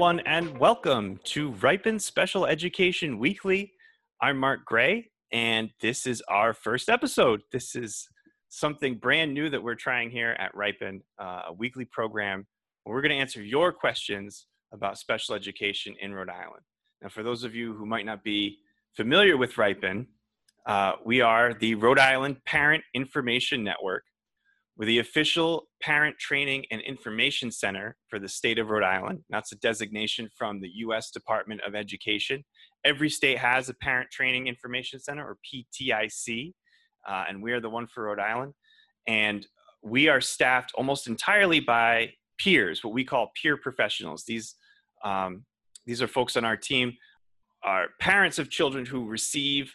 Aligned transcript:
Everyone, 0.00 0.20
and 0.20 0.56
welcome 0.56 1.20
to 1.24 1.50
RIPIN 1.60 1.98
Special 1.98 2.46
Education 2.46 3.18
Weekly. 3.18 3.74
I'm 4.22 4.38
Mark 4.38 4.64
Gray, 4.64 5.10
and 5.30 5.68
this 5.82 6.06
is 6.06 6.22
our 6.26 6.54
first 6.54 6.88
episode. 6.88 7.42
This 7.52 7.76
is 7.76 8.08
something 8.48 8.94
brand 8.94 9.34
new 9.34 9.50
that 9.50 9.62
we're 9.62 9.74
trying 9.74 10.08
here 10.10 10.34
at 10.38 10.54
RIPIN, 10.54 11.02
uh, 11.18 11.42
a 11.48 11.52
weekly 11.52 11.84
program 11.84 12.46
where 12.84 12.96
we're 12.96 13.02
going 13.02 13.10
to 13.10 13.18
answer 13.18 13.42
your 13.42 13.74
questions 13.74 14.46
about 14.72 14.96
special 14.96 15.34
education 15.34 15.94
in 16.00 16.14
Rhode 16.14 16.30
Island. 16.30 16.62
Now, 17.02 17.10
for 17.10 17.22
those 17.22 17.44
of 17.44 17.54
you 17.54 17.74
who 17.74 17.84
might 17.84 18.06
not 18.06 18.24
be 18.24 18.56
familiar 18.96 19.36
with 19.36 19.58
RIPIN, 19.58 20.06
uh, 20.64 20.92
we 21.04 21.20
are 21.20 21.52
the 21.52 21.74
Rhode 21.74 21.98
Island 21.98 22.42
Parent 22.46 22.82
Information 22.94 23.62
Network. 23.62 24.04
We're 24.80 24.86
the 24.86 25.00
official 25.00 25.68
parent 25.82 26.18
training 26.18 26.64
and 26.70 26.80
information 26.80 27.50
center 27.50 27.98
for 28.08 28.18
the 28.18 28.30
state 28.30 28.58
of 28.58 28.70
Rhode 28.70 28.82
Island. 28.82 29.20
That's 29.28 29.52
a 29.52 29.56
designation 29.56 30.30
from 30.38 30.58
the 30.58 30.70
U.S. 30.76 31.10
Department 31.10 31.60
of 31.66 31.74
Education. 31.74 32.42
Every 32.86 33.10
state 33.10 33.36
has 33.36 33.68
a 33.68 33.74
parent 33.74 34.10
training 34.10 34.46
information 34.46 34.98
center 34.98 35.22
or 35.22 35.36
PTIC, 35.44 36.54
uh, 37.06 37.24
and 37.28 37.42
we 37.42 37.52
are 37.52 37.60
the 37.60 37.68
one 37.68 37.88
for 37.88 38.04
Rhode 38.04 38.20
Island. 38.20 38.54
And 39.06 39.46
we 39.82 40.08
are 40.08 40.22
staffed 40.22 40.72
almost 40.74 41.08
entirely 41.08 41.60
by 41.60 42.14
peers, 42.38 42.82
what 42.82 42.94
we 42.94 43.04
call 43.04 43.32
peer 43.40 43.58
professionals. 43.58 44.24
These 44.26 44.54
um, 45.04 45.44
these 45.84 46.00
are 46.00 46.08
folks 46.08 46.38
on 46.38 46.46
our 46.46 46.56
team, 46.56 46.94
are 47.62 47.88
parents 48.00 48.38
of 48.38 48.48
children 48.48 48.86
who 48.86 49.04
receive 49.04 49.74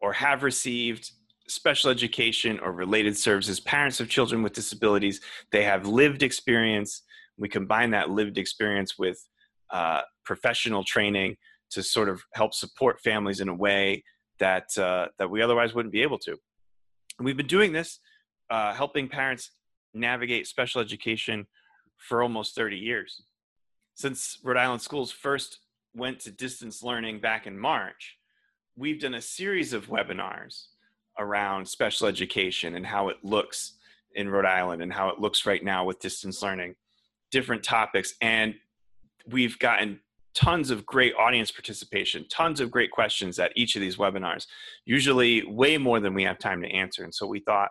or 0.00 0.12
have 0.12 0.44
received 0.44 1.10
special 1.50 1.90
education 1.90 2.58
or 2.60 2.72
related 2.72 3.16
services, 3.16 3.60
parents 3.60 4.00
of 4.00 4.08
children 4.08 4.42
with 4.42 4.52
disabilities. 4.52 5.20
They 5.50 5.64
have 5.64 5.86
lived 5.86 6.22
experience. 6.22 7.02
We 7.36 7.48
combine 7.48 7.90
that 7.90 8.10
lived 8.10 8.38
experience 8.38 8.98
with 8.98 9.18
uh, 9.70 10.02
professional 10.24 10.84
training 10.84 11.36
to 11.70 11.82
sort 11.82 12.08
of 12.08 12.22
help 12.34 12.54
support 12.54 13.00
families 13.00 13.40
in 13.40 13.48
a 13.48 13.54
way 13.54 14.04
that 14.38 14.66
uh, 14.78 15.06
that 15.18 15.30
we 15.30 15.42
otherwise 15.42 15.74
wouldn't 15.74 15.92
be 15.92 16.02
able 16.02 16.18
to. 16.18 16.32
And 17.18 17.26
we've 17.26 17.36
been 17.36 17.46
doing 17.46 17.72
this, 17.72 18.00
uh, 18.48 18.72
helping 18.72 19.08
parents 19.08 19.50
navigate 19.92 20.46
special 20.46 20.80
education 20.80 21.46
for 21.96 22.22
almost 22.22 22.54
30 22.54 22.76
years. 22.76 23.22
Since 23.94 24.38
Rhode 24.42 24.56
Island 24.56 24.80
schools 24.80 25.10
first 25.10 25.58
went 25.94 26.20
to 26.20 26.30
distance 26.30 26.82
learning 26.82 27.20
back 27.20 27.46
in 27.46 27.58
March, 27.58 28.16
we've 28.76 29.00
done 29.00 29.14
a 29.14 29.20
series 29.20 29.72
of 29.72 29.88
webinars 29.88 30.66
around 31.18 31.66
special 31.66 32.06
education 32.06 32.76
and 32.76 32.86
how 32.86 33.08
it 33.08 33.16
looks 33.22 33.74
in 34.14 34.28
Rhode 34.28 34.46
Island 34.46 34.82
and 34.82 34.92
how 34.92 35.08
it 35.08 35.20
looks 35.20 35.46
right 35.46 35.62
now 35.62 35.84
with 35.84 36.00
distance 36.00 36.42
learning, 36.42 36.74
different 37.30 37.62
topics. 37.62 38.14
And 38.20 38.54
we've 39.26 39.58
gotten 39.58 40.00
tons 40.34 40.70
of 40.70 40.86
great 40.86 41.14
audience 41.18 41.50
participation, 41.50 42.26
tons 42.28 42.60
of 42.60 42.70
great 42.70 42.90
questions 42.90 43.38
at 43.38 43.52
each 43.56 43.76
of 43.76 43.80
these 43.80 43.96
webinars, 43.96 44.46
usually 44.84 45.44
way 45.46 45.76
more 45.76 46.00
than 46.00 46.14
we 46.14 46.24
have 46.24 46.38
time 46.38 46.62
to 46.62 46.68
answer. 46.68 47.04
And 47.04 47.14
so 47.14 47.26
we 47.26 47.40
thought, 47.40 47.70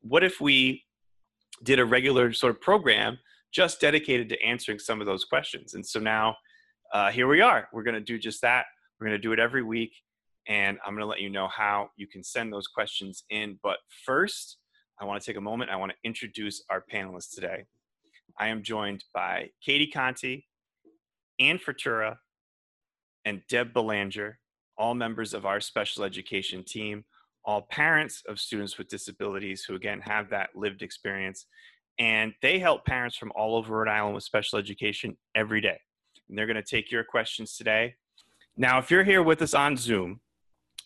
what 0.00 0.24
if 0.24 0.40
we 0.40 0.84
did 1.62 1.78
a 1.78 1.84
regular 1.84 2.32
sort 2.32 2.54
of 2.54 2.60
program 2.60 3.18
just 3.52 3.80
dedicated 3.80 4.28
to 4.28 4.42
answering 4.42 4.78
some 4.78 5.00
of 5.00 5.06
those 5.06 5.24
questions? 5.24 5.74
And 5.74 5.86
so 5.86 6.00
now 6.00 6.36
uh, 6.92 7.10
here 7.10 7.28
we 7.28 7.40
are. 7.40 7.68
We're 7.72 7.82
going 7.82 7.94
to 7.94 8.00
do 8.00 8.18
just 8.18 8.42
that. 8.42 8.66
We're 8.98 9.06
going 9.08 9.18
to 9.18 9.22
do 9.22 9.32
it 9.32 9.38
every 9.38 9.62
week 9.62 9.92
and 10.46 10.78
I'm 10.84 10.92
going 10.92 11.00
to 11.00 11.06
let 11.06 11.20
you 11.20 11.30
know 11.30 11.48
how 11.48 11.90
you 11.96 12.06
can 12.06 12.22
send 12.22 12.52
those 12.52 12.66
questions 12.66 13.24
in. 13.30 13.58
But 13.62 13.78
first, 14.04 14.58
I 15.00 15.04
want 15.04 15.20
to 15.20 15.26
take 15.26 15.36
a 15.36 15.40
moment. 15.40 15.70
I 15.70 15.76
want 15.76 15.92
to 15.92 15.98
introduce 16.04 16.62
our 16.70 16.84
panelists 16.92 17.34
today. 17.34 17.64
I 18.38 18.48
am 18.48 18.62
joined 18.62 19.04
by 19.12 19.50
Katie 19.64 19.90
Conti, 19.90 20.46
Ann 21.40 21.58
Fertura, 21.58 22.16
and 23.24 23.42
Deb 23.48 23.72
Belanger, 23.72 24.38
all 24.76 24.94
members 24.94 25.34
of 25.34 25.46
our 25.46 25.60
special 25.60 26.04
education 26.04 26.64
team, 26.64 27.04
all 27.44 27.62
parents 27.70 28.22
of 28.28 28.40
students 28.40 28.76
with 28.76 28.88
disabilities 28.88 29.64
who, 29.64 29.74
again, 29.74 30.00
have 30.00 30.30
that 30.30 30.50
lived 30.54 30.82
experience. 30.82 31.46
And 31.98 32.34
they 32.42 32.58
help 32.58 32.84
parents 32.84 33.16
from 33.16 33.32
all 33.36 33.56
over 33.56 33.76
Rhode 33.76 33.88
Island 33.88 34.14
with 34.14 34.24
special 34.24 34.58
education 34.58 35.16
every 35.34 35.60
day. 35.60 35.78
And 36.28 36.36
they're 36.36 36.46
going 36.46 36.56
to 36.56 36.62
take 36.62 36.90
your 36.90 37.04
questions 37.04 37.56
today. 37.56 37.94
Now, 38.56 38.78
if 38.78 38.90
you're 38.90 39.04
here 39.04 39.22
with 39.22 39.42
us 39.42 39.54
on 39.54 39.76
Zoom, 39.76 40.20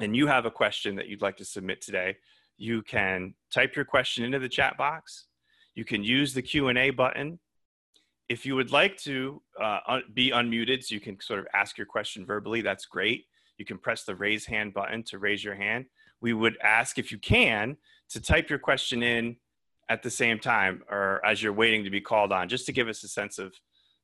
and 0.01 0.17
you 0.17 0.27
have 0.27 0.47
a 0.47 0.51
question 0.51 0.97
that 0.97 1.09
you'd 1.09 1.23
like 1.23 1.37
to 1.39 1.45
submit 1.45 1.81
today, 1.81 2.17
you 2.57 2.83
can 2.83 3.35
type 3.53 3.77
your 3.77 3.85
question 3.85 4.25
into 4.25 4.39
the 4.39 4.49
chat 4.49 4.77
box. 4.77 5.27
You 5.75 5.85
can 5.85 6.03
use 6.03 6.35
the 6.35 6.43
Q&A 6.43 6.91
button. 6.91 7.39
If 8.29 8.45
you 8.45 8.57
would 8.57 8.73
like 8.73 8.97
to 8.99 9.41
uh, 9.61 9.79
un 9.87 10.03
be 10.13 10.31
unmuted 10.31 10.85
so 10.85 10.95
you 10.95 11.01
can 11.01 11.21
sort 11.21 11.41
of 11.41 11.47
ask 11.55 11.79
your 11.79 11.87
question 11.87 12.27
verbally, 12.27 12.61
that's 12.61 12.85
great. 12.85 13.27
You 13.57 13.65
can 13.65 13.79
press 13.79 14.05
the 14.05 14.15
raise 14.15 14.45
hand 14.45 14.75
button 14.75 15.03
to 15.05 15.19
raise 15.19 15.43
your 15.43 15.55
hand. 15.55 15.87
We 16.21 16.33
would 16.33 16.59
ask 16.63 16.99
if 16.99 17.11
you 17.11 17.19
can 17.19 17.77
to 18.11 18.21
type 18.21 18.51
your 18.51 18.59
question 18.59 19.03
in 19.03 19.37
at 19.89 20.03
the 20.03 20.11
same 20.11 20.39
time 20.39 20.83
or 20.91 21.25
as 21.25 21.43
you're 21.43 21.53
waiting 21.53 21.85
to 21.85 21.91
be 21.91 22.01
called 22.01 22.33
on, 22.33 22.49
just 22.49 22.67
to 22.67 22.73
give 22.73 22.89
us 22.89 23.03
a 23.05 23.09
sense 23.09 23.39
of 23.39 23.55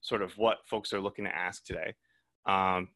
sort 0.00 0.22
of 0.22 0.36
what 0.38 0.58
folks 0.66 0.92
are 0.92 1.00
looking 1.00 1.24
to 1.24 1.36
ask 1.36 1.64
today. 1.64 1.94
Um, 2.46 2.88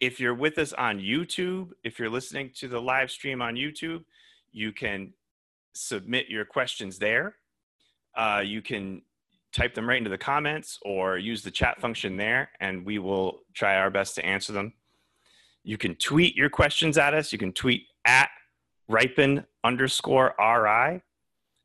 if 0.00 0.20
you're 0.20 0.34
with 0.34 0.58
us 0.58 0.72
on 0.72 0.98
YouTube, 0.98 1.70
if 1.82 1.98
you're 1.98 2.10
listening 2.10 2.50
to 2.56 2.68
the 2.68 2.80
live 2.80 3.10
stream 3.10 3.40
on 3.40 3.54
YouTube, 3.54 4.04
you 4.52 4.72
can 4.72 5.12
submit 5.74 6.28
your 6.28 6.44
questions 6.44 6.98
there. 6.98 7.36
Uh, 8.16 8.42
you 8.44 8.62
can 8.62 9.02
type 9.52 9.74
them 9.74 9.88
right 9.88 9.98
into 9.98 10.10
the 10.10 10.18
comments 10.18 10.78
or 10.82 11.16
use 11.16 11.42
the 11.42 11.50
chat 11.50 11.80
function 11.80 12.16
there, 12.16 12.50
and 12.60 12.84
we 12.84 12.98
will 12.98 13.40
try 13.54 13.76
our 13.76 13.90
best 13.90 14.14
to 14.16 14.24
answer 14.24 14.52
them. 14.52 14.72
You 15.62 15.78
can 15.78 15.94
tweet 15.96 16.36
your 16.36 16.50
questions 16.50 16.98
at 16.98 17.14
us. 17.14 17.32
You 17.32 17.38
can 17.38 17.52
tweet 17.52 17.86
at 18.04 18.28
RIPIN 18.88 19.44
underscore 19.62 20.34
RI. 20.38 21.00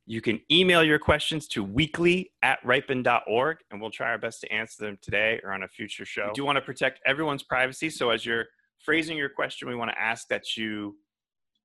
You 0.10 0.22
can 0.22 0.42
email 0.52 0.84
your 0.84 0.98
questions 0.98 1.48
to 1.50 1.64
weekly 1.64 2.32
at 2.42 2.60
ripin.org, 2.64 3.58
and 3.70 3.80
we'll 3.80 3.92
try 3.92 4.08
our 4.08 4.18
best 4.18 4.42
to 4.42 4.52
answer 4.52 4.84
them 4.84 4.98
today 5.04 5.40
or 5.44 5.54
on 5.54 5.62
a 5.62 5.68
future 5.68 6.04
show. 6.04 6.30
We 6.30 6.34
do 6.34 6.46
want 6.46 6.56
to 6.56 6.64
protect 6.64 7.00
everyone's 7.06 7.44
privacy, 7.44 7.92
so 7.92 8.10
as 8.10 8.26
you're 8.26 8.48
phrasing 8.84 9.18
your 9.18 9.30
question, 9.30 9.68
we 9.68 9.76
want 9.76 9.92
to 9.92 10.02
ask 10.02 10.28
that 10.30 10.58
you 10.58 10.98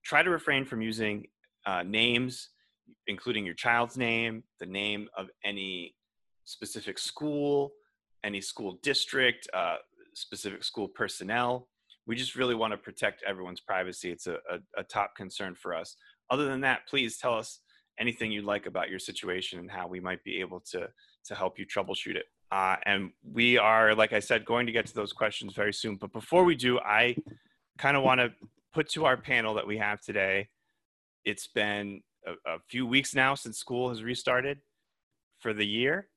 try 0.05 0.23
to 0.23 0.29
refrain 0.29 0.67
from 0.67 0.83
using 0.83 1.25
uh, 1.65 1.85
names, 1.85 2.51
including 3.07 3.47
your 3.47 3.55
child's 3.55 3.97
name, 3.97 4.45
the 4.61 4.67
name 4.67 5.09
of 5.17 5.29
any 5.43 5.95
specific 6.45 6.99
school, 6.99 7.73
any 8.25 8.43
school 8.43 8.79
district, 8.83 9.49
uh, 9.55 9.77
specific 10.13 10.65
school 10.65 10.89
personnel. 10.89 11.67
We 12.07 12.15
just 12.15 12.35
really 12.35 12.55
want 12.55 12.75
to 12.75 12.77
protect 12.77 13.23
everyone's 13.27 13.61
privacy. 13.61 14.11
It's 14.11 14.27
a, 14.27 14.35
a, 14.51 14.59
a 14.77 14.85
top 14.85 15.17
concern 15.17 15.55
for 15.55 15.75
us. 15.75 15.97
Other 16.29 16.45
than 16.45 16.61
that, 16.61 16.87
please 16.87 17.17
tell 17.17 17.39
us 17.39 17.61
anything 17.99 18.33
you'd 18.33 18.45
like 18.45 18.67
about 18.67 18.91
your 18.91 18.99
situation 18.99 19.59
and 19.59 19.71
how 19.71 19.87
we 19.87 20.01
might 20.01 20.23
be 20.25 20.41
able 20.41 20.61
to 20.61 20.89
to 21.25 21.35
help 21.35 21.59
you 21.59 21.67
troubleshoot 21.67 22.17
it. 22.17 22.27
Uh, 22.51 22.77
and 22.85 23.11
we 23.33 23.59
are, 23.59 23.95
like 23.95 24.13
I 24.13 24.21
said, 24.21 24.45
going 24.45 24.67
to 24.67 24.73
get 24.73 24.87
to 24.87 24.95
those 24.95 25.13
questions 25.13 25.55
very 25.55 25.73
soon. 25.73 25.97
But 25.97 26.13
before 26.13 26.45
we 26.45 26.55
do, 26.55 26.79
I 26.81 27.17
kind 27.79 27.97
of 27.97 28.03
want 28.03 28.21
to 28.21 28.33
put 28.73 28.89
to 28.91 29.07
our 29.07 29.17
panel 29.17 29.55
that 29.55 29.67
we 29.67 29.79
have 29.79 30.01
today. 30.01 30.49
It's 31.25 31.47
been 31.47 32.03
a, 32.27 32.33
a 32.47 32.59
few 32.69 32.87
weeks 32.87 33.15
now 33.15 33.35
since 33.35 33.59
school 33.59 33.89
has 33.89 34.03
restarted 34.03 34.59
for 35.39 35.53
the 35.55 35.67
year. 35.67 36.09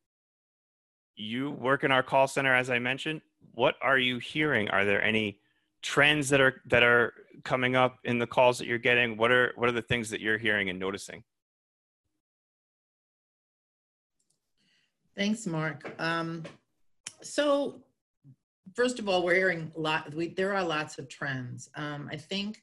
You 1.16 1.52
work 1.52 1.84
in 1.84 1.92
our 1.92 2.04
call 2.04 2.28
center, 2.28 2.54
as 2.54 2.70
I 2.70 2.80
mentioned. 2.80 3.22
What 3.54 3.76
are 3.82 3.98
you 3.98 4.20
hearing? 4.20 4.70
Are 4.70 4.86
there 4.86 5.02
any 5.02 5.40
trends 5.82 6.30
that 6.30 6.42
are 6.42 6.62
that 6.68 6.84
are 6.84 7.14
coming 7.44 7.76
up 7.76 7.98
in 8.04 8.20
the 8.20 8.28
calls 8.28 8.58
that 8.60 8.68
you're 8.68 8.78
getting? 8.78 9.18
What 9.18 9.32
are 9.32 9.54
what 9.56 9.70
are 9.70 9.74
the 9.74 9.82
things 9.82 10.10
that 10.10 10.22
you're 10.22 10.38
hearing 10.38 10.70
and 10.70 10.78
noticing? 10.78 11.24
Thanks, 15.18 15.48
Mark. 15.48 15.96
Um, 15.98 16.44
so 17.24 17.82
first 18.76 19.00
of 19.00 19.10
all, 19.10 19.24
we're 19.24 19.34
hearing 19.34 19.72
a 19.76 19.80
lot, 19.80 20.14
we, 20.14 20.36
there 20.36 20.54
are 20.54 20.64
lots 20.64 21.00
of 21.00 21.10
trends. 21.10 21.72
Um, 21.76 22.08
I 22.12 22.18
think, 22.18 22.62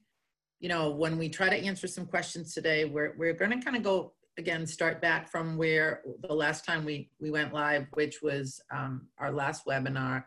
you 0.60 0.68
know, 0.68 0.90
when 0.90 1.18
we 1.18 1.28
try 1.28 1.48
to 1.48 1.56
answer 1.56 1.88
some 1.88 2.06
questions 2.06 2.54
today, 2.54 2.84
we're, 2.84 3.14
we're 3.18 3.32
gonna 3.32 3.60
kind 3.60 3.76
of 3.76 3.82
go, 3.82 4.12
again, 4.38 4.68
start 4.68 5.02
back 5.02 5.28
from 5.28 5.56
where 5.56 6.02
the 6.22 6.32
last 6.32 6.64
time 6.64 6.84
we, 6.84 7.10
we 7.20 7.32
went 7.32 7.52
live, 7.52 7.88
which 7.94 8.22
was 8.22 8.60
um, 8.72 9.08
our 9.18 9.32
last 9.32 9.66
webinar, 9.66 10.22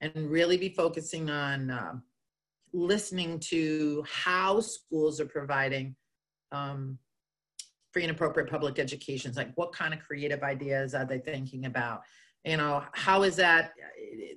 and 0.00 0.12
really 0.28 0.56
be 0.56 0.70
focusing 0.70 1.30
on 1.30 1.70
uh, 1.70 1.92
listening 2.72 3.38
to 3.38 4.04
how 4.10 4.58
schools 4.58 5.20
are 5.20 5.26
providing 5.26 5.94
um, 6.50 6.98
free 7.98 8.04
and 8.04 8.12
appropriate 8.12 8.48
public 8.48 8.78
education. 8.78 9.32
Like 9.34 9.50
what 9.56 9.72
kind 9.72 9.92
of 9.92 9.98
creative 9.98 10.44
ideas 10.44 10.94
are 10.94 11.04
they 11.04 11.18
thinking 11.18 11.66
about? 11.66 12.02
You 12.44 12.56
know, 12.56 12.84
how 12.92 13.24
is 13.24 13.34
that 13.36 13.72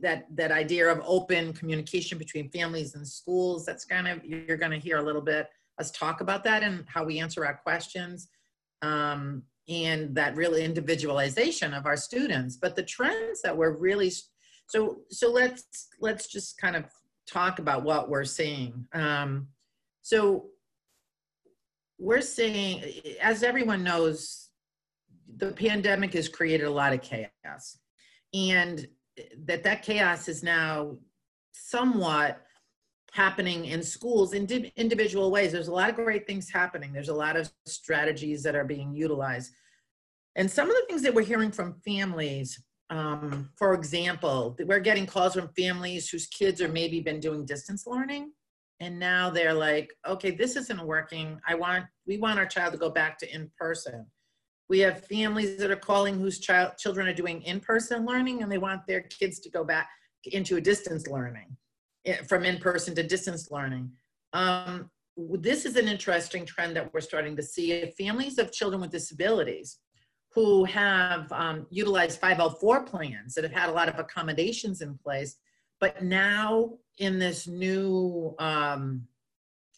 that 0.01 0.25
that 0.35 0.51
idea 0.51 0.91
of 0.91 0.99
open 1.05 1.53
communication 1.53 2.17
between 2.17 2.49
families 2.49 2.95
and 2.95 3.07
schools? 3.07 3.63
That's 3.63 3.85
kind 3.85 4.07
of 4.07 4.25
you're 4.25 4.57
going 4.57 4.71
to 4.71 4.79
hear 4.79 4.97
a 4.97 5.03
little 5.03 5.21
bit 5.21 5.47
us 5.79 5.91
talk 5.91 6.21
about 6.21 6.43
that 6.45 6.63
and 6.63 6.85
how 6.87 7.03
we 7.03 7.19
answer 7.19 7.45
our 7.45 7.53
questions. 7.53 8.29
Um, 8.81 9.43
and 9.69 10.15
that 10.15 10.35
real 10.35 10.55
individualization 10.55 11.71
of 11.75 11.85
our 11.85 11.95
students. 11.95 12.57
But 12.57 12.75
the 12.75 12.83
trends 12.83 13.43
that 13.43 13.55
we're 13.55 13.77
really 13.77 14.11
So 14.65 15.01
so 15.11 15.29
let's 15.29 15.87
let's 15.99 16.25
just 16.25 16.57
kind 16.59 16.75
of 16.75 16.85
talk 17.29 17.59
about 17.59 17.83
what 17.83 18.09
we're 18.09 18.25
seeing. 18.25 18.87
Um, 18.91 19.49
so 20.01 20.47
we're 22.01 22.21
seeing, 22.21 22.83
as 23.21 23.43
everyone 23.43 23.83
knows, 23.83 24.49
the 25.37 25.51
pandemic 25.51 26.13
has 26.13 26.27
created 26.27 26.65
a 26.65 26.71
lot 26.71 26.93
of 26.93 27.01
chaos, 27.03 27.77
and 28.33 28.87
that 29.45 29.63
that 29.63 29.83
chaos 29.83 30.27
is 30.27 30.41
now 30.41 30.97
somewhat 31.51 32.41
happening 33.11 33.65
in 33.65 33.83
schools 33.83 34.33
in 34.33 34.47
individual 34.77 35.29
ways. 35.29 35.51
There's 35.51 35.67
a 35.67 35.73
lot 35.73 35.89
of 35.89 35.95
great 35.95 36.25
things 36.25 36.49
happening. 36.49 36.91
There's 36.91 37.09
a 37.09 37.13
lot 37.13 37.37
of 37.37 37.51
strategies 37.67 38.41
that 38.43 38.55
are 38.55 38.63
being 38.63 38.95
utilized. 38.95 39.51
And 40.35 40.49
some 40.49 40.69
of 40.69 40.75
the 40.75 40.85
things 40.87 41.03
that 41.03 41.13
we're 41.13 41.21
hearing 41.21 41.51
from 41.51 41.81
families, 41.85 42.63
um, 42.89 43.49
for 43.57 43.73
example, 43.73 44.57
we're 44.65 44.79
getting 44.79 45.05
calls 45.05 45.35
from 45.35 45.49
families 45.57 46.09
whose 46.09 46.25
kids 46.27 46.61
are 46.61 46.69
maybe 46.69 46.99
been 46.99 47.19
doing 47.19 47.45
distance 47.45 47.85
learning. 47.85 48.31
And 48.81 48.97
now 48.97 49.29
they're 49.29 49.53
like, 49.53 49.93
okay, 50.07 50.31
this 50.31 50.55
isn't 50.55 50.85
working. 50.85 51.39
I 51.47 51.53
want, 51.53 51.85
we 52.07 52.17
want 52.17 52.39
our 52.39 52.47
child 52.47 52.73
to 52.73 52.79
go 52.79 52.89
back 52.89 53.19
to 53.19 53.31
in 53.33 53.49
person. 53.55 54.07
We 54.69 54.79
have 54.79 55.05
families 55.05 55.57
that 55.59 55.69
are 55.69 55.75
calling 55.75 56.19
whose 56.19 56.39
child, 56.39 56.73
children 56.79 57.07
are 57.07 57.13
doing 57.13 57.43
in 57.43 57.59
person 57.59 58.07
learning 58.07 58.41
and 58.41 58.51
they 58.51 58.57
want 58.57 58.81
their 58.87 59.01
kids 59.01 59.39
to 59.41 59.51
go 59.51 59.63
back 59.63 59.87
into 60.25 60.57
a 60.57 60.61
distance 60.61 61.07
learning 61.07 61.55
from 62.27 62.43
in 62.43 62.57
person 62.57 62.95
to 62.95 63.03
distance 63.03 63.51
learning. 63.51 63.91
Um, 64.33 64.89
this 65.15 65.65
is 65.65 65.75
an 65.75 65.87
interesting 65.87 66.43
trend 66.43 66.75
that 66.75 66.91
we're 66.91 67.01
starting 67.01 67.35
to 67.35 67.43
see. 67.43 67.93
Families 67.99 68.39
of 68.39 68.51
children 68.51 68.81
with 68.81 68.89
disabilities 68.89 69.77
who 70.33 70.63
have 70.63 71.31
um, 71.31 71.67
utilized 71.69 72.19
504 72.19 72.85
plans 72.85 73.35
that 73.35 73.43
have 73.43 73.53
had 73.53 73.69
a 73.69 73.73
lot 73.73 73.89
of 73.89 73.99
accommodations 73.99 74.81
in 74.81 74.97
place, 74.97 75.35
but 75.79 76.03
now 76.03 76.71
in 76.97 77.19
this 77.19 77.47
new 77.47 78.35
um, 78.39 79.07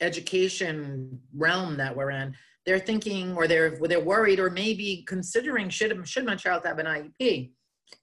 education 0.01 1.19
realm 1.35 1.77
that 1.77 1.95
we're 1.95 2.11
in, 2.11 2.35
they're 2.65 2.79
thinking 2.79 3.35
or 3.35 3.47
they're 3.47 3.77
they're 3.81 3.99
worried 3.99 4.39
or 4.39 4.49
maybe 4.49 5.03
considering 5.07 5.69
should 5.69 6.07
should 6.07 6.25
my 6.25 6.35
child 6.35 6.63
have 6.65 6.79
an 6.79 6.85
IEP? 6.85 7.51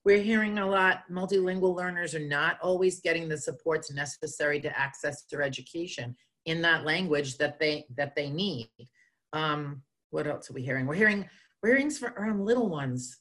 We're 0.04 0.22
hearing 0.22 0.58
a 0.58 0.66
lot, 0.68 1.02
multilingual 1.10 1.76
learners 1.76 2.14
are 2.14 2.26
not 2.26 2.58
always 2.62 3.00
getting 3.00 3.28
the 3.28 3.36
supports 3.36 3.92
necessary 3.92 4.60
to 4.60 4.78
access 4.78 5.24
their 5.30 5.42
education 5.42 6.14
in 6.46 6.62
that 6.62 6.84
language 6.84 7.38
that 7.38 7.58
they 7.58 7.86
that 7.96 8.14
they 8.14 8.30
need. 8.30 8.70
Um, 9.32 9.82
what 10.10 10.26
else 10.26 10.50
are 10.50 10.54
we 10.54 10.62
hearing? 10.62 10.86
We're 10.86 10.94
hearing 10.94 11.28
we're 11.62 11.76
hearing 11.76 11.90
from 11.90 12.44
little 12.44 12.68
ones, 12.68 13.18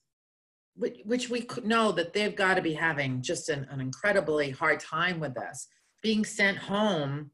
which, 0.75 0.99
which 1.03 1.29
we 1.29 1.45
know 1.63 1.91
that 1.91 2.13
they've 2.13 2.35
got 2.35 2.53
to 2.55 2.61
be 2.61 2.73
having 2.73 3.21
just 3.21 3.49
an, 3.49 3.67
an 3.69 3.81
incredibly 3.81 4.49
hard 4.49 4.79
time 4.79 5.19
with 5.19 5.33
this, 5.33 5.67
being 6.01 6.25
sent 6.25 6.57
home 6.57 7.31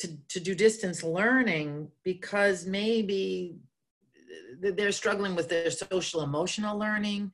to, 0.00 0.16
to 0.28 0.40
do 0.40 0.54
distance 0.54 1.02
learning 1.02 1.88
because 2.04 2.66
maybe 2.66 3.56
they're 4.60 4.92
struggling 4.92 5.34
with 5.34 5.48
their 5.48 5.70
social 5.70 6.22
emotional 6.22 6.78
learning. 6.78 7.32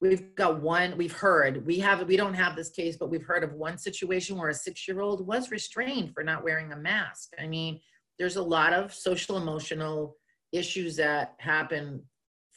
We've 0.00 0.34
got 0.36 0.62
one 0.62 0.96
we've 0.96 1.12
heard 1.12 1.66
we 1.66 1.80
have 1.80 2.06
we 2.06 2.16
don't 2.16 2.34
have 2.34 2.54
this 2.54 2.70
case 2.70 2.96
but 2.96 3.10
we've 3.10 3.26
heard 3.26 3.42
of 3.42 3.54
one 3.54 3.78
situation 3.78 4.36
where 4.36 4.50
a 4.50 4.54
six 4.54 4.86
year 4.86 5.00
old 5.00 5.26
was 5.26 5.50
restrained 5.50 6.14
for 6.14 6.22
not 6.22 6.44
wearing 6.44 6.72
a 6.72 6.76
mask. 6.76 7.30
I 7.38 7.48
mean 7.48 7.80
there's 8.18 8.36
a 8.36 8.42
lot 8.42 8.72
of 8.72 8.94
social 8.94 9.36
emotional 9.36 10.16
issues 10.52 10.96
that 10.96 11.34
happen 11.38 12.02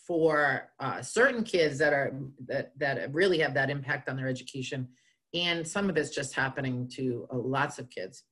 for 0.05 0.69
uh, 0.79 1.01
certain 1.01 1.43
kids 1.43 1.77
that 1.79 1.93
are 1.93 2.13
that 2.47 2.77
that 2.77 3.13
really 3.13 3.39
have 3.39 3.53
that 3.55 3.69
impact 3.69 4.07
on 4.07 4.17
their 4.17 4.27
education 4.27 4.87
and 5.33 5.67
some 5.67 5.89
of 5.89 5.97
it's 5.97 6.09
just 6.09 6.33
happening 6.33 6.87
to 6.87 7.27
uh, 7.31 7.37
lots 7.37 7.79
of 7.79 7.89
kids 7.89 8.23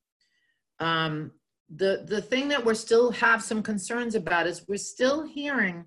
um, 0.79 1.31
the 1.75 2.05
the 2.07 2.21
thing 2.21 2.47
that 2.47 2.63
we're 2.63 2.73
still 2.73 3.11
have 3.11 3.43
some 3.43 3.61
concerns 3.61 4.15
about 4.15 4.47
is 4.47 4.67
we're 4.67 4.77
still 4.77 5.25
hearing 5.25 5.85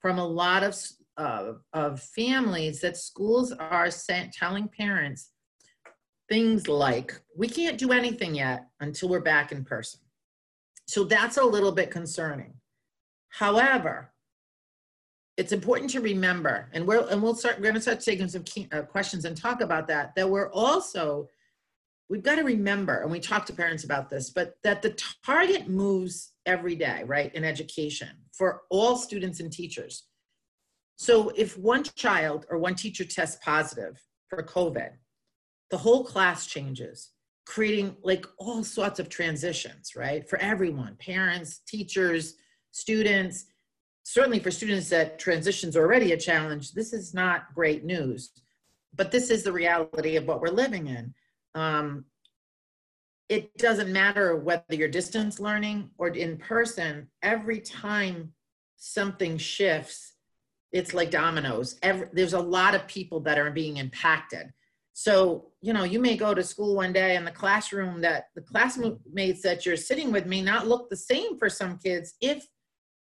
from 0.00 0.18
a 0.18 0.26
lot 0.26 0.62
of 0.62 0.76
of, 1.16 1.62
of 1.72 2.02
families 2.02 2.80
that 2.80 2.96
schools 2.96 3.52
are 3.52 3.90
sent, 3.90 4.32
telling 4.32 4.68
parents 4.68 5.30
things 6.28 6.68
like, 6.68 7.20
we 7.36 7.48
can't 7.48 7.78
do 7.78 7.92
anything 7.92 8.34
yet 8.34 8.66
until 8.80 9.08
we're 9.08 9.20
back 9.20 9.52
in 9.52 9.64
person. 9.64 10.00
So 10.86 11.04
that's 11.04 11.36
a 11.36 11.44
little 11.44 11.72
bit 11.72 11.90
concerning. 11.90 12.54
However, 13.28 14.12
it's 15.36 15.52
important 15.52 15.90
to 15.90 16.00
remember, 16.00 16.68
and 16.72 16.86
we're 16.86 17.06
and 17.08 17.22
we'll 17.22 17.34
start. 17.34 17.56
We're 17.56 17.64
going 17.64 17.74
to 17.74 17.80
start 17.80 18.00
taking 18.00 18.28
some 18.28 18.42
key, 18.44 18.68
uh, 18.72 18.82
questions 18.82 19.24
and 19.24 19.36
talk 19.36 19.60
about 19.60 19.86
that. 19.88 20.14
That 20.14 20.28
we're 20.28 20.50
also 20.50 21.28
we've 22.08 22.22
got 22.22 22.36
to 22.36 22.42
remember, 22.42 23.02
and 23.02 23.10
we 23.10 23.20
talk 23.20 23.46
to 23.46 23.52
parents 23.52 23.84
about 23.84 24.08
this, 24.08 24.30
but 24.30 24.54
that 24.62 24.80
the 24.82 24.98
target 25.24 25.68
moves 25.68 26.32
every 26.46 26.74
day, 26.76 27.02
right? 27.04 27.34
In 27.34 27.44
education 27.44 28.08
for 28.32 28.62
all 28.70 28.96
students 28.96 29.40
and 29.40 29.52
teachers. 29.52 30.04
So 30.96 31.30
if 31.36 31.58
one 31.58 31.82
child 31.82 32.46
or 32.48 32.58
one 32.58 32.74
teacher 32.74 33.04
tests 33.04 33.38
positive 33.44 34.00
for 34.28 34.42
COVID, 34.42 34.90
the 35.70 35.78
whole 35.78 36.04
class 36.04 36.46
changes, 36.46 37.10
creating 37.44 37.96
like 38.02 38.26
all 38.38 38.64
sorts 38.64 38.98
of 38.98 39.08
transitions, 39.08 39.92
right? 39.94 40.28
For 40.28 40.38
everyone, 40.38 40.96
parents, 40.98 41.60
teachers, 41.66 42.34
students, 42.72 43.46
certainly 44.08 44.38
for 44.38 44.52
students 44.52 44.88
that 44.88 45.18
transitions 45.18 45.76
already 45.76 46.12
a 46.12 46.16
challenge, 46.16 46.74
this 46.74 46.92
is 46.92 47.12
not 47.12 47.52
great 47.56 47.84
news. 47.84 48.30
But 48.94 49.10
this 49.10 49.30
is 49.30 49.42
the 49.42 49.50
reality 49.50 50.14
of 50.14 50.26
what 50.26 50.40
we're 50.40 50.46
living 50.46 50.86
in. 50.86 51.12
Um, 51.56 52.04
it 53.28 53.52
doesn't 53.58 53.92
matter 53.92 54.36
whether 54.36 54.62
you're 54.70 54.86
distance 54.86 55.40
learning 55.40 55.90
or 55.98 56.06
in 56.06 56.36
person, 56.36 57.08
every 57.24 57.58
time 57.58 58.32
something 58.76 59.38
shifts, 59.38 60.12
it's 60.70 60.94
like 60.94 61.10
dominoes. 61.10 61.76
Every, 61.82 62.06
there's 62.12 62.34
a 62.34 62.38
lot 62.38 62.76
of 62.76 62.86
people 62.86 63.18
that 63.22 63.40
are 63.40 63.50
being 63.50 63.78
impacted. 63.78 64.52
So, 64.92 65.48
you 65.62 65.72
know, 65.72 65.82
you 65.82 65.98
may 65.98 66.16
go 66.16 66.32
to 66.32 66.44
school 66.44 66.76
one 66.76 66.92
day 66.92 67.16
and 67.16 67.26
the 67.26 67.32
classroom 67.32 68.00
that 68.02 68.28
the 68.36 68.42
classmates 68.42 69.42
that 69.42 69.66
you're 69.66 69.76
sitting 69.76 70.12
with 70.12 70.26
may 70.26 70.42
not 70.42 70.68
look 70.68 70.88
the 70.88 70.96
same 70.96 71.40
for 71.40 71.50
some 71.50 71.78
kids 71.78 72.14
if 72.20 72.46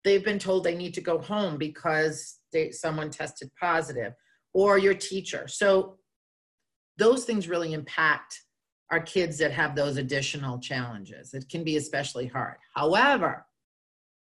they've 0.04 0.24
been 0.24 0.38
told 0.38 0.64
they 0.64 0.76
need 0.76 0.94
to 0.94 1.00
go 1.00 1.18
home 1.18 1.56
because 1.56 2.38
they, 2.52 2.70
someone 2.70 3.10
tested 3.10 3.50
positive 3.58 4.12
or 4.52 4.78
your 4.78 4.94
teacher. 4.94 5.46
So 5.46 5.98
those 6.98 7.24
things 7.24 7.48
really 7.48 7.72
impact 7.72 8.40
our 8.90 9.00
kids 9.00 9.38
that 9.38 9.52
have 9.52 9.74
those 9.74 9.96
additional 9.96 10.58
challenges. 10.58 11.32
It 11.34 11.48
can 11.48 11.62
be 11.62 11.76
especially 11.76 12.26
hard. 12.26 12.56
However, 12.74 13.46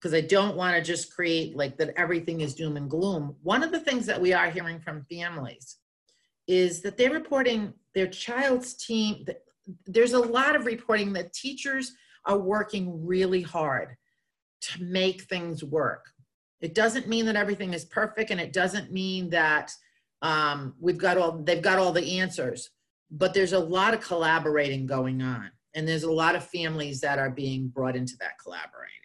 because 0.01 0.13
I 0.13 0.21
don't 0.21 0.57
want 0.57 0.77
to 0.77 0.83
just 0.83 1.15
create 1.15 1.57
like 1.57 1.79
that 1.79 1.95
everything 1.97 2.41
is 2.41 2.55
doom 2.55 2.77
and 2.77 2.91
gloom. 2.91 3.37
One 3.43 3.63
of 3.63 3.73
the 3.73 3.81
things 3.81 4.07
that 4.07 4.21
we 4.21 4.33
are 4.33 4.51
hearing 4.51 4.81
from 4.81 5.07
families 5.11 5.77
is 6.47 6.83
that 6.83 6.97
they're 6.97 7.13
reporting 7.13 7.73
their 7.95 8.07
child's 8.07 8.75
team. 8.75 9.25
There's 9.87 10.13
a 10.13 10.19
lot 10.19 10.55
of 10.55 10.67
reporting 10.67 11.13
that 11.15 11.33
teachers 11.33 11.93
are 12.25 12.39
working 12.39 13.07
really 13.07 13.43
hard 13.43 13.97
to 14.61 14.83
make 14.83 15.23
things 15.23 15.63
work. 15.63 16.07
It 16.61 16.75
doesn't 16.75 17.09
mean 17.09 17.27
that 17.27 17.37
everything 17.37 17.75
is 17.75 17.85
perfect, 17.85 18.31
and 18.31 18.41
it 18.41 18.53
doesn't 18.53 18.93
mean 18.93 19.31
that 19.31 19.71
um, 20.23 20.75
we've 20.81 20.99
got 20.99 21.19
all 21.19 21.39
they've 21.43 21.63
got 21.63 21.79
all 21.79 21.93
the 21.93 22.19
answers. 22.19 22.71
But 23.11 23.35
there's 23.35 23.53
a 23.53 23.59
lot 23.59 23.95
of 23.95 24.01
collaborating 24.01 24.87
going 24.87 25.23
on, 25.23 25.51
and 25.75 25.87
there's 25.87 26.03
a 26.03 26.11
lot 26.11 26.35
of 26.35 26.45
families 26.49 27.01
that 27.01 27.19
are 27.19 27.31
being 27.31 27.69
brought 27.69 27.97
into 27.97 28.15
that 28.21 28.39
collaborating. 28.43 28.97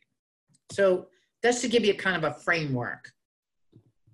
So 0.71 1.07
that's 1.43 1.61
to 1.61 1.67
give 1.67 1.85
you 1.85 1.93
kind 1.93 2.23
of 2.23 2.23
a 2.23 2.39
framework. 2.39 3.11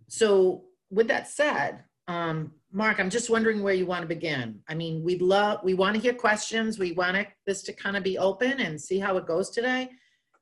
So 0.07 0.63
with 0.89 1.07
that 1.09 1.27
said, 1.27 1.83
um, 2.07 2.53
Mark, 2.71 2.99
I'm 2.99 3.09
just 3.09 3.29
wondering 3.29 3.61
where 3.61 3.73
you 3.73 3.85
want 3.85 4.01
to 4.01 4.07
begin. 4.07 4.59
I 4.67 4.75
mean, 4.75 5.03
we'd 5.03 5.21
love, 5.21 5.59
we 5.63 5.73
want 5.73 5.95
to 5.95 6.01
hear 6.01 6.13
questions. 6.13 6.79
We 6.79 6.93
want 6.93 7.27
this 7.45 7.63
to 7.63 7.73
kind 7.73 7.97
of 7.97 8.03
be 8.03 8.17
open 8.17 8.59
and 8.59 8.79
see 8.79 8.99
how 8.99 9.17
it 9.17 9.25
goes 9.25 9.49
today. 9.49 9.89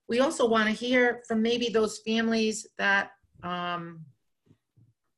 We 0.08 0.20
also 0.20 0.48
want 0.48 0.70
to 0.70 0.76
hear 0.76 1.22
from 1.28 1.42
maybe 1.42 1.70
those 1.70 2.00
families 2.00 2.68
that 2.78 3.12
um, 3.44 4.06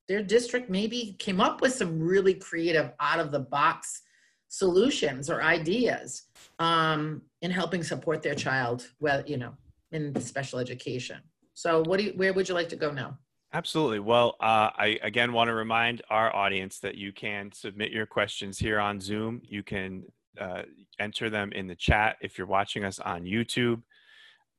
their 0.08 0.24
district 0.24 0.70
maybe 0.70 1.15
came 1.20 1.41
up 1.41 1.62
with 1.62 1.74
some 1.74 2.00
really 2.00 2.34
creative 2.34 2.91
out 3.00 3.20
of 3.20 3.32
the 3.32 3.39
box 3.39 4.01
solutions 4.48 5.29
or 5.29 5.44
ideas 5.44 6.24
um, 6.60 7.22
in 7.41 7.51
helping 7.51 7.84
support 7.84 8.24
their 8.24 8.36
child, 8.36 8.88
well, 9.00 9.22
you 9.25 9.38
know, 9.38 9.53
in 9.91 10.20
special 10.22 10.60
education. 10.60 11.17
So 11.53 11.84
what 11.86 12.00
do 12.00 12.06
you, 12.06 12.13
where 12.15 12.34
would 12.34 12.48
you 12.48 12.56
like 12.56 12.70
to 12.70 12.75
go 12.75 12.91
now? 12.91 13.17
Absolutely. 13.53 14.00
Well, 14.00 14.36
uh, 14.41 14.72
I 14.77 15.00
again 15.03 15.32
want 15.32 15.48
to 15.48 15.53
remind 15.53 16.01
our 16.10 16.36
audience 16.36 16.79
that 16.79 16.96
you 16.96 17.13
can 17.13 17.51
submit 17.51 17.91
your 17.91 18.06
questions 18.06 18.60
here 18.60 18.79
on 18.79 19.00
Zoom. 19.00 19.41
You 19.44 19.63
can 19.63 20.03
uh, 20.39 20.63
enter 21.00 21.29
them 21.29 21.51
in 21.53 21.67
the 21.67 21.75
chat 21.75 22.17
if 22.22 22.38
you're 22.38 22.48
watching 22.48 22.84
us 22.84 23.00
on 23.00 23.24
YouTube. 23.24 23.82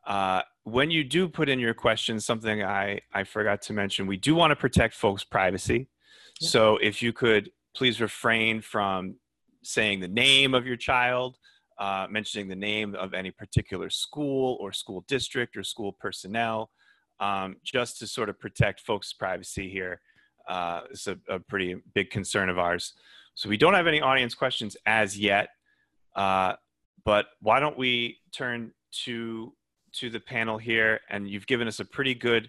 Uh, 0.08 0.40
when 0.64 0.90
you 0.90 1.04
do 1.04 1.28
put 1.28 1.50
in 1.50 1.60
your 1.60 1.74
questions, 1.74 2.24
something 2.24 2.64
I, 2.64 3.00
I 3.12 3.24
forgot 3.24 3.60
to 3.62 3.74
mention, 3.74 4.06
we 4.06 4.16
do 4.16 4.34
want 4.34 4.50
to 4.50 4.56
protect 4.56 4.94
folks' 4.94 5.22
privacy. 5.22 5.88
Yeah. 6.40 6.48
So 6.48 6.78
if 6.78 7.02
you 7.02 7.12
could 7.12 7.50
please 7.76 8.00
refrain 8.00 8.62
from 8.62 9.16
saying 9.62 10.00
the 10.00 10.08
name 10.08 10.54
of 10.54 10.66
your 10.66 10.76
child, 10.76 11.36
uh, 11.78 12.06
mentioning 12.10 12.48
the 12.48 12.56
name 12.56 12.94
of 12.94 13.12
any 13.12 13.30
particular 13.30 13.90
school 13.90 14.56
or 14.60 14.72
school 14.72 15.04
district 15.08 15.56
or 15.56 15.62
school 15.62 15.92
personnel, 16.00 16.70
um, 17.20 17.56
just 17.62 17.98
to 17.98 18.06
sort 18.06 18.30
of 18.30 18.40
protect 18.40 18.80
folks' 18.80 19.12
privacy 19.12 19.68
here. 19.68 20.00
Uh, 20.48 20.80
it's 20.90 21.06
a, 21.06 21.18
a, 21.28 21.38
pretty 21.38 21.76
big 21.94 22.08
concern 22.08 22.48
of 22.48 22.58
ours. 22.58 22.94
So 23.34 23.48
we 23.50 23.58
don't 23.58 23.74
have 23.74 23.86
any 23.86 24.00
audience 24.00 24.34
questions 24.34 24.76
as 24.86 25.18
yet, 25.18 25.50
uh, 26.16 26.54
but 27.04 27.26
why 27.40 27.60
don't 27.60 27.76
we 27.76 28.18
turn 28.32 28.72
to 29.04 29.52
to 29.94 30.10
the 30.10 30.20
panel 30.20 30.58
here? 30.58 31.00
And 31.10 31.28
you've 31.28 31.46
given 31.46 31.68
us 31.68 31.80
a 31.80 31.84
pretty 31.84 32.14
good 32.14 32.48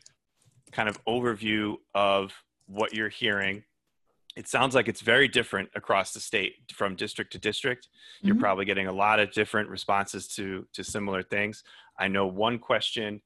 kind 0.71 0.89
of 0.89 1.03
overview 1.05 1.75
of 1.95 2.33
what 2.67 2.93
you're 2.93 3.09
hearing 3.09 3.63
it 4.35 4.47
sounds 4.47 4.75
like 4.75 4.87
it's 4.87 5.01
very 5.01 5.27
different 5.27 5.69
across 5.75 6.13
the 6.13 6.19
state 6.19 6.55
from 6.73 6.95
district 6.95 7.31
to 7.31 7.37
district 7.37 7.89
you're 8.21 8.35
mm-hmm. 8.35 8.41
probably 8.41 8.65
getting 8.65 8.87
a 8.87 8.91
lot 8.91 9.19
of 9.19 9.31
different 9.31 9.69
responses 9.69 10.27
to 10.27 10.65
to 10.73 10.83
similar 10.83 11.23
things 11.23 11.63
i 11.97 12.07
know 12.07 12.27
one 12.27 12.59
question 12.59 13.21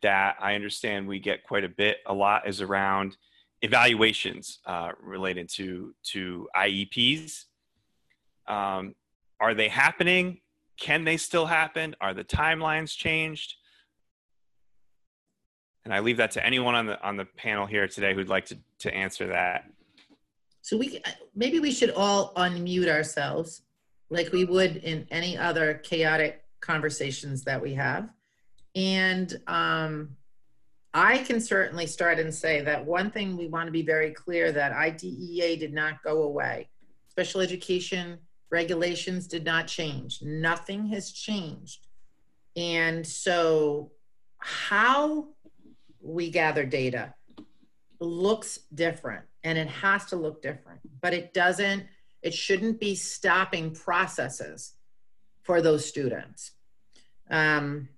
that 0.00 0.36
i 0.40 0.54
understand 0.54 1.06
we 1.06 1.18
get 1.18 1.42
quite 1.44 1.64
a 1.64 1.68
bit 1.68 1.98
a 2.06 2.14
lot 2.14 2.48
is 2.48 2.60
around 2.60 3.16
evaluations 3.62 4.60
uh, 4.66 4.92
related 5.02 5.48
to 5.48 5.94
to 6.02 6.48
ieps 6.56 7.44
um, 8.46 8.94
are 9.40 9.54
they 9.54 9.68
happening 9.68 10.40
can 10.78 11.04
they 11.04 11.16
still 11.16 11.46
happen 11.46 11.94
are 12.00 12.14
the 12.14 12.24
timelines 12.24 12.96
changed 12.96 13.54
and 15.84 15.92
i 15.92 16.00
leave 16.00 16.16
that 16.16 16.30
to 16.30 16.44
anyone 16.44 16.74
on 16.74 16.86
the 16.86 17.02
on 17.02 17.16
the 17.16 17.24
panel 17.24 17.66
here 17.66 17.86
today 17.88 18.14
who'd 18.14 18.28
like 18.28 18.46
to 18.46 18.56
to 18.78 18.92
answer 18.94 19.28
that 19.28 19.64
so 20.62 20.78
we 20.78 21.02
maybe 21.34 21.60
we 21.60 21.70
should 21.70 21.90
all 21.90 22.32
unmute 22.34 22.88
ourselves 22.88 23.62
like 24.08 24.32
we 24.32 24.44
would 24.44 24.76
in 24.76 25.06
any 25.10 25.36
other 25.36 25.74
chaotic 25.74 26.44
conversations 26.60 27.44
that 27.44 27.60
we 27.60 27.74
have. 27.74 28.08
And 28.74 29.38
um, 29.46 30.16
I 30.94 31.18
can 31.18 31.40
certainly 31.40 31.86
start 31.86 32.18
and 32.18 32.34
say 32.34 32.62
that 32.62 32.84
one 32.84 33.10
thing 33.10 33.36
we 33.36 33.46
want 33.46 33.66
to 33.66 33.72
be 33.72 33.82
very 33.82 34.10
clear 34.12 34.52
that 34.52 34.72
IDEA 34.72 35.56
did 35.58 35.72
not 35.72 36.02
go 36.02 36.22
away. 36.22 36.68
Special 37.08 37.40
education 37.40 38.18
regulations 38.54 39.26
did 39.26 39.44
not 39.44 39.66
change. 39.66 40.22
Nothing 40.22 40.86
has 40.86 41.10
changed. 41.10 41.88
And 42.56 43.04
so 43.04 43.90
how 44.38 45.26
we 46.00 46.30
gather 46.30 46.64
data 46.64 47.12
looks 48.00 48.60
different 48.72 49.24
and 49.42 49.58
it 49.58 49.66
has 49.66 50.04
to 50.04 50.16
look 50.16 50.42
different 50.42 50.78
but 51.00 51.14
it 51.14 51.32
doesn't 51.32 51.84
it 52.22 52.34
shouldn't 52.34 52.78
be 52.78 52.94
stopping 52.94 53.70
processes 53.70 54.74
for 55.42 55.62
those 55.62 55.86
students 55.86 56.52
um, 57.30 57.88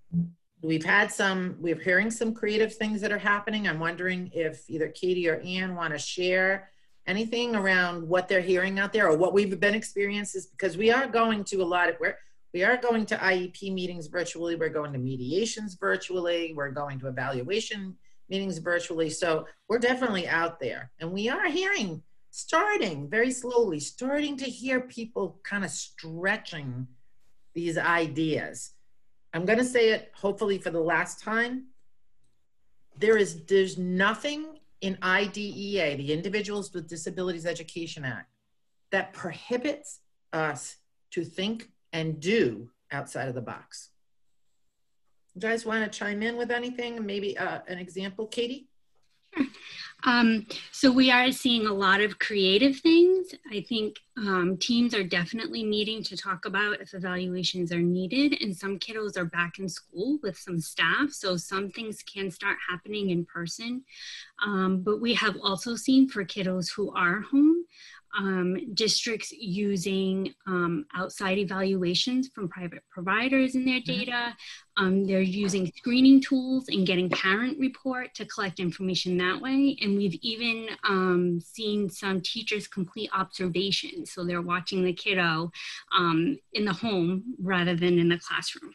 we've 0.62 0.84
had 0.84 1.10
some 1.10 1.56
we're 1.58 1.80
hearing 1.80 2.10
some 2.10 2.32
creative 2.32 2.72
things 2.72 3.00
that 3.00 3.10
are 3.10 3.18
happening 3.18 3.66
i'm 3.66 3.80
wondering 3.80 4.30
if 4.32 4.70
either 4.70 4.88
katie 4.88 5.28
or 5.28 5.40
ann 5.40 5.74
want 5.74 5.92
to 5.92 5.98
share 5.98 6.70
anything 7.06 7.54
around 7.54 8.06
what 8.06 8.28
they're 8.28 8.40
hearing 8.40 8.78
out 8.78 8.92
there 8.92 9.08
or 9.08 9.16
what 9.16 9.32
we've 9.32 9.58
been 9.60 9.74
experiencing 9.74 10.42
because 10.52 10.76
we 10.76 10.90
are 10.90 11.06
going 11.06 11.44
to 11.44 11.62
a 11.62 11.64
lot 11.64 11.88
of 11.88 11.96
where 11.96 12.18
we 12.52 12.64
are 12.64 12.76
going 12.76 13.06
to 13.06 13.16
iep 13.16 13.72
meetings 13.72 14.06
virtually 14.06 14.56
we're 14.56 14.68
going 14.68 14.92
to 14.92 14.98
mediations 14.98 15.74
virtually 15.74 16.52
we're 16.56 16.70
going 16.70 16.98
to 16.98 17.06
evaluation 17.06 17.96
meetings 18.28 18.58
virtually. 18.58 19.10
So 19.10 19.46
we're 19.68 19.78
definitely 19.78 20.26
out 20.28 20.60
there. 20.60 20.90
And 21.00 21.12
we 21.12 21.28
are 21.28 21.46
hearing, 21.46 22.02
starting 22.30 23.08
very 23.08 23.30
slowly, 23.30 23.80
starting 23.80 24.36
to 24.38 24.44
hear 24.44 24.80
people 24.80 25.40
kind 25.42 25.64
of 25.64 25.70
stretching 25.70 26.86
these 27.54 27.78
ideas. 27.78 28.72
I'm 29.32 29.44
going 29.44 29.58
to 29.58 29.64
say 29.64 29.90
it 29.90 30.12
hopefully 30.14 30.58
for 30.58 30.70
the 30.70 30.80
last 30.80 31.20
time. 31.22 31.66
There 32.98 33.18
is 33.18 33.44
there's 33.44 33.76
nothing 33.76 34.55
in 34.80 34.98
IDEA, 35.02 35.96
the 35.96 36.12
Individuals 36.12 36.72
with 36.72 36.88
Disabilities 36.88 37.46
Education 37.46 38.04
Act, 38.04 38.30
that 38.90 39.12
prohibits 39.12 40.00
us 40.32 40.76
to 41.10 41.24
think 41.24 41.70
and 41.92 42.20
do 42.20 42.70
outside 42.92 43.28
of 43.28 43.34
the 43.34 43.40
box. 43.40 43.90
You 45.34 45.40
guys 45.40 45.66
want 45.66 45.90
to 45.90 45.98
chime 45.98 46.22
in 46.22 46.36
with 46.36 46.50
anything? 46.50 47.04
Maybe 47.04 47.36
uh, 47.36 47.60
an 47.68 47.78
example, 47.78 48.26
Katie? 48.26 48.68
Um, 50.04 50.46
so 50.72 50.92
we 50.92 51.10
are 51.10 51.32
seeing 51.32 51.66
a 51.66 51.72
lot 51.72 52.00
of 52.00 52.18
creative 52.18 52.76
things. 52.76 53.34
I 53.50 53.60
think 53.62 53.98
um, 54.16 54.56
teams 54.58 54.94
are 54.94 55.02
definitely 55.02 55.62
needing 55.64 56.02
to 56.04 56.16
talk 56.16 56.44
about 56.44 56.80
if 56.80 56.94
evaluations 56.94 57.72
are 57.72 57.82
needed, 57.82 58.40
and 58.40 58.56
some 58.56 58.78
kiddos 58.78 59.16
are 59.16 59.24
back 59.24 59.58
in 59.58 59.68
school 59.68 60.18
with 60.22 60.38
some 60.38 60.60
staff, 60.60 61.10
so 61.10 61.36
some 61.36 61.70
things 61.70 62.02
can 62.02 62.30
start 62.30 62.56
happening 62.68 63.10
in 63.10 63.24
person. 63.24 63.84
Um, 64.44 64.82
but 64.82 65.00
we 65.00 65.14
have 65.14 65.36
also 65.42 65.74
seen 65.76 66.08
for 66.08 66.24
kiddos 66.24 66.70
who 66.74 66.94
are 66.94 67.20
home, 67.20 67.64
um, 68.16 68.74
districts 68.74 69.32
using 69.32 70.32
um, 70.46 70.86
outside 70.94 71.38
evaluations 71.38 72.28
from 72.34 72.48
private 72.48 72.82
providers 72.90 73.54
in 73.54 73.64
their 73.64 73.80
mm-hmm. 73.80 73.98
data. 73.98 74.36
Um, 74.76 75.04
they're 75.04 75.20
using 75.20 75.70
screening 75.76 76.20
tools 76.20 76.66
and 76.68 76.86
getting 76.86 77.08
parent 77.10 77.58
report 77.58 78.14
to 78.14 78.26
collect 78.26 78.60
information 78.60 79.16
that 79.18 79.40
way. 79.40 79.76
And 79.80 79.96
we've 79.96 80.18
even 80.22 80.68
um, 80.84 81.40
seen 81.40 81.88
some 81.88 82.20
teachers 82.20 82.68
complete 82.68 83.10
observations. 83.12 84.12
So 84.12 84.24
they're 84.24 84.42
watching 84.42 84.84
the 84.84 84.92
kiddo 84.92 85.50
um, 85.96 86.38
in 86.52 86.64
the 86.64 86.72
home 86.72 87.34
rather 87.40 87.74
than 87.74 87.98
in 87.98 88.08
the 88.08 88.18
classroom. 88.18 88.72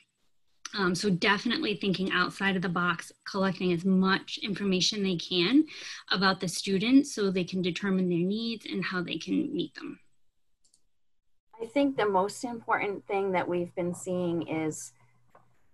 Um, 0.77 0.95
so 0.95 1.09
definitely 1.09 1.75
thinking 1.75 2.11
outside 2.11 2.55
of 2.55 2.61
the 2.61 2.69
box, 2.69 3.11
collecting 3.29 3.73
as 3.73 3.83
much 3.83 4.39
information 4.41 5.03
they 5.03 5.17
can 5.17 5.65
about 6.11 6.39
the 6.39 6.47
students 6.47 7.13
so 7.13 7.29
they 7.29 7.43
can 7.43 7.61
determine 7.61 8.07
their 8.07 8.19
needs 8.19 8.65
and 8.65 8.83
how 8.83 9.01
they 9.03 9.17
can 9.17 9.53
meet 9.53 9.75
them. 9.75 9.99
I 11.61 11.65
think 11.65 11.97
the 11.97 12.07
most 12.07 12.43
important 12.43 13.05
thing 13.05 13.33
that 13.33 13.47
we've 13.47 13.73
been 13.75 13.93
seeing 13.93 14.47
is, 14.47 14.93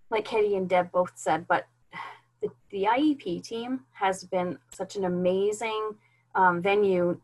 like 0.10 0.26
Katie 0.26 0.56
and 0.56 0.68
Deb 0.68 0.92
both 0.92 1.14
said, 1.16 1.46
but 1.48 1.66
the, 2.42 2.50
the 2.72 2.84
IEP 2.84 3.44
team 3.44 3.82
has 3.94 4.24
been 4.24 4.58
such 4.74 4.96
an 4.96 5.06
amazing 5.06 5.92
um, 6.36 6.62
venue, 6.62 7.20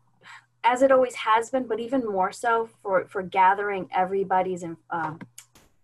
as 0.62 0.80
it 0.80 0.92
always 0.92 1.14
has 1.14 1.50
been, 1.50 1.66
but 1.66 1.80
even 1.80 2.06
more 2.06 2.32
so 2.32 2.68
for, 2.82 3.06
for 3.08 3.22
gathering 3.22 3.88
everybody's 3.92 4.64
uh, 4.90 5.14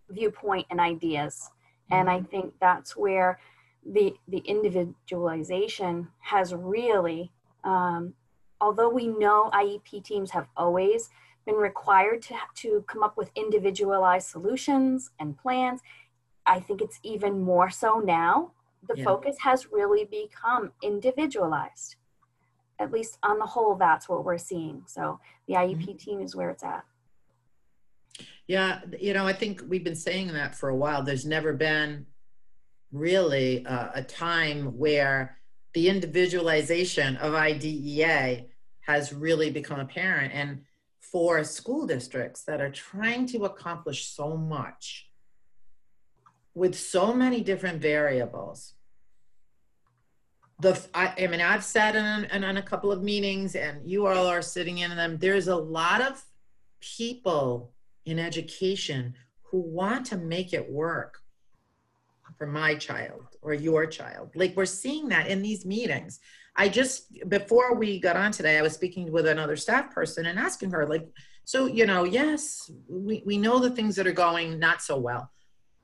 viewpoint 0.09 0.65
and 0.69 0.79
ideas. 0.79 1.49
And 1.91 2.09
I 2.09 2.21
think 2.21 2.53
that's 2.59 2.95
where 2.95 3.39
the, 3.85 4.13
the 4.27 4.39
individualization 4.39 6.07
has 6.19 6.53
really, 6.53 7.31
um, 7.63 8.13
although 8.59 8.89
we 8.89 9.07
know 9.07 9.49
IEP 9.53 10.03
teams 10.03 10.31
have 10.31 10.47
always 10.55 11.09
been 11.45 11.55
required 11.55 12.21
to, 12.21 12.35
to 12.55 12.83
come 12.87 13.03
up 13.03 13.17
with 13.17 13.31
individualized 13.35 14.27
solutions 14.27 15.11
and 15.19 15.37
plans, 15.37 15.81
I 16.45 16.59
think 16.59 16.81
it's 16.81 16.99
even 17.03 17.41
more 17.41 17.69
so 17.69 17.99
now. 17.99 18.51
The 18.87 18.97
yeah. 18.97 19.03
focus 19.03 19.37
has 19.41 19.71
really 19.71 20.05
become 20.05 20.71
individualized. 20.81 21.95
At 22.79 22.91
least 22.91 23.19
on 23.21 23.37
the 23.37 23.45
whole, 23.45 23.75
that's 23.75 24.09
what 24.09 24.25
we're 24.25 24.39
seeing. 24.39 24.83
So 24.87 25.19
the 25.47 25.53
IEP 25.55 25.81
mm-hmm. 25.81 25.97
team 25.97 26.21
is 26.21 26.35
where 26.35 26.49
it's 26.49 26.63
at. 26.63 26.83
Yeah, 28.51 28.81
you 28.99 29.13
know, 29.13 29.25
I 29.25 29.31
think 29.31 29.63
we've 29.69 29.85
been 29.85 29.95
saying 29.95 30.33
that 30.33 30.55
for 30.55 30.67
a 30.67 30.75
while. 30.75 31.03
There's 31.03 31.25
never 31.25 31.53
been 31.53 32.05
really 32.91 33.65
uh, 33.65 33.91
a 33.93 34.03
time 34.03 34.77
where 34.77 35.37
the 35.73 35.87
individualization 35.87 37.15
of 37.15 37.33
IDEA 37.33 38.47
has 38.81 39.13
really 39.13 39.51
become 39.51 39.79
apparent. 39.79 40.33
And 40.33 40.63
for 40.99 41.45
school 41.45 41.87
districts 41.87 42.43
that 42.43 42.59
are 42.59 42.69
trying 42.69 43.25
to 43.27 43.45
accomplish 43.45 44.09
so 44.09 44.35
much 44.35 45.09
with 46.53 46.77
so 46.77 47.13
many 47.13 47.39
different 47.39 47.81
variables, 47.81 48.73
the 50.59 50.77
I, 50.93 51.13
I 51.19 51.27
mean, 51.27 51.39
I've 51.39 51.63
sat 51.63 51.95
in, 51.95 52.25
in, 52.25 52.43
in 52.43 52.57
a 52.57 52.61
couple 52.61 52.91
of 52.91 53.01
meetings, 53.01 53.55
and 53.55 53.89
you 53.89 54.07
all 54.07 54.27
are 54.27 54.41
sitting 54.41 54.79
in 54.79 54.93
them. 54.97 55.19
There's 55.19 55.47
a 55.47 55.55
lot 55.55 56.01
of 56.01 56.21
people 56.81 57.71
in 58.05 58.19
education 58.19 59.13
who 59.43 59.59
want 59.59 60.05
to 60.07 60.17
make 60.17 60.53
it 60.53 60.71
work 60.71 61.19
for 62.37 62.47
my 62.47 62.75
child 62.75 63.23
or 63.41 63.53
your 63.53 63.85
child. 63.85 64.31
Like 64.35 64.55
we're 64.55 64.65
seeing 64.65 65.09
that 65.09 65.27
in 65.27 65.41
these 65.41 65.65
meetings. 65.65 66.19
I 66.55 66.69
just, 66.69 67.07
before 67.29 67.75
we 67.75 67.99
got 67.99 68.17
on 68.17 68.31
today, 68.31 68.57
I 68.57 68.61
was 68.61 68.73
speaking 68.73 69.11
with 69.11 69.27
another 69.27 69.55
staff 69.55 69.93
person 69.93 70.25
and 70.25 70.39
asking 70.39 70.71
her, 70.71 70.85
like, 70.85 71.07
so, 71.43 71.65
you 71.65 71.85
know, 71.85 72.03
yes, 72.03 72.69
we, 72.89 73.23
we 73.25 73.37
know 73.37 73.59
the 73.59 73.69
things 73.69 73.95
that 73.95 74.07
are 74.07 74.11
going 74.11 74.59
not 74.59 74.81
so 74.81 74.97
well, 74.97 75.31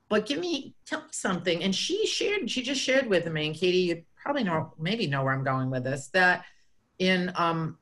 but 0.10 0.26
give 0.26 0.40
me, 0.40 0.76
tell 0.86 1.02
me 1.02 1.08
something. 1.12 1.64
And 1.64 1.74
she 1.74 2.06
shared, 2.06 2.50
she 2.50 2.62
just 2.62 2.82
shared 2.82 3.08
with 3.08 3.32
me, 3.32 3.48
and 3.48 3.56
Katie, 3.56 3.78
you 3.78 4.04
probably 4.16 4.44
know, 4.44 4.74
maybe 4.80 5.08
know 5.08 5.24
where 5.24 5.34
I'm 5.34 5.44
going 5.44 5.70
with 5.70 5.84
this, 5.84 6.10
that 6.10 6.46
in 7.00 7.32
um, 7.36 7.78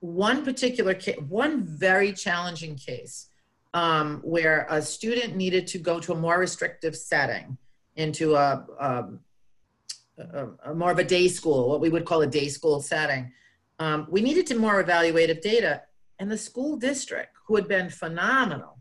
one 0.00 0.44
particular 0.44 0.94
case, 0.94 1.18
one 1.28 1.64
very 1.64 2.12
challenging 2.12 2.76
case, 2.76 3.28
um, 3.74 4.20
where 4.22 4.66
a 4.70 4.80
student 4.80 5.36
needed 5.36 5.66
to 5.66 5.78
go 5.78 6.00
to 6.00 6.12
a 6.12 6.16
more 6.16 6.38
restrictive 6.38 6.96
setting 6.96 7.58
into 7.96 8.36
a, 8.36 8.64
um, 8.78 9.20
a, 10.16 10.46
a 10.70 10.74
more 10.74 10.92
of 10.92 10.98
a 10.98 11.04
day 11.04 11.28
school, 11.28 11.68
what 11.68 11.80
we 11.80 11.88
would 11.88 12.04
call 12.04 12.22
a 12.22 12.26
day 12.26 12.48
school 12.48 12.80
setting. 12.80 13.32
Um, 13.80 14.06
we 14.08 14.22
needed 14.22 14.46
to 14.46 14.54
more 14.54 14.82
evaluative 14.82 15.42
data, 15.42 15.82
and 16.20 16.30
the 16.30 16.38
school 16.38 16.76
district, 16.76 17.30
who 17.46 17.56
had 17.56 17.66
been 17.66 17.90
phenomenal 17.90 18.78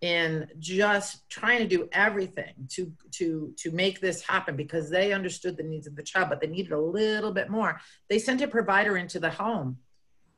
in 0.00 0.48
just 0.58 1.28
trying 1.28 1.58
to 1.58 1.66
do 1.66 1.88
everything 1.92 2.54
to 2.68 2.90
to 3.10 3.52
to 3.58 3.70
make 3.72 4.00
this 4.00 4.22
happen 4.22 4.56
because 4.56 4.88
they 4.88 5.12
understood 5.12 5.56
the 5.56 5.62
needs 5.62 5.86
of 5.86 5.96
the 5.96 6.02
child, 6.02 6.28
but 6.30 6.40
they 6.40 6.46
needed 6.46 6.72
a 6.72 6.80
little 6.80 7.32
bit 7.32 7.50
more. 7.50 7.78
They 8.08 8.18
sent 8.18 8.40
a 8.40 8.48
provider 8.48 8.96
into 8.96 9.18
the 9.18 9.28
home 9.28 9.78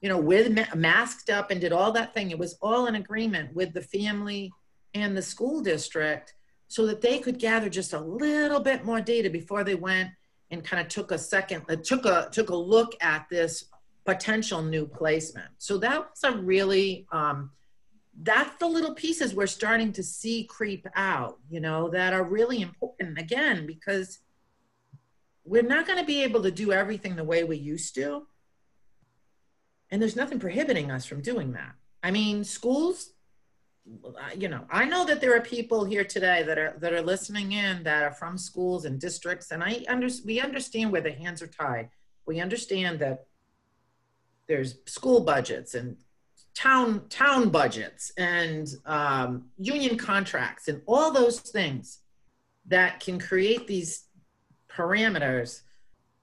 you 0.03 0.09
know, 0.09 0.19
with 0.19 0.53
ma- 0.53 0.75
masked 0.75 1.31
up 1.31 1.51
and 1.51 1.61
did 1.61 1.73
all 1.73 1.93
that 1.93 2.13
thing. 2.13 2.31
It 2.31 2.39
was 2.39 2.59
all 2.61 2.87
in 2.87 2.97
agreement 2.97 3.55
with 3.55 3.73
the 3.73 3.81
family 3.81 4.53
and 4.93 5.17
the 5.17 5.23
school 5.23 5.63
district 5.63 6.35
so 6.69 6.87
that 6.87 7.01
they 7.01 7.19
could 7.19 7.39
gather 7.39 7.71
just 7.71 7.93
a 7.93 8.01
little 8.01 8.61
bit 8.61 8.85
more 8.85 9.01
data 9.01 9.31
before 9.31 9.63
they 9.63 9.77
went 9.77 10.11
and 10.51 10.65
kind 10.65 10.85
of 10.85 10.89
took 10.89 11.13
a 11.13 11.19
second, 11.19 11.65
uh, 11.71 11.77
took 11.77 12.05
a 12.05 12.29
took 12.33 12.51
a 12.51 12.57
look 12.57 12.95
at 13.01 13.27
this 13.31 13.67
potential 14.05 14.61
new 14.61 14.87
placement. 14.87 15.49
So 15.59 15.79
that 15.79 16.11
was 16.11 16.25
a 16.25 16.37
really 16.37 17.07
um, 17.13 17.51
that's 18.23 18.59
the 18.59 18.67
little 18.67 18.95
pieces 18.95 19.35
we're 19.35 19.47
starting 19.47 19.93
to 19.93 20.03
see 20.03 20.45
creep 20.45 20.87
out, 20.97 21.39
you 21.49 21.61
know, 21.61 21.89
that 21.91 22.13
are 22.13 22.25
really 22.25 22.61
important 22.61 23.19
again 23.19 23.67
because 23.67 24.19
we're 25.45 25.63
not 25.63 25.87
going 25.87 25.99
to 25.99 26.05
be 26.05 26.23
able 26.23 26.43
to 26.43 26.51
do 26.51 26.73
everything 26.73 27.17
the 27.17 27.25
way 27.25 27.45
we 27.45 27.57
used 27.57 27.95
to 27.95 28.27
and 29.93 30.01
there's 30.01 30.17
nothing 30.17 30.41
prohibiting 30.41 30.91
us 30.91 31.05
from 31.05 31.21
doing 31.21 31.53
that. 31.53 31.75
I 32.03 32.11
mean, 32.11 32.43
schools, 32.43 33.11
you 34.37 34.49
know, 34.49 34.65
I 34.71 34.87
know 34.87 35.05
that 35.05 35.21
there 35.21 35.37
are 35.37 35.41
people 35.41 35.85
here 35.85 36.03
today 36.03 36.43
that 36.45 36.59
are 36.59 36.75
that 36.79 36.93
are 36.95 37.03
listening 37.03 37.53
in 37.53 37.83
that 37.85 38.03
are 38.03 38.13
from 38.13 38.39
schools 38.39 38.87
and 38.87 38.99
districts, 38.99 39.51
and 39.51 39.63
I 39.63 39.85
under, 39.89 40.09
we 40.25 40.41
understand 40.41 40.91
where 40.91 41.03
the 41.03 41.13
hands 41.13 41.43
are 41.43 41.47
tied. 41.47 41.91
We 42.27 42.41
understand 42.41 43.01
that 43.01 43.27
there's 44.49 44.77
school 44.87 45.21
budgets 45.21 45.75
and 45.75 45.97
town 46.55 47.09
town 47.09 47.51
budgets 47.51 48.13
and 48.17 48.69
um, 48.87 49.51
union 49.59 49.99
contracts 49.99 50.69
and 50.69 50.81
all 50.87 51.13
those 51.13 51.41
things 51.41 51.99
that 52.67 53.01
can 53.01 53.19
create 53.19 53.67
these 53.67 54.05
parameters 54.71 55.63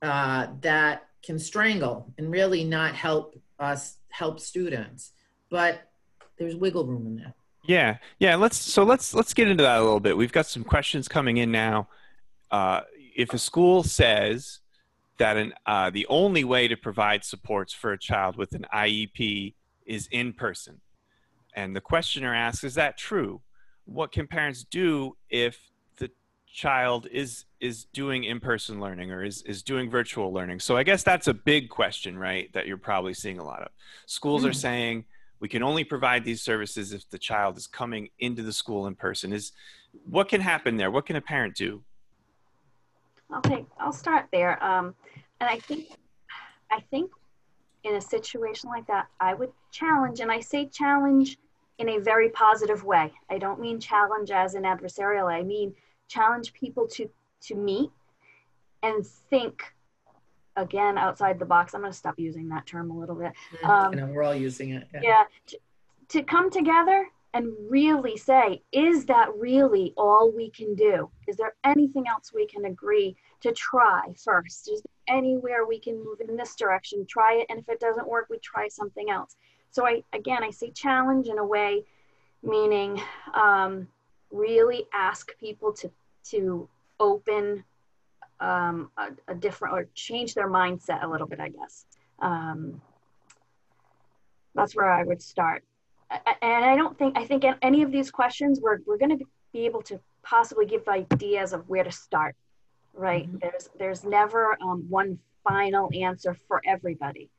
uh, 0.02 0.48
that 0.62 1.08
can 1.22 1.38
strangle 1.38 2.12
and 2.18 2.32
really 2.32 2.64
not 2.64 2.96
help 2.96 3.36
us 3.60 3.98
help 4.10 4.40
students. 4.40 5.12
But 5.50 5.90
there's 6.38 6.56
wiggle 6.56 6.86
room 6.86 7.06
in 7.08 7.16
there. 7.18 7.34
Yeah, 7.66 7.98
yeah. 8.20 8.36
Let's 8.36 8.58
so 8.58 8.84
let's 8.84 9.14
let's 9.14 9.34
get 9.34 9.48
into 9.48 9.64
that 9.64 9.80
a 9.80 9.84
little 9.84 10.00
bit. 10.00 10.18
We've 10.18 10.32
got 10.32 10.48
some 10.48 10.64
questions 10.64 11.08
coming 11.08 11.38
in 11.38 11.52
now. 11.52 11.90
Uh, 12.50 12.82
if 13.16 13.34
a 13.34 13.38
school 13.38 13.84
says 13.84 14.60
that 15.18 15.38
an 15.38 15.54
uh, 15.66 15.90
the 15.90 16.08
only 16.08 16.44
way 16.44 16.68
to 16.68 16.78
provide 16.78 17.24
supports 17.24 17.74
for 17.74 17.92
a 17.92 18.00
child 18.00 18.38
with 18.38 18.54
an 18.54 18.66
IEP 18.74 19.56
is 19.86 20.08
in 20.12 20.34
person, 20.34 20.80
and 21.54 21.76
the 21.76 21.82
questioner 21.82 22.34
asks, 22.34 22.64
"Is 22.64 22.76
that 22.76 22.98
true? 22.98 23.42
What 23.86 24.12
can 24.12 24.28
parents 24.28 24.64
do 24.64 25.18
if 25.30 25.69
child 26.52 27.08
is 27.12 27.46
is 27.60 27.86
doing 27.86 28.24
in-person 28.24 28.80
learning 28.80 29.12
or 29.12 29.24
is 29.24 29.42
is 29.44 29.62
doing 29.64 29.90
virtual 29.90 30.34
learning. 30.34 30.60
So 30.60 30.76
i 30.78 30.84
guess 30.84 31.04
that's 31.04 31.28
a 31.28 31.34
big 31.34 31.70
question 31.70 32.18
right 32.18 32.52
that 32.54 32.68
you're 32.68 32.78
probably 32.78 33.14
seeing 33.14 33.40
a 33.40 33.44
lot 33.44 33.62
of. 33.62 33.70
Schools 34.06 34.44
mm. 34.44 34.48
are 34.48 34.50
hmm. 34.50 34.54
saying 34.54 35.06
we 35.40 35.48
can 35.48 35.64
only 35.64 35.84
provide 35.84 36.26
these 36.26 36.42
services 36.42 36.92
if 36.92 37.10
the 37.10 37.18
child 37.18 37.58
is 37.58 37.66
coming 37.68 38.10
into 38.20 38.42
the 38.44 38.52
school 38.52 38.88
in 38.88 38.96
person. 38.96 39.32
Is 39.32 39.52
what 40.06 40.28
can 40.28 40.42
happen 40.42 40.76
there? 40.78 40.92
What 40.92 41.06
can 41.06 41.16
a 41.16 41.22
parent 41.22 41.56
do? 41.56 41.84
Okay 43.34 43.66
i'll 43.80 43.94
start 43.94 44.26
there. 44.32 44.62
Um, 44.64 44.96
and 45.40 45.50
i 45.50 45.60
think 45.60 45.88
i 46.72 46.80
think 46.92 47.12
in 47.84 47.96
a 47.96 48.02
situation 48.02 48.70
like 48.70 48.86
that 48.88 49.08
i 49.20 49.34
would 49.34 49.52
challenge 49.72 50.20
and 50.20 50.32
i 50.32 50.40
say 50.40 50.68
challenge 50.68 51.38
in 51.78 51.88
a 51.90 51.98
very 52.00 52.28
positive 52.30 52.84
way. 52.84 53.14
I 53.30 53.38
don't 53.38 53.62
mean 53.62 53.80
challenge 53.80 54.32
as 54.32 54.56
an 54.56 54.64
adversarial 54.64 55.32
i 55.32 55.44
mean 55.44 55.74
challenge 56.10 56.52
people 56.54 56.88
to 56.88 57.10
to 57.42 57.56
meet 57.56 57.90
and 58.84 59.06
think 59.06 59.64
again 60.58 60.98
outside 60.98 61.40
the 61.40 61.46
box. 61.46 61.74
I'm 61.74 61.82
going 61.82 61.94
to 61.94 61.98
stop 61.98 62.16
using 62.18 62.50
that 62.50 62.66
term 62.66 62.92
a 62.92 62.98
little 62.98 63.16
bit. 63.16 63.32
Um, 63.64 63.94
know, 63.94 64.08
we're 64.08 64.24
all 64.24 64.36
using 64.36 64.72
it 64.72 64.88
yeah, 64.94 65.00
yeah 65.04 65.24
to, 65.48 65.60
to 66.10 66.24
come 66.24 66.50
together 66.50 67.08
and 67.34 67.54
really 67.70 68.18
say 68.18 68.62
is 68.72 69.06
that 69.06 69.30
really 69.38 69.94
all 69.96 70.32
we 70.36 70.50
can 70.50 70.76
do? 70.76 71.10
Is 71.28 71.38
there 71.38 71.56
anything 71.64 72.06
else 72.10 72.34
we 72.34 72.48
can 72.48 72.66
agree 72.66 73.16
to 73.42 73.54
try 73.54 74.02
first? 74.18 74.70
Is 74.70 74.82
there 74.82 75.18
anywhere 75.18 75.66
we 75.66 75.80
can 75.80 76.04
move 76.04 76.20
in 76.28 76.36
this 76.36 76.56
direction? 76.56 77.06
Try 77.08 77.36
it 77.42 77.46
and 77.50 77.60
if 77.60 77.70
it 77.70 77.80
doesn't 77.80 78.08
work 78.08 78.28
we 78.30 78.40
try 78.40 78.68
something 78.68 79.10
else. 79.10 79.38
So 79.72 79.86
i 79.86 80.02
again 80.14 80.44
i 80.44 80.50
say 80.50 80.72
challenge 80.72 81.28
in 81.28 81.38
a 81.38 81.46
way 81.46 81.84
meaning 82.42 83.02
um, 83.34 83.88
really 84.32 84.86
ask 84.94 85.38
people 85.40 85.74
to 85.74 85.92
to 86.32 86.68
open 87.00 87.64
um, 88.40 88.92
a, 88.98 89.10
a, 89.28 89.36
different 89.36 89.74
or 89.74 89.88
change 89.96 90.34
their 90.34 90.50
mindset 90.50 91.04
a 91.04 91.08
little 91.08 91.28
bit, 91.28 91.40
I 91.40 91.50
guess. 91.50 91.86
Um, 92.20 92.82
that's 94.56 94.76
where 94.76 94.92
I 94.92 95.04
would 95.04 95.22
start. 95.22 95.64
And 96.42 96.66
I 96.66 96.76
don't 96.76 96.98
think, 96.98 97.18
I 97.18 97.26
think 97.26 97.44
any 97.62 97.84
of 97.84 97.92
these 97.92 98.10
questions, 98.12 98.60
we're, 98.62 98.80
we're 98.86 98.98
going 98.98 99.18
to 99.18 99.26
be 99.54 99.66
able 99.66 99.82
to 99.84 100.00
possibly 100.24 100.66
give 100.66 100.88
ideas 100.88 101.54
of 101.54 101.68
where 101.70 101.84
to 101.84 101.92
start, 101.92 102.36
right? 102.94 103.28
Mm-hmm. 103.28 103.38
There's, 103.42 103.70
there's 103.78 104.04
never 104.04 104.58
um, 104.62 104.86
one 104.90 105.20
final 105.48 105.90
answer 105.94 106.34
for 106.48 106.62
everybody. 106.66 107.30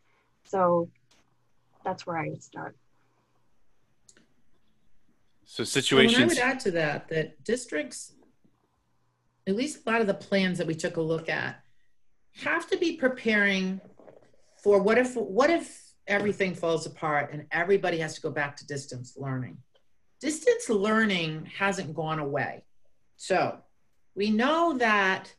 So 0.44 0.88
that's 1.84 2.06
where 2.06 2.18
I 2.18 2.28
would 2.28 2.42
start. 2.42 2.76
So 5.44 5.64
situations. 5.64 6.16
So 6.16 6.22
I 6.22 6.26
would 6.26 6.38
add 6.38 6.60
to 6.60 6.70
that 6.72 7.08
that 7.08 7.42
districts 7.42 8.12
at 9.50 9.56
least 9.56 9.80
a 9.84 9.90
lot 9.90 10.00
of 10.00 10.06
the 10.06 10.14
plans 10.14 10.58
that 10.58 10.66
we 10.66 10.74
took 10.74 10.96
a 10.96 11.02
look 11.02 11.28
at, 11.28 11.60
have 12.36 12.68
to 12.70 12.78
be 12.78 12.96
preparing 12.96 13.80
for 14.62 14.80
what 14.80 14.96
if 14.98 15.16
what 15.16 15.50
if 15.50 15.90
everything 16.06 16.54
falls 16.54 16.86
apart 16.86 17.30
and 17.32 17.46
everybody 17.52 17.98
has 17.98 18.14
to 18.14 18.20
go 18.20 18.30
back 18.30 18.56
to 18.56 18.66
distance 18.66 19.14
learning. 19.16 19.58
Distance 20.20 20.68
learning 20.68 21.46
hasn't 21.56 21.94
gone 21.94 22.18
away. 22.18 22.64
So 23.16 23.58
we 24.14 24.30
know 24.30 24.76
that 24.78 25.32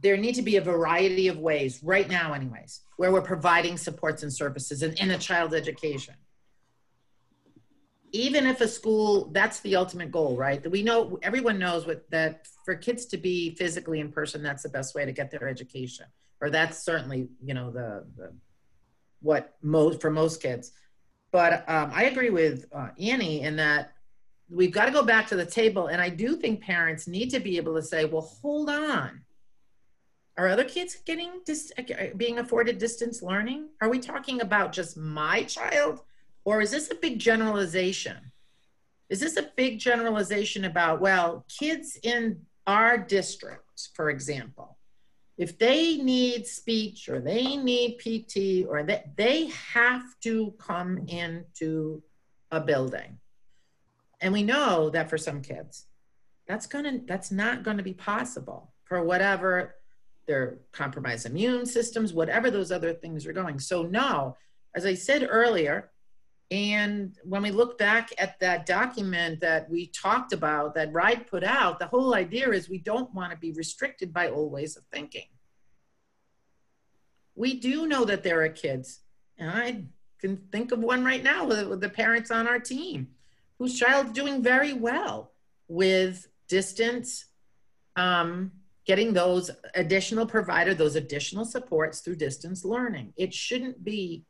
there 0.00 0.16
need 0.16 0.34
to 0.34 0.42
be 0.42 0.56
a 0.56 0.60
variety 0.60 1.28
of 1.28 1.38
ways 1.38 1.80
right 1.82 2.08
now 2.08 2.32
anyways 2.32 2.80
where 2.96 3.10
we're 3.10 3.22
providing 3.22 3.76
supports 3.76 4.22
and 4.22 4.32
services 4.32 4.82
in, 4.82 4.92
in 4.94 5.10
a 5.12 5.18
child's 5.18 5.54
education 5.54 6.14
even 8.14 8.46
if 8.46 8.60
a 8.60 8.68
school 8.68 9.28
that's 9.32 9.58
the 9.60 9.74
ultimate 9.74 10.12
goal 10.12 10.36
right? 10.36 10.70
We 10.70 10.82
know 10.82 11.18
everyone 11.22 11.58
knows 11.58 11.84
what 11.84 12.08
that 12.10 12.46
for 12.64 12.76
kids 12.76 13.06
to 13.06 13.16
be 13.18 13.54
physically 13.56 13.98
in 14.00 14.12
person 14.12 14.42
that's 14.42 14.62
the 14.62 14.68
best 14.68 14.94
way 14.94 15.04
to 15.04 15.12
get 15.12 15.30
their 15.32 15.48
education. 15.48 16.06
Or 16.40 16.48
that's 16.48 16.78
certainly 16.82 17.28
you 17.42 17.54
know 17.54 17.70
the, 17.70 18.06
the 18.16 18.32
what 19.20 19.56
most 19.62 20.00
for 20.00 20.10
most 20.10 20.40
kids. 20.40 20.72
But 21.32 21.68
um, 21.68 21.90
i 21.92 22.04
agree 22.04 22.30
with 22.30 22.66
uh, 22.72 22.90
annie 22.98 23.42
in 23.42 23.56
that 23.56 23.92
we've 24.48 24.70
got 24.70 24.84
to 24.84 24.92
go 24.92 25.02
back 25.02 25.26
to 25.28 25.36
the 25.36 25.46
table. 25.46 25.88
And 25.88 26.00
i 26.00 26.08
do 26.08 26.36
think 26.36 26.62
parents 26.62 27.08
need 27.08 27.30
to 27.30 27.40
be 27.40 27.56
able 27.56 27.74
to 27.74 27.82
say 27.82 28.04
well 28.04 28.22
hold 28.22 28.70
on. 28.70 29.22
Are 30.36 30.48
other 30.48 30.64
kids 30.64 30.96
getting 31.04 31.30
dis- 31.44 31.72
being 32.16 32.38
afforded 32.38 32.78
distance 32.78 33.22
learning? 33.22 33.68
Are 33.80 33.88
we 33.88 33.98
talking 34.00 34.40
about 34.40 34.72
just 34.72 34.96
my 34.96 35.44
child 35.44 36.00
or 36.44 36.60
is 36.60 36.70
this 36.70 36.90
a 36.90 36.94
big 36.94 37.18
generalization? 37.18 38.32
Is 39.08 39.20
this 39.20 39.36
a 39.36 39.50
big 39.56 39.78
generalization 39.78 40.64
about, 40.64 41.00
well, 41.00 41.44
kids 41.48 41.98
in 42.02 42.40
our 42.66 42.98
district, 42.98 43.88
for 43.94 44.10
example, 44.10 44.78
if 45.36 45.58
they 45.58 45.96
need 45.96 46.46
speech 46.46 47.08
or 47.08 47.20
they 47.20 47.56
need 47.56 47.98
PT 47.98 48.66
or 48.68 48.82
they, 48.82 49.04
they 49.16 49.46
have 49.46 50.02
to 50.22 50.54
come 50.58 50.98
into 51.08 52.02
a 52.50 52.60
building. 52.60 53.18
And 54.20 54.32
we 54.32 54.42
know 54.42 54.90
that 54.90 55.10
for 55.10 55.18
some 55.18 55.42
kids, 55.42 55.86
that's 56.46 56.66
gonna 56.66 57.00
that's 57.06 57.30
not 57.30 57.62
gonna 57.62 57.82
be 57.82 57.94
possible 57.94 58.72
for 58.84 59.02
whatever 59.02 59.74
their 60.26 60.58
compromised 60.72 61.26
immune 61.26 61.66
systems, 61.66 62.12
whatever 62.12 62.50
those 62.50 62.70
other 62.70 62.92
things 62.92 63.26
are 63.26 63.32
going. 63.32 63.58
So 63.58 63.82
no, 63.82 64.36
as 64.74 64.86
I 64.86 64.94
said 64.94 65.26
earlier, 65.28 65.90
and 66.50 67.16
when 67.24 67.42
we 67.42 67.50
look 67.50 67.78
back 67.78 68.10
at 68.18 68.38
that 68.40 68.66
document 68.66 69.40
that 69.40 69.68
we 69.70 69.86
talked 69.88 70.32
about, 70.32 70.74
that 70.74 70.92
RIDE 70.92 71.26
put 71.26 71.42
out, 71.42 71.78
the 71.78 71.86
whole 71.86 72.14
idea 72.14 72.50
is 72.50 72.68
we 72.68 72.78
don't 72.78 73.12
want 73.14 73.32
to 73.32 73.38
be 73.38 73.52
restricted 73.52 74.12
by 74.12 74.28
old 74.28 74.52
ways 74.52 74.76
of 74.76 74.84
thinking. 74.92 75.26
We 77.34 77.58
do 77.58 77.86
know 77.86 78.04
that 78.04 78.22
there 78.22 78.42
are 78.42 78.48
kids, 78.48 79.00
and 79.38 79.50
I 79.50 79.84
can 80.20 80.36
think 80.52 80.70
of 80.70 80.78
one 80.78 81.04
right 81.04 81.22
now 81.22 81.46
with, 81.46 81.66
with 81.66 81.80
the 81.80 81.88
parents 81.88 82.30
on 82.30 82.46
our 82.46 82.60
team, 82.60 83.08
whose 83.58 83.78
child's 83.78 84.12
doing 84.12 84.42
very 84.42 84.74
well 84.74 85.32
with 85.66 86.28
distance, 86.46 87.26
um, 87.96 88.52
getting 88.86 89.14
those 89.14 89.50
additional 89.74 90.26
provided, 90.26 90.76
those 90.76 90.94
additional 90.94 91.44
supports 91.44 92.00
through 92.00 92.16
distance 92.16 92.64
learning. 92.64 93.14
It 93.16 93.32
shouldn't 93.32 93.82
be 93.82 94.24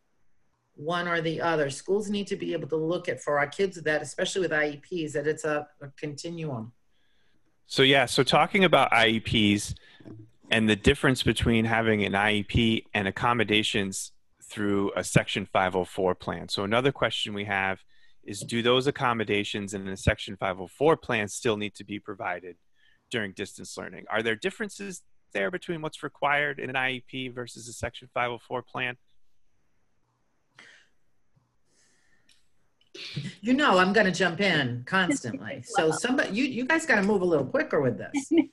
one 0.74 1.06
or 1.06 1.20
the 1.20 1.40
other. 1.40 1.70
Schools 1.70 2.10
need 2.10 2.26
to 2.28 2.37
be 2.37 2.52
able 2.52 2.68
to 2.68 2.76
look 2.76 3.08
at 3.08 3.20
for 3.22 3.38
our 3.38 3.46
kids 3.46 3.80
that, 3.82 4.02
especially 4.02 4.42
with 4.42 4.50
IEPs, 4.50 5.12
that 5.12 5.26
it's 5.26 5.44
a, 5.44 5.66
a 5.80 5.88
continuum. 5.96 6.72
So 7.66 7.82
yeah, 7.82 8.06
so 8.06 8.22
talking 8.22 8.64
about 8.64 8.90
IEPs 8.90 9.74
and 10.50 10.68
the 10.68 10.76
difference 10.76 11.22
between 11.22 11.64
having 11.64 12.04
an 12.04 12.12
IEP 12.12 12.84
and 12.92 13.08
accommodations 13.08 14.12
through 14.42 14.92
a 14.94 15.02
Section 15.02 15.46
504 15.46 16.14
plan. 16.14 16.48
So 16.48 16.64
another 16.64 16.92
question 16.92 17.34
we 17.34 17.44
have 17.44 17.80
is 18.22 18.40
do 18.40 18.62
those 18.62 18.87
accommodations 18.87 19.74
in 19.74 19.88
a 19.88 19.96
Section 19.96 20.37
504 20.37 20.96
plan 20.96 21.28
still 21.28 21.56
need 21.56 21.74
to 21.74 21.84
be 21.84 21.98
provided 21.98 22.56
during 23.10 23.32
distance 23.32 23.76
learning? 23.76 24.04
Are 24.10 24.22
there 24.22 24.37
differences 24.37 25.02
there 25.32 25.50
between 25.50 25.82
what's 25.82 26.02
required 26.02 26.58
in 26.58 26.70
an 26.70 26.76
IEP 26.76 27.34
versus 27.34 27.68
a 27.68 27.72
Section 27.72 28.08
504 28.12 28.62
plan? 28.62 28.96
You 33.40 33.54
know, 33.54 33.78
I'm 33.78 33.92
going 33.92 34.07
to 34.07 34.12
jump 34.12 34.40
in 34.40 34.85
constantly. 34.87 35.62
So 35.66 35.90
somebody, 35.90 36.30
you 36.30 36.44
you 36.44 36.64
guys 36.64 36.87
got 36.87 36.96
to 36.96 37.02
move 37.02 37.22
a 37.22 37.24
little 37.24 37.46
quicker 37.46 37.80
with 37.80 37.98
this. 37.98 38.30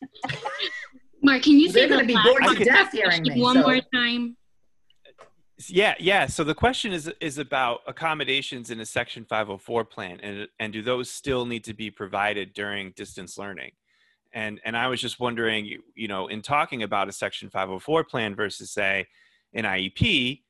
Mark, 1.24 1.44
can 1.44 1.60
you 1.60 1.70
say 1.70 1.82
They're 1.82 1.90
going 1.90 2.08
to 2.08 2.08
be 2.08 2.20
bored 2.24 2.58
to 2.58 2.64
death 2.64 2.92
hearing 2.92 3.22
me. 3.24 3.42
one 3.42 3.56
so- 3.56 3.62
more 3.62 3.80
time? 3.94 4.38
Yeah, 5.68 5.94
yeah. 6.00 6.26
So 6.26 6.44
the 6.44 6.56
question 6.56 6.92
is 6.92 7.12
is 7.20 7.38
about 7.38 7.82
accommodations 7.88 8.72
in 8.72 8.80
a 8.80 8.86
Section 8.86 9.26
504 9.26 9.86
plan, 9.86 10.20
and 10.22 10.48
and 10.60 10.74
do 10.74 10.82
those 10.82 11.10
still 11.12 11.46
need 11.46 11.64
to 11.66 11.74
be 11.74 11.92
provided 11.92 12.54
during 12.54 12.92
distance 12.96 13.38
learning? 13.38 13.72
And 14.34 14.60
and 14.66 14.76
I 14.76 14.88
was 14.88 15.00
just 15.00 15.20
wondering, 15.20 15.66
you, 15.66 15.84
you 15.96 16.08
know, 16.08 16.28
in 16.28 16.42
talking 16.42 16.84
about 16.84 17.10
a 17.10 17.12
Section 17.12 17.50
504 17.50 18.04
plan 18.06 18.36
versus 18.36 18.72
say 18.72 19.06
an 19.54 19.66
IEP, 19.66 20.42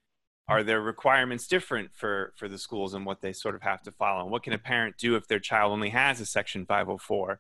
are 0.52 0.60
mm-hmm. 0.60 0.68
there 0.68 0.82
requirements 0.82 1.48
different 1.48 1.94
for 1.94 2.34
for 2.36 2.50
the 2.50 2.58
schools 2.58 2.94
and 2.94 3.06
what 3.06 3.22
they 3.22 3.32
sort 3.32 3.56
of 3.56 3.62
have 3.62 3.82
to 3.84 3.92
follow? 3.92 4.22
And 4.22 4.32
what 4.32 4.44
can 4.44 4.54
a 4.54 4.58
parent 4.58 4.98
do 4.98 5.16
if 5.16 5.28
their 5.28 5.40
child 5.40 5.72
only 5.72 5.90
has 5.90 6.20
a 6.20 6.26
Section 6.26 6.66
504? 6.66 7.40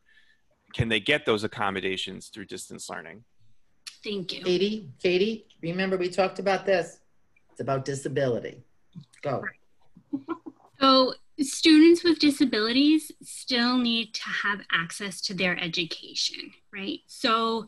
Can 0.74 0.88
they 0.88 1.02
get 1.02 1.26
those 1.26 1.43
accommodations 1.43 2.28
through 2.28 2.45
distance 2.45 2.89
learning? 2.89 3.26
Thank 4.04 4.34
you. 4.34 4.43
Katie, 4.43 4.89
Katie, 5.02 5.45
remember 5.62 5.97
we 5.97 6.10
talked 6.10 6.39
about 6.39 6.65
this? 6.65 7.00
It's 7.52 7.60
about 7.60 7.86
disability. 7.86 8.63
Go. 9.21 9.43
So, 10.80 11.13
students 11.39 12.04
with 12.04 12.17
disabilities 12.17 13.12
still 13.21 13.78
need 13.78 14.15
to 14.15 14.24
have 14.24 14.62
access 14.71 15.21
to 15.21 15.36
their 15.36 15.56
education, 15.60 16.52
right? 16.74 17.02
So, 17.06 17.67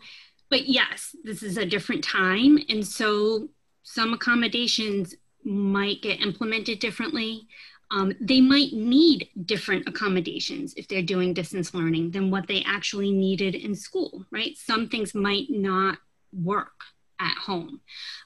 but 0.50 0.68
yes, 0.68 1.16
this 1.24 1.44
is 1.44 1.58
a 1.58 1.66
different 1.66 2.04
time. 2.04 2.58
And 2.70 2.86
so, 2.86 3.50
some 3.84 4.14
accommodations 4.14 5.14
might 5.46 6.02
get 6.02 6.22
implemented 6.22 6.80
differently. 6.80 7.48
Um, 7.92 8.14
they 8.20 8.42
might 8.42 8.74
need 8.74 9.30
different 9.46 9.88
accommodations 9.88 10.74
if 10.76 10.88
they're 10.88 11.04
doing 11.04 11.34
distance 11.34 11.74
learning 11.74 12.12
than 12.12 12.32
what 12.32 12.48
they 12.48 12.64
actually 12.66 13.12
needed 13.12 13.54
in 13.56 13.76
school, 13.76 14.26
right? 14.32 14.58
Some 14.58 14.90
things 14.90 15.14
might 15.14 15.50
not 15.50 16.00
work 16.32 16.84
at 17.20 17.38
home. 17.38 17.82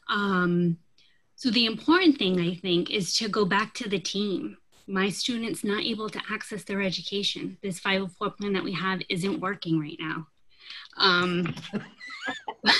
Um, 0.09 0.77
so 1.35 1.51
the 1.51 1.65
important 1.65 2.17
thing, 2.17 2.39
I 2.39 2.55
think, 2.55 2.89
is 2.89 3.15
to 3.17 3.29
go 3.29 3.45
back 3.45 3.73
to 3.75 3.89
the 3.89 3.99
team. 3.99 4.57
My 4.87 5.09
students 5.09 5.63
not 5.63 5.83
able 5.83 6.09
to 6.09 6.21
access 6.31 6.63
their 6.63 6.81
education. 6.81 7.57
This 7.61 7.79
504 7.79 8.31
plan 8.31 8.53
that 8.53 8.63
we 8.63 8.73
have 8.73 9.01
isn't 9.09 9.41
working 9.41 9.79
right 9.79 9.97
now. 9.99 10.27
Um, 10.97 11.53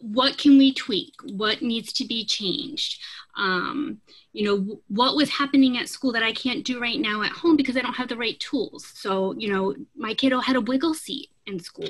what 0.00 0.38
can 0.38 0.58
we 0.58 0.72
tweak? 0.72 1.14
What 1.24 1.62
needs 1.62 1.92
to 1.94 2.06
be 2.06 2.24
changed? 2.24 3.00
Um, 3.36 4.00
you 4.32 4.44
know, 4.44 4.80
what 4.88 5.16
was 5.16 5.30
happening 5.30 5.78
at 5.78 5.88
school 5.88 6.12
that 6.12 6.22
I 6.22 6.32
can't 6.32 6.64
do 6.64 6.80
right 6.80 7.00
now 7.00 7.22
at 7.22 7.32
home 7.32 7.56
because 7.56 7.76
I 7.76 7.80
don't 7.80 7.94
have 7.94 8.08
the 8.08 8.16
right 8.16 8.38
tools. 8.38 8.92
So, 8.94 9.34
you 9.38 9.52
know, 9.52 9.74
my 9.96 10.14
kiddo 10.14 10.40
had 10.40 10.56
a 10.56 10.60
wiggle 10.60 10.94
seat 10.94 11.30
in 11.46 11.60
school 11.60 11.88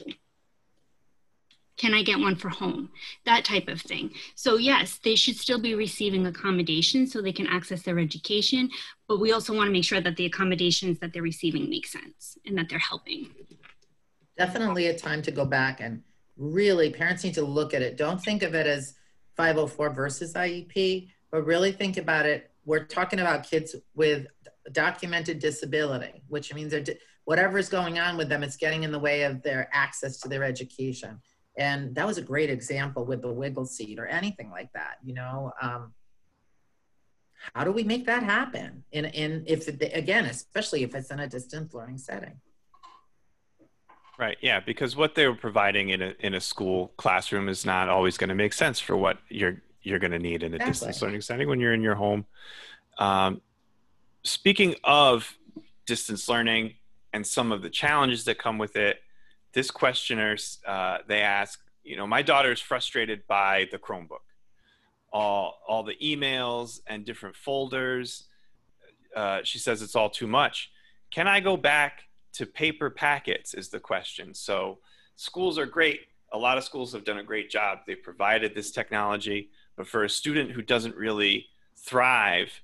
can 1.77 1.93
I 1.93 2.03
get 2.03 2.19
one 2.19 2.37
for 2.37 2.49
home? 2.49 2.91
That 3.25 3.45
type 3.45 3.69
of 3.69 3.81
thing. 3.81 4.11
So, 4.35 4.57
yes, 4.57 4.99
they 5.03 5.15
should 5.15 5.37
still 5.37 5.61
be 5.61 5.75
receiving 5.75 6.27
accommodations 6.27 7.13
so 7.13 7.21
they 7.21 7.33
can 7.33 7.47
access 7.47 7.83
their 7.83 7.99
education, 7.99 8.71
but 9.09 9.21
we 9.21 9.33
also 9.33 9.55
want 9.55 9.69
to 9.69 9.73
make 9.73 9.85
sure 9.85 10.01
that 10.01 10.17
the 10.17 10.27
accommodations 10.27 10.99
that 11.01 11.13
they're 11.13 11.23
receiving 11.23 11.69
make 11.69 11.87
sense 11.87 12.39
and 12.47 12.57
that 12.57 12.69
they're 12.69 12.79
helping. 12.79 13.29
Definitely 14.39 14.87
a 14.87 14.99
time 14.99 15.23
to 15.23 15.31
go 15.31 15.45
back 15.45 15.81
and 15.81 16.03
really, 16.37 16.91
parents 16.91 17.25
need 17.25 17.35
to 17.35 17.45
look 17.45 17.75
at 17.75 17.83
it. 17.83 17.97
Don't 17.97 18.21
think 18.23 18.43
of 18.43 18.55
it 18.55 18.67
as 18.67 18.95
504 19.37 19.91
versus 19.91 20.35
IEP, 20.35 21.09
but 21.31 21.45
really 21.45 21.73
think 21.73 21.97
about 21.97 22.27
it. 22.27 22.51
We're 22.65 22.85
talking 22.85 23.21
about 23.21 23.49
kids 23.49 23.77
with 23.95 24.27
documented 24.73 25.39
disability, 25.39 26.23
which 26.29 26.53
means 26.53 26.73
they're, 26.73 26.85
whatever 27.25 27.59
is 27.59 27.69
going 27.69 27.99
on 27.99 28.17
with 28.17 28.29
them, 28.29 28.43
it's 28.43 28.57
getting 28.57 28.83
in 28.83 28.93
the 28.93 28.99
way 28.99 29.23
of 29.23 29.43
their 29.43 29.69
access 29.73 30.19
to 30.21 30.29
their 30.29 30.45
education 30.45 31.21
and 31.57 31.95
that 31.95 32.07
was 32.07 32.19
a 32.19 32.23
great 32.23 32.51
example 32.51 33.05
with 33.05 33.23
the 33.23 33.33
wiggle 33.33 33.65
seat 33.65 33.99
or 33.99 34.07
anything 34.07 34.51
like 34.51 34.73
that 34.73 34.97
you 35.05 35.15
know 35.15 35.53
um, 35.61 35.93
how 37.55 37.65
do 37.65 37.73
we 37.73 37.83
make 37.83 38.07
that 38.07 38.23
happen 38.23 38.85
in 38.93 39.07
in 39.07 39.45
if 39.47 39.69
again 39.69 40.27
especially 40.27 40.83
if 40.83 40.95
it's 40.95 41.11
in 41.11 41.21
a 41.21 41.29
distance 41.29 41.73
learning 41.75 41.99
setting 41.99 42.39
Right. 44.19 44.39
Yeah, 44.41 44.61
because 44.61 44.97
what 44.97 45.15
they 45.15 45.27
were 45.27 45.35
providing 45.35 45.91
in 45.91 46.01
a 46.01 46.15
in 46.21 46.35
a 46.35 46.41
school 46.41 46.93
classroom 46.97 47.49
is 47.49 47.67
not 47.67 47.89
always 47.89 48.17
going 48.17 48.29
to 48.29 48.35
make 48.35 48.55
sense 48.55 48.81
for 48.81 48.97
what 48.97 49.19
you're 49.29 49.61
you're 49.83 49.99
going 49.99 50.13
to 50.13 50.19
need 50.19 50.43
in 50.43 50.53
a 50.53 50.57
Exactly. 50.57 50.73
distance 50.73 51.03
learning 51.03 51.21
setting 51.21 51.49
when 51.49 51.61
you're 51.61 51.75
in 51.75 51.83
your 51.83 51.95
home. 51.95 52.25
Um, 52.99 53.43
speaking 54.25 54.75
of 54.85 55.37
distance 55.87 56.29
learning 56.29 56.75
and 57.13 57.27
some 57.27 57.53
of 57.53 57.63
the 57.63 57.71
challenges 57.71 58.25
that 58.25 58.39
come 58.39 58.59
with 58.59 58.75
it, 58.77 59.03
this 59.53 59.71
questioner 59.71 60.37
uh, 60.67 60.99
they 61.07 61.21
ask, 61.21 61.61
you 61.85 61.97
know, 61.97 62.07
my 62.07 62.23
daughter 62.23 62.51
is 62.51 62.61
frustrated 62.61 63.27
by 63.27 63.69
the 63.71 63.79
Chromebook, 63.79 64.25
all 65.13 65.61
all 65.69 65.83
the 65.83 65.97
emails 66.03 66.81
and 66.87 67.05
different 67.05 67.37
folders. 67.37 68.25
Uh, 69.15 69.41
she 69.45 69.59
says 69.59 69.83
it's 69.83 69.95
all 69.95 70.11
too 70.11 70.27
much. 70.27 70.71
Can 71.11 71.29
I 71.29 71.41
go 71.41 71.57
back 71.57 72.06
to 72.37 72.47
paper 72.47 72.91
packets? 72.91 73.55
Is 73.55 73.69
the 73.69 73.81
question. 73.81 74.35
So 74.35 74.79
schools 75.17 75.59
are 75.59 75.67
great. 75.67 76.01
A 76.33 76.39
lot 76.39 76.59
of 76.59 76.65
schools 76.65 76.93
have 76.93 77.05
done 77.05 77.19
a 77.19 77.23
great 77.23 77.51
job. 77.51 77.81
They've 77.87 78.03
provided 78.03 78.55
this 78.55 78.71
technology, 78.71 79.51
but 79.77 79.87
for 79.87 80.05
a 80.05 80.09
student 80.09 80.51
who 80.51 80.61
doesn't 80.61 80.97
really 80.97 81.47
thrive 81.77 82.61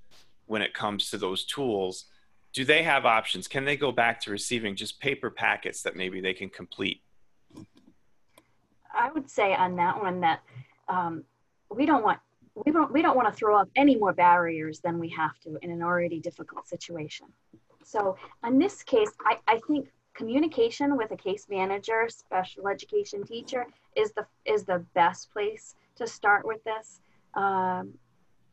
when 0.47 0.63
it 0.63 0.75
comes 0.75 1.11
to 1.11 1.19
those 1.19 1.45
tools, 1.45 2.07
do 2.53 2.65
they 2.65 2.83
have 2.83 3.07
options? 3.07 3.49
Can 3.49 3.65
they 3.65 3.77
go 3.77 3.93
back 3.93 4.21
to 4.23 4.31
receiving 4.31 4.77
just 4.77 5.01
paper 5.01 5.31
packets 5.31 5.83
that 5.83 5.97
maybe 5.97 6.21
they 6.21 6.35
can 6.35 6.51
complete? 6.51 7.01
I 8.95 9.11
would 9.11 9.31
say 9.31 9.55
on 9.55 9.77
that 9.77 9.99
one 10.03 10.21
that 10.21 10.41
um, 10.89 11.25
we 11.71 11.87
don't 11.87 12.05
want 12.05 12.19
we 12.55 12.71
don't 12.71 12.93
we 12.93 13.01
don't 13.01 13.17
want 13.17 13.33
to 13.33 13.35
throw 13.35 13.57
up 13.57 13.69
any 13.77 13.97
more 13.97 14.13
barriers 14.13 14.81
than 14.81 14.99
we 14.99 15.09
have 15.09 15.39
to 15.41 15.57
in 15.63 15.71
an 15.71 15.83
already 15.83 16.21
difficult 16.21 16.69
situation. 16.69 17.27
So 17.85 18.17
in 18.47 18.59
this 18.59 18.83
case, 18.83 19.11
I, 19.27 19.39
I 19.47 19.61
think 19.67 19.89
communication 20.15 20.97
with 20.97 21.11
a 21.11 21.17
case 21.17 21.47
manager, 21.49 22.09
special 22.09 22.69
education 22.69 23.25
teacher 23.25 23.67
is 23.97 24.13
the 24.13 24.27
is 24.45 24.65
the 24.65 24.85
best 24.95 25.33
place 25.33 25.75
to 25.97 26.07
start 26.07 26.47
with 26.47 26.63
this. 26.65 27.01
Um, 27.35 27.95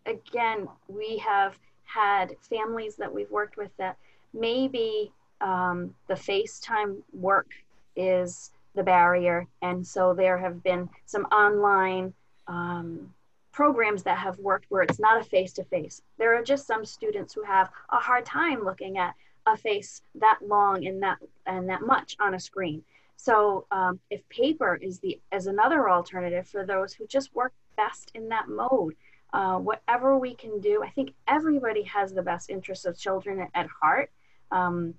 again, 0.05 0.67
we 0.87 1.17
have 1.17 1.57
had 1.83 2.35
families 2.41 2.95
that 2.97 3.13
we've 3.13 3.31
worked 3.31 3.57
with 3.57 3.71
that 3.77 3.97
maybe 4.33 5.11
um, 5.41 5.93
the 6.07 6.13
FaceTime 6.13 6.97
work 7.13 7.51
is 7.95 8.51
the 8.75 8.83
barrier. 8.83 9.47
And 9.61 9.85
so 9.85 10.13
there 10.13 10.37
have 10.37 10.63
been 10.63 10.89
some 11.05 11.23
online 11.25 12.13
um, 12.47 13.13
programs 13.51 14.03
that 14.03 14.17
have 14.17 14.37
worked 14.39 14.65
where 14.69 14.83
it's 14.83 14.99
not 14.99 15.19
a 15.19 15.23
face 15.23 15.53
to 15.53 15.63
face. 15.63 16.01
There 16.17 16.35
are 16.35 16.43
just 16.43 16.67
some 16.67 16.85
students 16.85 17.33
who 17.33 17.43
have 17.43 17.69
a 17.89 17.97
hard 17.97 18.25
time 18.25 18.63
looking 18.63 18.97
at 18.97 19.15
a 19.45 19.57
face 19.57 20.01
that 20.15 20.39
long 20.45 20.85
and 20.85 21.01
that 21.01 21.17
and 21.45 21.67
that 21.69 21.81
much 21.81 22.15
on 22.19 22.35
a 22.35 22.39
screen. 22.39 22.83
So 23.15 23.65
um, 23.71 23.99
if 24.09 24.27
paper 24.29 24.75
is 24.75 24.99
the 24.99 25.19
as 25.31 25.47
another 25.47 25.89
alternative 25.89 26.47
for 26.47 26.65
those 26.65 26.93
who 26.93 27.07
just 27.07 27.33
work 27.35 27.53
best 27.75 28.11
in 28.13 28.29
that 28.29 28.47
mode, 28.47 28.95
uh, 29.33 29.57
whatever 29.57 30.17
we 30.17 30.35
can 30.35 30.59
do, 30.59 30.83
I 30.83 30.89
think 30.89 31.13
everybody 31.27 31.83
has 31.83 32.13
the 32.13 32.21
best 32.21 32.49
interests 32.49 32.85
of 32.85 32.97
children 32.97 33.47
at, 33.53 33.67
heart. 33.67 34.11
Um, 34.51 34.93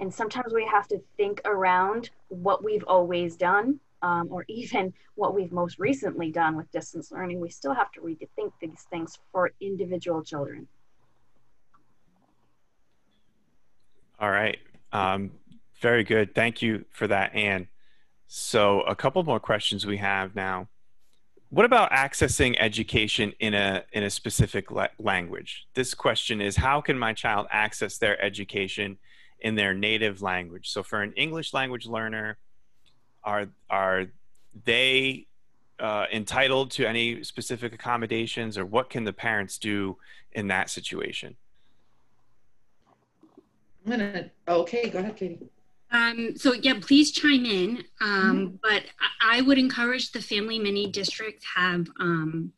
and 0.00 0.12
sometimes 0.12 0.52
we 0.52 0.66
have 0.66 0.88
to 0.88 1.00
think 1.16 1.40
around 1.44 2.10
what 2.28 2.64
we've 2.64 2.84
always 2.84 3.36
done 3.36 3.80
um, 4.02 4.28
or 4.30 4.44
even 4.48 4.92
what 5.14 5.34
we've 5.34 5.52
most 5.52 5.78
recently 5.78 6.30
done 6.30 6.56
with 6.56 6.70
distance 6.72 7.10
learning. 7.12 7.40
We 7.40 7.50
still 7.50 7.74
have 7.74 7.92
to 7.92 8.00
rethink 8.00 8.52
these 8.60 8.86
things 8.90 9.18
for 9.30 9.52
individual 9.60 10.22
children. 10.22 10.66
All 14.18 14.30
right. 14.30 14.58
Um, 14.92 15.32
very 15.80 16.04
good. 16.04 16.34
Thank 16.34 16.62
you 16.62 16.84
for 16.92 17.08
that, 17.08 17.34
Anne. 17.34 17.68
So, 18.28 18.82
a 18.82 18.94
couple 18.94 19.22
more 19.24 19.40
questions 19.40 19.84
we 19.84 19.96
have 19.98 20.34
now. 20.34 20.68
What 21.50 21.66
about 21.66 21.90
accessing 21.90 22.56
education 22.58 23.32
in 23.40 23.52
a 23.52 23.84
in 23.92 24.04
a 24.04 24.10
specific 24.10 24.70
la- 24.70 24.86
language? 24.98 25.66
This 25.74 25.92
question 25.92 26.40
is 26.40 26.56
how 26.56 26.80
can 26.80 26.98
my 26.98 27.12
child 27.12 27.46
access 27.50 27.98
their 27.98 28.18
education 28.22 28.96
in 29.40 29.54
their 29.54 29.74
native 29.74 30.22
language? 30.22 30.70
So, 30.70 30.82
for 30.82 31.02
an 31.02 31.12
English 31.14 31.52
language 31.52 31.86
learner, 31.86 32.38
are 33.24 33.46
are 33.70 34.06
they 34.64 35.26
uh, 35.78 36.06
entitled 36.12 36.70
to 36.72 36.86
any 36.86 37.24
specific 37.24 37.72
accommodations, 37.72 38.56
or 38.56 38.64
what 38.64 38.90
can 38.90 39.04
the 39.04 39.12
parents 39.12 39.58
do 39.58 39.96
in 40.32 40.48
that 40.48 40.70
situation? 40.70 41.36
I'm 43.84 43.90
gonna, 43.90 44.30
okay, 44.46 44.88
go 44.88 45.00
ahead, 45.00 45.16
Katie. 45.16 45.38
Um, 45.90 46.36
so 46.36 46.54
yeah, 46.54 46.74
please 46.80 47.10
chime 47.10 47.44
in. 47.44 47.84
Um, 48.00 48.58
But 48.62 48.84
I, 49.20 49.38
I 49.38 49.40
would 49.40 49.58
encourage 49.58 50.12
the 50.12 50.22
family 50.22 50.58
many 50.58 50.86
districts 50.86 51.44
have 51.54 51.88
um, 52.00 52.52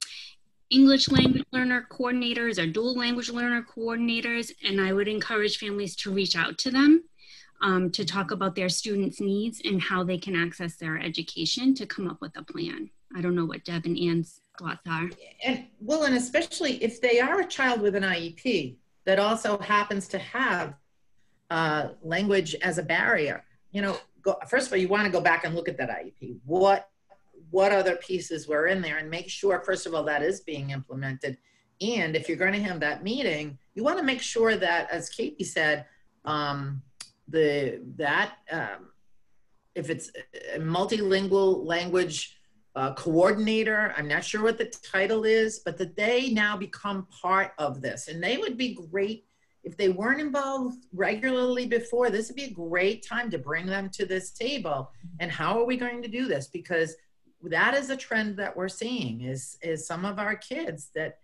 English 0.70 1.08
language 1.10 1.44
learner 1.50 1.86
coordinators 1.90 2.62
or 2.62 2.66
dual 2.66 2.94
language 2.94 3.30
learner 3.30 3.64
coordinators, 3.74 4.52
and 4.62 4.80
I 4.80 4.92
would 4.92 5.08
encourage 5.08 5.58
families 5.58 5.96
to 5.96 6.12
reach 6.12 6.36
out 6.36 6.58
to 6.58 6.70
them 6.70 7.04
um, 7.64 7.90
to 7.90 8.04
talk 8.04 8.30
about 8.30 8.54
their 8.54 8.68
students' 8.68 9.20
needs 9.20 9.62
and 9.64 9.80
how 9.80 10.04
they 10.04 10.18
can 10.18 10.36
access 10.36 10.76
their 10.76 11.00
education 11.00 11.74
to 11.74 11.86
come 11.86 12.06
up 12.06 12.20
with 12.20 12.36
a 12.36 12.42
plan. 12.42 12.90
I 13.16 13.22
don't 13.22 13.34
know 13.34 13.46
what 13.46 13.64
Deb 13.64 13.86
and 13.86 13.98
Ann's 13.98 14.42
thoughts 14.58 14.86
are. 14.86 15.08
And 15.42 15.64
well, 15.80 16.04
and 16.04 16.14
especially 16.14 16.82
if 16.84 17.00
they 17.00 17.20
are 17.20 17.40
a 17.40 17.46
child 17.46 17.80
with 17.80 17.96
an 17.96 18.02
IEP 18.02 18.76
that 19.06 19.18
also 19.18 19.58
happens 19.58 20.06
to 20.08 20.18
have 20.18 20.74
uh, 21.50 21.88
language 22.02 22.54
as 22.56 22.76
a 22.76 22.82
barrier, 22.82 23.42
you 23.72 23.80
know, 23.80 23.96
go, 24.20 24.36
first 24.46 24.66
of 24.66 24.72
all, 24.74 24.78
you 24.78 24.88
want 24.88 25.06
to 25.06 25.10
go 25.10 25.20
back 25.20 25.44
and 25.44 25.54
look 25.54 25.68
at 25.68 25.78
that 25.78 25.88
IEP. 25.88 26.36
What 26.44 26.90
what 27.50 27.72
other 27.72 27.96
pieces 27.96 28.46
were 28.48 28.66
in 28.66 28.82
there, 28.82 28.98
and 28.98 29.08
make 29.08 29.30
sure, 29.30 29.60
first 29.60 29.86
of 29.86 29.94
all, 29.94 30.02
that 30.04 30.22
is 30.22 30.40
being 30.40 30.70
implemented. 30.70 31.38
And 31.80 32.16
if 32.16 32.28
you're 32.28 32.36
going 32.36 32.52
to 32.52 32.62
have 32.62 32.80
that 32.80 33.04
meeting, 33.04 33.58
you 33.74 33.84
want 33.84 33.98
to 33.98 34.04
make 34.04 34.20
sure 34.20 34.56
that, 34.56 34.90
as 34.90 35.08
Katie 35.08 35.44
said, 35.44 35.86
um, 36.24 36.82
the 37.28 37.80
that 37.96 38.34
um, 38.50 38.90
if 39.74 39.90
it's 39.90 40.10
a 40.54 40.58
multilingual 40.58 41.64
language 41.64 42.36
uh, 42.76 42.92
coordinator. 42.94 43.94
I'm 43.96 44.08
not 44.08 44.24
sure 44.24 44.42
what 44.42 44.58
the 44.58 44.66
title 44.66 45.24
is, 45.24 45.60
but 45.60 45.78
that 45.78 45.96
they 45.96 46.30
now 46.30 46.56
become 46.56 47.06
part 47.06 47.52
of 47.58 47.80
this. 47.80 48.08
And 48.08 48.22
they 48.22 48.36
would 48.36 48.56
be 48.56 48.74
great 48.90 49.26
if 49.62 49.76
they 49.76 49.88
weren't 49.88 50.20
involved 50.20 50.84
regularly 50.92 51.66
before. 51.66 52.10
This 52.10 52.28
would 52.28 52.36
be 52.36 52.44
a 52.44 52.50
great 52.50 53.06
time 53.06 53.30
to 53.30 53.38
bring 53.38 53.66
them 53.66 53.88
to 53.90 54.04
this 54.04 54.32
table. 54.32 54.90
And 55.20 55.30
how 55.30 55.58
are 55.58 55.64
we 55.64 55.76
going 55.76 56.02
to 56.02 56.08
do 56.08 56.26
this? 56.26 56.48
Because 56.48 56.96
that 57.42 57.74
is 57.74 57.90
a 57.90 57.96
trend 57.96 58.36
that 58.38 58.56
we're 58.56 58.68
seeing 58.68 59.20
is 59.20 59.58
is 59.62 59.86
some 59.86 60.04
of 60.04 60.18
our 60.18 60.34
kids 60.34 60.90
that 60.94 61.18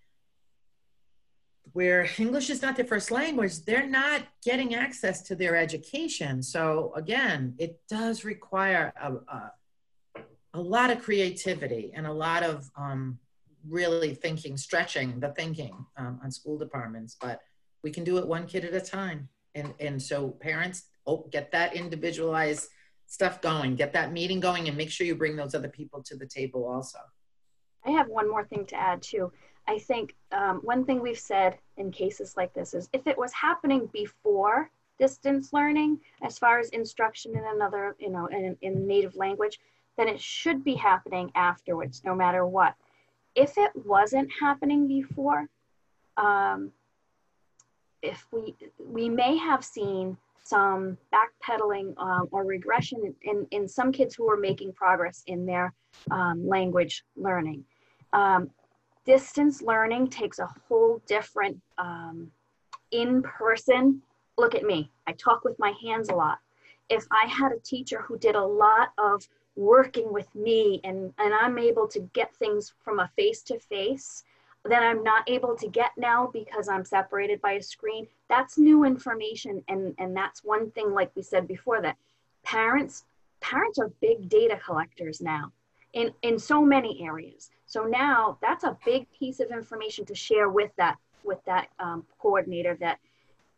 where 1.72 2.08
English 2.18 2.50
is 2.50 2.62
not 2.62 2.76
their 2.76 2.84
first 2.84 3.10
language, 3.10 3.64
they're 3.64 3.86
not 3.86 4.22
getting 4.44 4.74
access 4.74 5.22
to 5.22 5.34
their 5.34 5.56
education. 5.56 6.42
So 6.42 6.92
again, 6.96 7.54
it 7.58 7.80
does 7.88 8.24
require 8.24 8.92
a, 9.00 9.12
a 9.12 9.52
a 10.54 10.60
lot 10.60 10.90
of 10.90 11.02
creativity 11.02 11.92
and 11.94 12.06
a 12.06 12.12
lot 12.12 12.42
of 12.42 12.70
um, 12.76 13.18
really 13.68 14.14
thinking, 14.14 14.56
stretching 14.56 15.20
the 15.20 15.28
thinking 15.28 15.84
um, 15.96 16.20
on 16.22 16.30
school 16.30 16.58
departments. 16.58 17.16
But 17.20 17.40
we 17.82 17.90
can 17.90 18.04
do 18.04 18.18
it 18.18 18.26
one 18.26 18.46
kid 18.46 18.64
at 18.64 18.74
a 18.74 18.80
time. 18.80 19.28
And, 19.54 19.74
and 19.80 20.00
so 20.00 20.30
parents, 20.30 20.84
oh, 21.06 21.28
get 21.30 21.52
that 21.52 21.74
individualized 21.74 22.68
stuff 23.06 23.40
going, 23.40 23.74
get 23.76 23.92
that 23.92 24.12
meeting 24.12 24.40
going, 24.40 24.68
and 24.68 24.76
make 24.76 24.90
sure 24.90 25.06
you 25.06 25.14
bring 25.14 25.36
those 25.36 25.54
other 25.54 25.68
people 25.68 26.02
to 26.04 26.16
the 26.16 26.26
table 26.26 26.66
also. 26.66 26.98
I 27.84 27.90
have 27.92 28.08
one 28.08 28.28
more 28.28 28.44
thing 28.44 28.66
to 28.66 28.76
add 28.76 29.02
too. 29.02 29.32
I 29.70 29.78
think 29.78 30.16
um, 30.32 30.56
one 30.64 30.84
thing 30.84 31.00
we've 31.00 31.16
said 31.16 31.56
in 31.76 31.92
cases 31.92 32.36
like 32.36 32.52
this 32.52 32.74
is 32.74 32.88
if 32.92 33.06
it 33.06 33.16
was 33.16 33.32
happening 33.32 33.88
before 33.92 34.68
distance 34.98 35.52
learning, 35.52 36.00
as 36.22 36.40
far 36.40 36.58
as 36.58 36.70
instruction 36.70 37.36
in 37.36 37.44
another, 37.54 37.94
you 38.00 38.10
know, 38.10 38.26
in, 38.26 38.56
in 38.62 38.84
native 38.88 39.14
language, 39.14 39.60
then 39.96 40.08
it 40.08 40.20
should 40.20 40.64
be 40.64 40.74
happening 40.74 41.30
afterwards, 41.36 42.02
no 42.04 42.16
matter 42.16 42.44
what. 42.44 42.74
If 43.36 43.56
it 43.58 43.70
wasn't 43.86 44.28
happening 44.40 44.88
before, 44.88 45.48
um, 46.16 46.72
if 48.02 48.26
we 48.32 48.56
we 48.84 49.08
may 49.08 49.36
have 49.36 49.64
seen 49.64 50.16
some 50.42 50.98
backpedaling 51.14 51.96
um, 51.96 52.26
or 52.32 52.44
regression 52.44 53.14
in, 53.22 53.46
in 53.52 53.68
some 53.68 53.92
kids 53.92 54.16
who 54.16 54.28
are 54.28 54.36
making 54.36 54.72
progress 54.72 55.22
in 55.28 55.46
their 55.46 55.72
um, 56.10 56.44
language 56.44 57.04
learning. 57.14 57.64
Um, 58.12 58.50
distance 59.04 59.62
learning 59.62 60.08
takes 60.08 60.38
a 60.38 60.48
whole 60.68 61.00
different 61.06 61.60
um, 61.78 62.30
in-person 62.90 64.02
look 64.38 64.54
at 64.54 64.64
me. 64.64 64.90
I 65.06 65.12
talk 65.12 65.44
with 65.44 65.58
my 65.58 65.74
hands 65.82 66.08
a 66.08 66.14
lot. 66.14 66.38
If 66.88 67.06
I 67.10 67.28
had 67.28 67.52
a 67.52 67.60
teacher 67.60 68.00
who 68.00 68.18
did 68.18 68.34
a 68.34 68.44
lot 68.44 68.92
of 68.98 69.28
working 69.54 70.12
with 70.12 70.34
me 70.34 70.80
and, 70.84 71.12
and 71.18 71.34
I'm 71.34 71.58
able 71.58 71.86
to 71.88 72.00
get 72.14 72.34
things 72.36 72.72
from 72.82 73.00
a 73.00 73.10
face 73.16 73.42
to 73.42 73.58
face 73.58 74.24
that 74.64 74.82
I'm 74.82 75.02
not 75.02 75.28
able 75.28 75.56
to 75.56 75.68
get 75.68 75.92
now 75.96 76.30
because 76.32 76.68
I'm 76.68 76.84
separated 76.84 77.40
by 77.40 77.52
a 77.52 77.62
screen. 77.62 78.06
That's 78.28 78.58
new 78.58 78.84
information. 78.84 79.62
And, 79.68 79.94
and 79.98 80.16
that's 80.16 80.44
one 80.44 80.70
thing, 80.72 80.92
like 80.92 81.10
we 81.14 81.22
said 81.22 81.46
before, 81.46 81.80
that 81.82 81.96
parents, 82.42 83.04
parents 83.40 83.78
are 83.78 83.90
big 84.00 84.28
data 84.28 84.58
collectors 84.64 85.20
now 85.20 85.52
in, 85.92 86.12
in 86.22 86.38
so 86.38 86.62
many 86.62 87.02
areas. 87.06 87.50
So 87.70 87.84
now 87.84 88.36
that's 88.42 88.64
a 88.64 88.76
big 88.84 89.06
piece 89.16 89.38
of 89.38 89.52
information 89.52 90.04
to 90.06 90.14
share 90.14 90.48
with 90.48 90.72
that, 90.76 90.96
with 91.22 91.38
that 91.46 91.68
um, 91.78 92.04
coordinator 92.18 92.76
that 92.80 92.98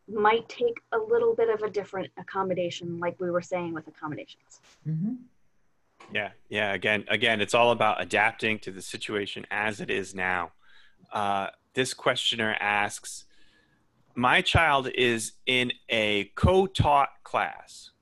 might 0.07 0.47
take 0.51 0.83
a 0.93 0.99
little 0.99 1.35
bit 1.35 1.49
of 1.49 1.63
a 1.63 1.71
different 1.71 2.11
accommodation, 2.19 3.01
like 3.01 3.19
we 3.19 3.31
were 3.31 3.41
saying 3.41 3.73
with 3.73 3.89
accommodations. 3.89 4.61
Mm-hmm. 4.87 5.15
Yeah, 6.13 6.29
yeah. 6.51 6.75
Again, 6.75 7.07
again, 7.09 7.41
it's 7.41 7.55
all 7.55 7.71
about 7.71 8.03
adapting 8.03 8.59
to 8.59 8.71
the 8.71 8.83
situation 8.83 9.47
as 9.51 9.81
it 9.81 9.89
is 9.89 10.15
now. 10.15 10.53
Uh, 11.11 11.47
this 11.73 11.95
questioner 11.95 12.55
asks, 12.61 13.25
"My 14.15 14.43
child 14.43 14.89
is 14.89 15.33
in 15.47 15.73
a 15.89 16.25
co-taught 16.35 17.09
class. 17.25 17.93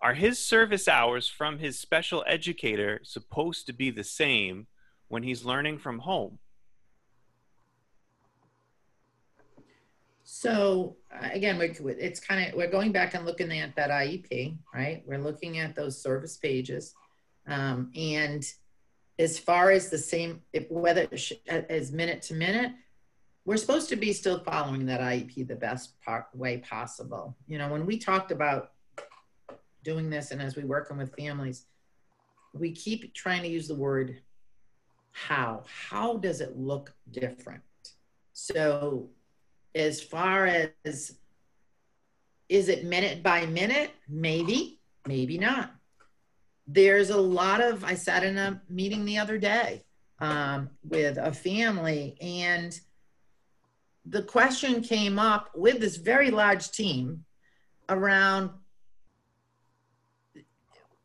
Are 0.00 0.14
his 0.14 0.38
service 0.38 0.88
hours 0.88 1.28
from 1.28 1.58
his 1.58 1.78
special 1.78 2.24
educator 2.26 3.00
supposed 3.02 3.66
to 3.66 3.74
be 3.74 3.90
the 3.90 4.04
same 4.04 4.68
when 5.08 5.22
he's 5.22 5.44
learning 5.44 5.78
from 5.78 5.98
home?" 5.98 6.38
So 10.24 10.96
again, 11.10 11.58
it's 11.60 12.20
kind 12.20 12.48
of 12.48 12.54
we're 12.54 12.70
going 12.70 12.92
back 12.92 13.14
and 13.14 13.24
looking 13.24 13.50
at 13.52 13.74
that 13.76 13.90
IEP, 13.90 14.58
right? 14.74 15.02
We're 15.06 15.18
looking 15.18 15.58
at 15.58 15.74
those 15.74 16.00
service 16.00 16.36
pages 16.36 16.94
um, 17.48 17.90
and 17.96 18.44
as 19.18 19.38
far 19.38 19.70
as 19.70 19.88
the 19.88 19.98
same, 19.98 20.42
if, 20.52 20.70
whether 20.70 21.08
as 21.48 21.90
minute 21.90 22.22
to 22.22 22.34
minute, 22.34 22.72
we're 23.44 23.56
supposed 23.56 23.88
to 23.88 23.96
be 23.96 24.12
still 24.12 24.40
following 24.40 24.86
that 24.86 25.00
IEP 25.00 25.48
the 25.48 25.56
best 25.56 26.00
part, 26.02 26.26
way 26.34 26.58
possible. 26.58 27.36
You 27.48 27.58
know, 27.58 27.68
when 27.68 27.86
we 27.86 27.98
talked 27.98 28.30
about 28.30 28.72
doing 29.82 30.10
this 30.10 30.30
and 30.30 30.42
as 30.42 30.54
we 30.54 30.64
working 30.64 30.98
with 30.98 31.16
families, 31.16 31.64
we 32.52 32.72
keep 32.72 33.12
trying 33.14 33.42
to 33.42 33.48
use 33.48 33.66
the 33.66 33.74
word 33.74 34.20
how. 35.12 35.64
How 35.66 36.16
does 36.16 36.40
it 36.40 36.56
look 36.56 36.94
different? 37.10 37.62
So, 38.32 39.10
as 39.74 40.00
far 40.02 40.46
as 40.84 41.16
is 42.48 42.68
it 42.68 42.84
minute 42.84 43.22
by 43.22 43.46
minute? 43.46 43.90
Maybe, 44.08 44.80
maybe 45.06 45.38
not 45.38 45.72
there's 46.68 47.08
a 47.08 47.20
lot 47.20 47.62
of 47.62 47.82
i 47.82 47.94
sat 47.94 48.22
in 48.22 48.36
a 48.36 48.60
meeting 48.68 49.04
the 49.04 49.18
other 49.18 49.38
day 49.38 49.82
um, 50.20 50.68
with 50.84 51.16
a 51.16 51.32
family 51.32 52.16
and 52.20 52.78
the 54.04 54.22
question 54.22 54.82
came 54.82 55.18
up 55.18 55.50
with 55.54 55.80
this 55.80 55.96
very 55.96 56.30
large 56.30 56.70
team 56.70 57.24
around 57.88 58.50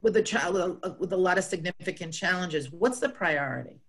with 0.01 0.17
a 0.17 0.21
child 0.21 0.83
with 0.99 1.13
a 1.13 1.17
lot 1.17 1.37
of 1.37 1.45
significant 1.45 2.13
challenges 2.13 2.69
what's 2.71 2.99
the 2.99 3.09
priority 3.09 3.79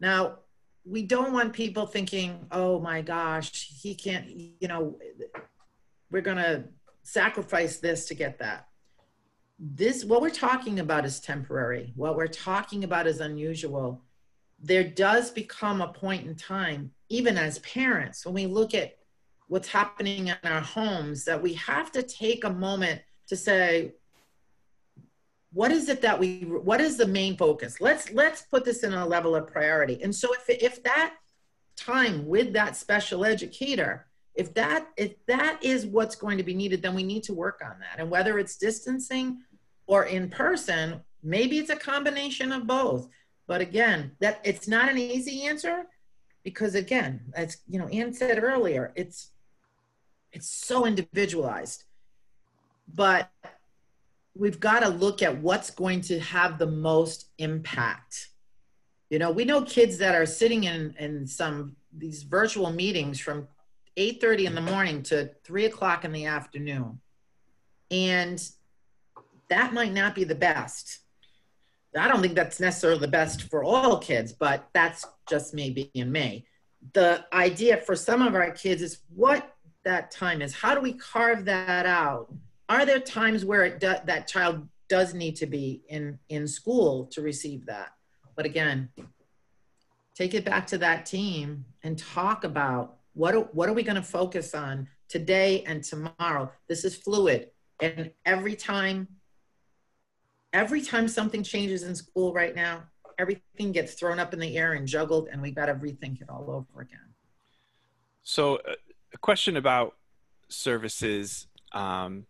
now 0.00 0.38
we 0.84 1.02
don't 1.02 1.32
want 1.32 1.52
people 1.52 1.86
thinking 1.86 2.46
oh 2.50 2.80
my 2.80 3.02
gosh 3.02 3.70
he 3.82 3.94
can't 3.94 4.28
you 4.30 4.68
know 4.68 4.96
we're 6.10 6.22
going 6.22 6.38
to 6.38 6.64
sacrifice 7.02 7.78
this 7.78 8.06
to 8.06 8.14
get 8.14 8.38
that. 8.38 8.66
This 9.58 10.04
what 10.04 10.22
we're 10.22 10.30
talking 10.30 10.80
about 10.80 11.04
is 11.04 11.20
temporary. 11.20 11.92
What 11.94 12.16
we're 12.16 12.26
talking 12.26 12.84
about 12.84 13.06
is 13.06 13.20
unusual. 13.20 14.02
There 14.58 14.84
does 14.84 15.30
become 15.30 15.80
a 15.80 15.92
point 15.92 16.26
in 16.26 16.34
time 16.34 16.92
even 17.08 17.36
as 17.36 17.58
parents 17.60 18.24
when 18.24 18.34
we 18.34 18.46
look 18.46 18.74
at 18.74 18.96
what's 19.48 19.68
happening 19.68 20.28
in 20.28 20.36
our 20.44 20.60
homes 20.60 21.24
that 21.24 21.42
we 21.42 21.54
have 21.54 21.90
to 21.92 22.02
take 22.02 22.44
a 22.44 22.50
moment 22.50 23.00
to 23.26 23.36
say 23.36 23.92
what 25.52 25.72
is 25.72 25.88
it 25.88 26.00
that 26.02 26.18
we 26.18 26.40
what 26.42 26.80
is 26.80 26.96
the 26.96 27.06
main 27.06 27.36
focus? 27.36 27.80
Let's 27.80 28.10
let's 28.12 28.42
put 28.42 28.64
this 28.64 28.82
in 28.82 28.94
a 28.94 29.06
level 29.06 29.34
of 29.34 29.46
priority. 29.46 30.02
And 30.02 30.14
so 30.14 30.32
if 30.32 30.48
if 30.48 30.82
that 30.84 31.14
time 31.76 32.26
with 32.26 32.52
that 32.52 32.76
special 32.76 33.24
educator 33.24 34.06
if 34.34 34.54
that 34.54 34.88
if 34.96 35.14
that 35.26 35.58
is 35.62 35.86
what's 35.86 36.14
going 36.14 36.38
to 36.38 36.44
be 36.44 36.54
needed 36.54 36.82
then 36.82 36.94
we 36.94 37.02
need 37.02 37.22
to 37.24 37.34
work 37.34 37.60
on 37.64 37.78
that. 37.80 37.98
And 37.98 38.10
whether 38.10 38.38
it's 38.38 38.56
distancing 38.56 39.38
or 39.86 40.04
in 40.04 40.30
person 40.30 41.00
maybe 41.22 41.58
it's 41.58 41.70
a 41.70 41.76
combination 41.76 42.52
of 42.52 42.66
both. 42.66 43.08
But 43.46 43.60
again 43.60 44.12
that 44.20 44.40
it's 44.44 44.68
not 44.68 44.88
an 44.88 44.98
easy 44.98 45.46
answer 45.46 45.86
because 46.44 46.76
again 46.76 47.20
as 47.34 47.58
you 47.68 47.78
know 47.78 47.88
ann 47.88 48.12
said 48.12 48.42
earlier 48.42 48.92
it's 48.94 49.30
it's 50.32 50.48
so 50.48 50.86
individualized. 50.86 51.84
But 52.92 53.30
we've 54.34 54.60
got 54.60 54.80
to 54.80 54.88
look 54.88 55.22
at 55.22 55.38
what's 55.38 55.70
going 55.70 56.00
to 56.02 56.20
have 56.20 56.58
the 56.58 56.66
most 56.66 57.30
impact. 57.38 58.28
You 59.08 59.18
know 59.18 59.30
we 59.30 59.44
know 59.44 59.62
kids 59.62 59.98
that 59.98 60.14
are 60.14 60.26
sitting 60.26 60.64
in 60.64 60.94
in 60.98 61.26
some 61.26 61.76
these 61.96 62.22
virtual 62.22 62.70
meetings 62.72 63.18
from 63.18 63.48
8.30 63.96 64.46
in 64.46 64.54
the 64.54 64.60
morning 64.60 65.02
to 65.04 65.30
3 65.42 65.64
o'clock 65.64 66.04
in 66.04 66.12
the 66.12 66.26
afternoon. 66.26 67.00
And 67.90 68.40
that 69.48 69.74
might 69.74 69.92
not 69.92 70.14
be 70.14 70.22
the 70.22 70.36
best. 70.36 71.00
I 71.98 72.06
don't 72.06 72.22
think 72.22 72.36
that's 72.36 72.60
necessarily 72.60 73.00
the 73.00 73.08
best 73.08 73.42
for 73.50 73.64
all 73.64 73.98
kids 73.98 74.32
but 74.32 74.68
that's 74.72 75.04
just 75.28 75.54
me 75.54 75.90
being 75.92 76.12
me. 76.12 76.46
The 76.92 77.24
idea 77.32 77.78
for 77.78 77.96
some 77.96 78.22
of 78.22 78.36
our 78.36 78.52
kids 78.52 78.80
is 78.80 78.98
what 79.14 79.56
that 79.84 80.12
time 80.12 80.40
is. 80.40 80.54
How 80.54 80.74
do 80.74 80.80
we 80.80 80.92
carve 80.92 81.44
that 81.46 81.84
out 81.84 82.32
are 82.70 82.86
there 82.86 83.00
times 83.00 83.44
where 83.44 83.64
it 83.64 83.80
do, 83.80 83.94
that 84.06 84.26
child 84.26 84.66
does 84.88 85.12
need 85.12 85.36
to 85.36 85.46
be 85.46 85.82
in 85.88 86.18
in 86.30 86.48
school 86.48 87.04
to 87.06 87.20
receive 87.20 87.66
that? 87.66 87.90
But 88.34 88.46
again 88.46 88.88
take 90.20 90.34
it 90.34 90.44
back 90.44 90.66
to 90.66 90.76
that 90.76 91.06
team 91.06 91.64
and 91.82 91.98
talk 91.98 92.44
about 92.44 92.96
what 93.14 93.54
what 93.54 93.70
are 93.70 93.72
we 93.72 93.82
going 93.82 93.96
to 93.96 94.02
focus 94.02 94.54
on 94.54 94.86
today 95.08 95.64
and 95.64 95.82
tomorrow? 95.82 96.52
This 96.68 96.84
is 96.84 96.94
fluid. 96.94 97.50
And 97.80 98.10
every 98.26 98.54
time 98.54 99.08
every 100.52 100.82
time 100.82 101.08
something 101.08 101.42
changes 101.42 101.84
in 101.84 101.94
school 101.94 102.34
right 102.34 102.54
now 102.54 102.82
everything 103.18 103.72
gets 103.72 103.94
thrown 103.94 104.18
up 104.18 104.34
in 104.34 104.40
the 104.40 104.56
air 104.56 104.72
and 104.74 104.86
juggled 104.86 105.28
and 105.30 105.40
we 105.40 105.50
got 105.50 105.66
to 105.66 105.74
rethink 105.74 106.20
it 106.20 106.28
all 106.28 106.50
over 106.50 106.82
again. 106.82 107.14
So 108.22 108.56
uh, 108.56 108.74
a 109.14 109.18
question 109.18 109.56
about 109.56 109.96
services 110.48 111.46
um, 111.72 112.26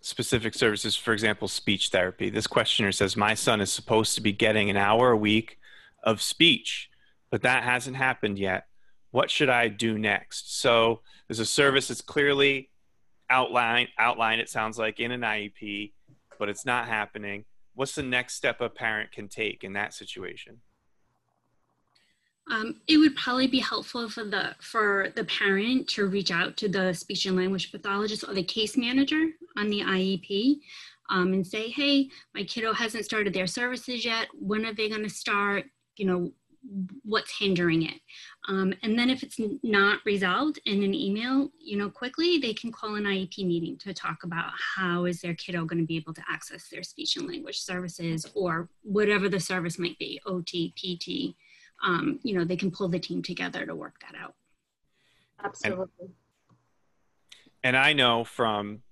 specific 0.00 0.54
services 0.54 0.96
for 0.96 1.12
example 1.12 1.46
speech 1.46 1.88
therapy 1.88 2.30
this 2.30 2.46
questioner 2.46 2.90
says 2.90 3.16
my 3.16 3.34
son 3.34 3.60
is 3.60 3.72
supposed 3.72 4.14
to 4.14 4.20
be 4.20 4.32
getting 4.32 4.70
an 4.70 4.76
hour 4.76 5.10
a 5.10 5.16
week 5.16 5.58
of 6.02 6.22
speech 6.22 6.88
but 7.30 7.42
that 7.42 7.62
hasn't 7.62 7.96
happened 7.96 8.38
yet 8.38 8.66
what 9.10 9.30
should 9.30 9.48
I 9.48 9.68
do 9.68 9.98
next? 9.98 10.60
So 10.60 11.00
there's 11.28 11.40
a 11.40 11.46
service 11.46 11.88
that's 11.88 12.00
clearly 12.00 12.70
outlined, 13.28 13.88
outlined, 13.98 14.40
it 14.40 14.48
sounds 14.48 14.78
like, 14.78 15.00
in 15.00 15.10
an 15.10 15.22
IEP, 15.22 15.92
but 16.38 16.48
it's 16.48 16.64
not 16.64 16.86
happening. 16.86 17.44
What's 17.74 17.94
the 17.94 18.02
next 18.02 18.34
step 18.34 18.60
a 18.60 18.68
parent 18.68 19.12
can 19.12 19.28
take 19.28 19.64
in 19.64 19.72
that 19.74 19.94
situation? 19.94 20.60
Um, 22.50 22.80
it 22.88 22.98
would 22.98 23.14
probably 23.14 23.46
be 23.46 23.60
helpful 23.60 24.08
for 24.08 24.24
the 24.24 24.56
for 24.60 25.08
the 25.14 25.24
parent 25.24 25.88
to 25.90 26.06
reach 26.06 26.30
out 26.30 26.56
to 26.58 26.68
the 26.68 26.92
speech 26.92 27.26
and 27.26 27.36
language 27.36 27.70
pathologist 27.70 28.24
or 28.26 28.34
the 28.34 28.42
case 28.42 28.76
manager 28.76 29.28
on 29.56 29.68
the 29.68 29.80
IEP 29.80 30.58
um, 31.10 31.32
and 31.32 31.46
say, 31.46 31.70
"Hey, 31.70 32.08
my 32.34 32.42
kiddo 32.42 32.72
hasn't 32.72 33.04
started 33.04 33.32
their 33.32 33.46
services 33.46 34.04
yet. 34.04 34.28
When 34.38 34.66
are 34.66 34.74
they 34.74 34.88
going 34.88 35.04
to 35.04 35.10
start? 35.10 35.66
You 35.96 36.06
know, 36.06 36.32
what's 37.04 37.38
hindering 37.38 37.82
it. 37.82 38.00
Um, 38.48 38.74
and 38.82 38.98
then 38.98 39.10
if 39.10 39.22
it's 39.22 39.40
not 39.62 40.00
resolved 40.04 40.60
in 40.66 40.82
an 40.82 40.94
email, 40.94 41.50
you 41.58 41.76
know, 41.76 41.88
quickly, 41.88 42.38
they 42.38 42.52
can 42.52 42.70
call 42.70 42.96
an 42.96 43.04
IEP 43.04 43.46
meeting 43.46 43.78
to 43.78 43.94
talk 43.94 44.24
about 44.24 44.52
how 44.76 45.04
is 45.04 45.20
their 45.20 45.34
kiddo 45.34 45.64
going 45.64 45.80
to 45.80 45.86
be 45.86 45.96
able 45.96 46.14
to 46.14 46.22
access 46.28 46.68
their 46.68 46.82
speech 46.82 47.16
and 47.16 47.26
language 47.26 47.58
services 47.58 48.26
or 48.34 48.68
whatever 48.82 49.28
the 49.28 49.40
service 49.40 49.78
might 49.78 49.98
be, 49.98 50.20
OT, 50.26 50.74
PT. 50.76 51.34
Um, 51.82 52.20
you 52.22 52.38
know, 52.38 52.44
they 52.44 52.56
can 52.56 52.70
pull 52.70 52.88
the 52.88 52.98
team 52.98 53.22
together 53.22 53.64
to 53.64 53.74
work 53.74 54.00
that 54.00 54.18
out. 54.18 54.34
Absolutely. 55.42 55.86
And, 56.00 56.10
and 57.62 57.76
I 57.76 57.92
know 57.92 58.24
from 58.24 58.82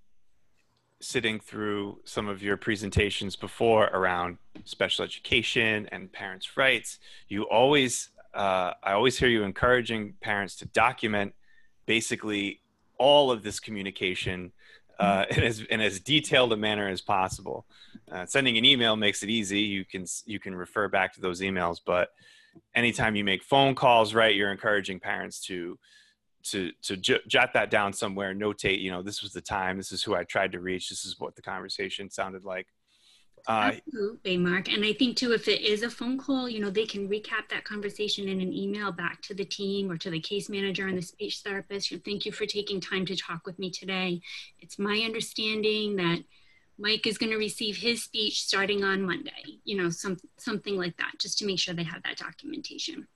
sitting 1.00 1.38
through 1.38 2.00
some 2.04 2.28
of 2.28 2.42
your 2.42 2.56
presentations 2.56 3.36
before 3.36 3.84
around 3.86 4.38
special 4.64 5.04
education 5.04 5.88
and 5.92 6.12
parents' 6.12 6.56
rights, 6.56 6.98
you 7.28 7.44
always, 7.44 8.10
uh, 8.34 8.72
I 8.82 8.92
always 8.92 9.18
hear 9.18 9.28
you 9.28 9.44
encouraging 9.44 10.14
parents 10.20 10.56
to 10.56 10.66
document 10.66 11.34
basically 11.86 12.60
all 12.98 13.30
of 13.30 13.42
this 13.42 13.60
communication 13.60 14.52
uh, 14.98 15.24
in, 15.30 15.42
as, 15.42 15.60
in 15.60 15.80
as 15.80 16.00
detailed 16.00 16.52
a 16.52 16.56
manner 16.56 16.88
as 16.88 17.00
possible. 17.00 17.66
Uh, 18.10 18.26
sending 18.26 18.56
an 18.56 18.64
email 18.64 18.96
makes 18.96 19.22
it 19.22 19.28
easy. 19.28 19.60
You 19.60 19.84
can 19.84 20.06
you 20.24 20.40
can 20.40 20.54
refer 20.54 20.88
back 20.88 21.14
to 21.14 21.20
those 21.20 21.40
emails, 21.40 21.80
but 21.84 22.10
anytime 22.74 23.16
you 23.16 23.24
make 23.24 23.42
phone 23.42 23.74
calls, 23.74 24.14
right, 24.14 24.34
you're 24.34 24.52
encouraging 24.52 25.00
parents 25.00 25.40
to 25.46 25.78
to 26.44 26.72
to 26.82 26.96
j- 26.96 27.20
jot 27.26 27.52
that 27.54 27.70
down 27.70 27.92
somewhere, 27.92 28.34
notate. 28.34 28.80
You 28.80 28.90
know, 28.90 29.02
this 29.02 29.22
was 29.22 29.32
the 29.32 29.40
time. 29.40 29.76
This 29.76 29.92
is 29.92 30.02
who 30.02 30.14
I 30.14 30.24
tried 30.24 30.52
to 30.52 30.60
reach. 30.60 30.88
This 30.88 31.04
is 31.04 31.18
what 31.18 31.36
the 31.36 31.42
conversation 31.42 32.10
sounded 32.10 32.44
like. 32.44 32.66
Uh, 33.46 33.72
Absolutely, 33.72 34.36
Mark. 34.36 34.68
And 34.68 34.84
I 34.84 34.92
think 34.92 35.16
too, 35.16 35.32
if 35.32 35.48
it 35.48 35.62
is 35.62 35.82
a 35.82 35.90
phone 35.90 36.18
call, 36.18 36.48
you 36.48 36.60
know, 36.60 36.70
they 36.70 36.84
can 36.84 37.08
recap 37.08 37.48
that 37.50 37.64
conversation 37.64 38.28
in 38.28 38.40
an 38.40 38.52
email 38.52 38.90
back 38.92 39.22
to 39.22 39.34
the 39.34 39.44
team 39.44 39.90
or 39.90 39.96
to 39.98 40.10
the 40.10 40.20
case 40.20 40.48
manager 40.48 40.86
and 40.86 40.98
the 40.98 41.02
speech 41.02 41.40
therapist. 41.44 41.92
Thank 42.04 42.26
you 42.26 42.32
for 42.32 42.46
taking 42.46 42.80
time 42.80 43.06
to 43.06 43.16
talk 43.16 43.46
with 43.46 43.58
me 43.58 43.70
today. 43.70 44.20
It's 44.60 44.78
my 44.78 45.02
understanding 45.04 45.96
that 45.96 46.18
Mike 46.78 47.06
is 47.06 47.18
going 47.18 47.32
to 47.32 47.38
receive 47.38 47.76
his 47.76 48.04
speech 48.04 48.42
starting 48.42 48.84
on 48.84 49.02
Monday. 49.02 49.60
You 49.64 49.76
know, 49.76 49.90
some 49.90 50.16
something 50.38 50.76
like 50.76 50.96
that, 50.98 51.12
just 51.18 51.38
to 51.38 51.46
make 51.46 51.58
sure 51.58 51.74
they 51.74 51.82
have 51.82 52.02
that 52.04 52.16
documentation. 52.16 53.06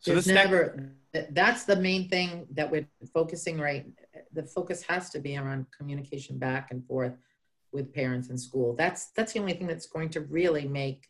So 0.00 0.12
There's 0.12 0.28
never, 0.28 0.92
that's 1.30 1.64
the 1.64 1.74
main 1.74 2.08
thing 2.08 2.46
that 2.52 2.70
we're 2.70 2.86
focusing 3.12 3.58
right. 3.58 3.86
The 4.34 4.44
focus 4.44 4.82
has 4.82 5.10
to 5.10 5.18
be 5.18 5.36
around 5.36 5.66
communication 5.76 6.38
back 6.38 6.70
and 6.70 6.86
forth 6.86 7.14
with 7.72 7.92
parents 7.92 8.28
and 8.28 8.40
school. 8.40 8.76
That's 8.76 9.10
that's 9.16 9.32
the 9.32 9.40
only 9.40 9.54
thing 9.54 9.66
that's 9.66 9.86
going 9.86 10.10
to 10.10 10.20
really 10.20 10.68
make 10.68 11.08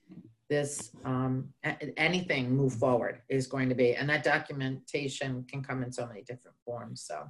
this 0.49 0.92
um, 1.05 1.49
anything 1.96 2.57
move 2.57 2.72
forward 2.75 3.20
is 3.29 3.46
going 3.46 3.68
to 3.68 3.75
be, 3.75 3.94
and 3.94 4.09
that 4.09 4.22
documentation 4.25 5.44
can 5.51 5.62
come 5.62 5.83
in 5.83 5.92
so 5.92 6.07
many 6.07 6.22
different 6.22 6.57
forms. 6.64 7.03
So. 7.03 7.29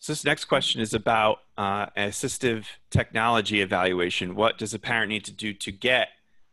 So 0.00 0.12
this 0.12 0.24
next 0.24 0.46
question 0.46 0.80
is 0.80 0.94
about 0.94 1.40
uh, 1.56 1.86
assistive 1.96 2.64
technology 2.90 3.60
evaluation. 3.60 4.34
What 4.34 4.58
does 4.58 4.74
a 4.74 4.78
parent 4.78 5.10
need 5.10 5.24
to 5.26 5.32
do 5.32 5.52
to 5.52 5.70
get 5.70 6.08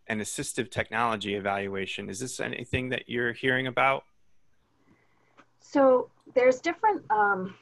an 0.10 0.20
assistive 0.20 0.72
technology 0.72 1.36
evaluation. 1.36 2.10
Is 2.10 2.20
this 2.20 2.40
anything 2.40 2.90
that 2.90 3.08
you're 3.08 3.34
hearing 3.34 3.68
about? 3.68 4.04
So 5.60 6.10
there's 6.34 6.60
different, 6.60 7.04
um, 7.10 7.56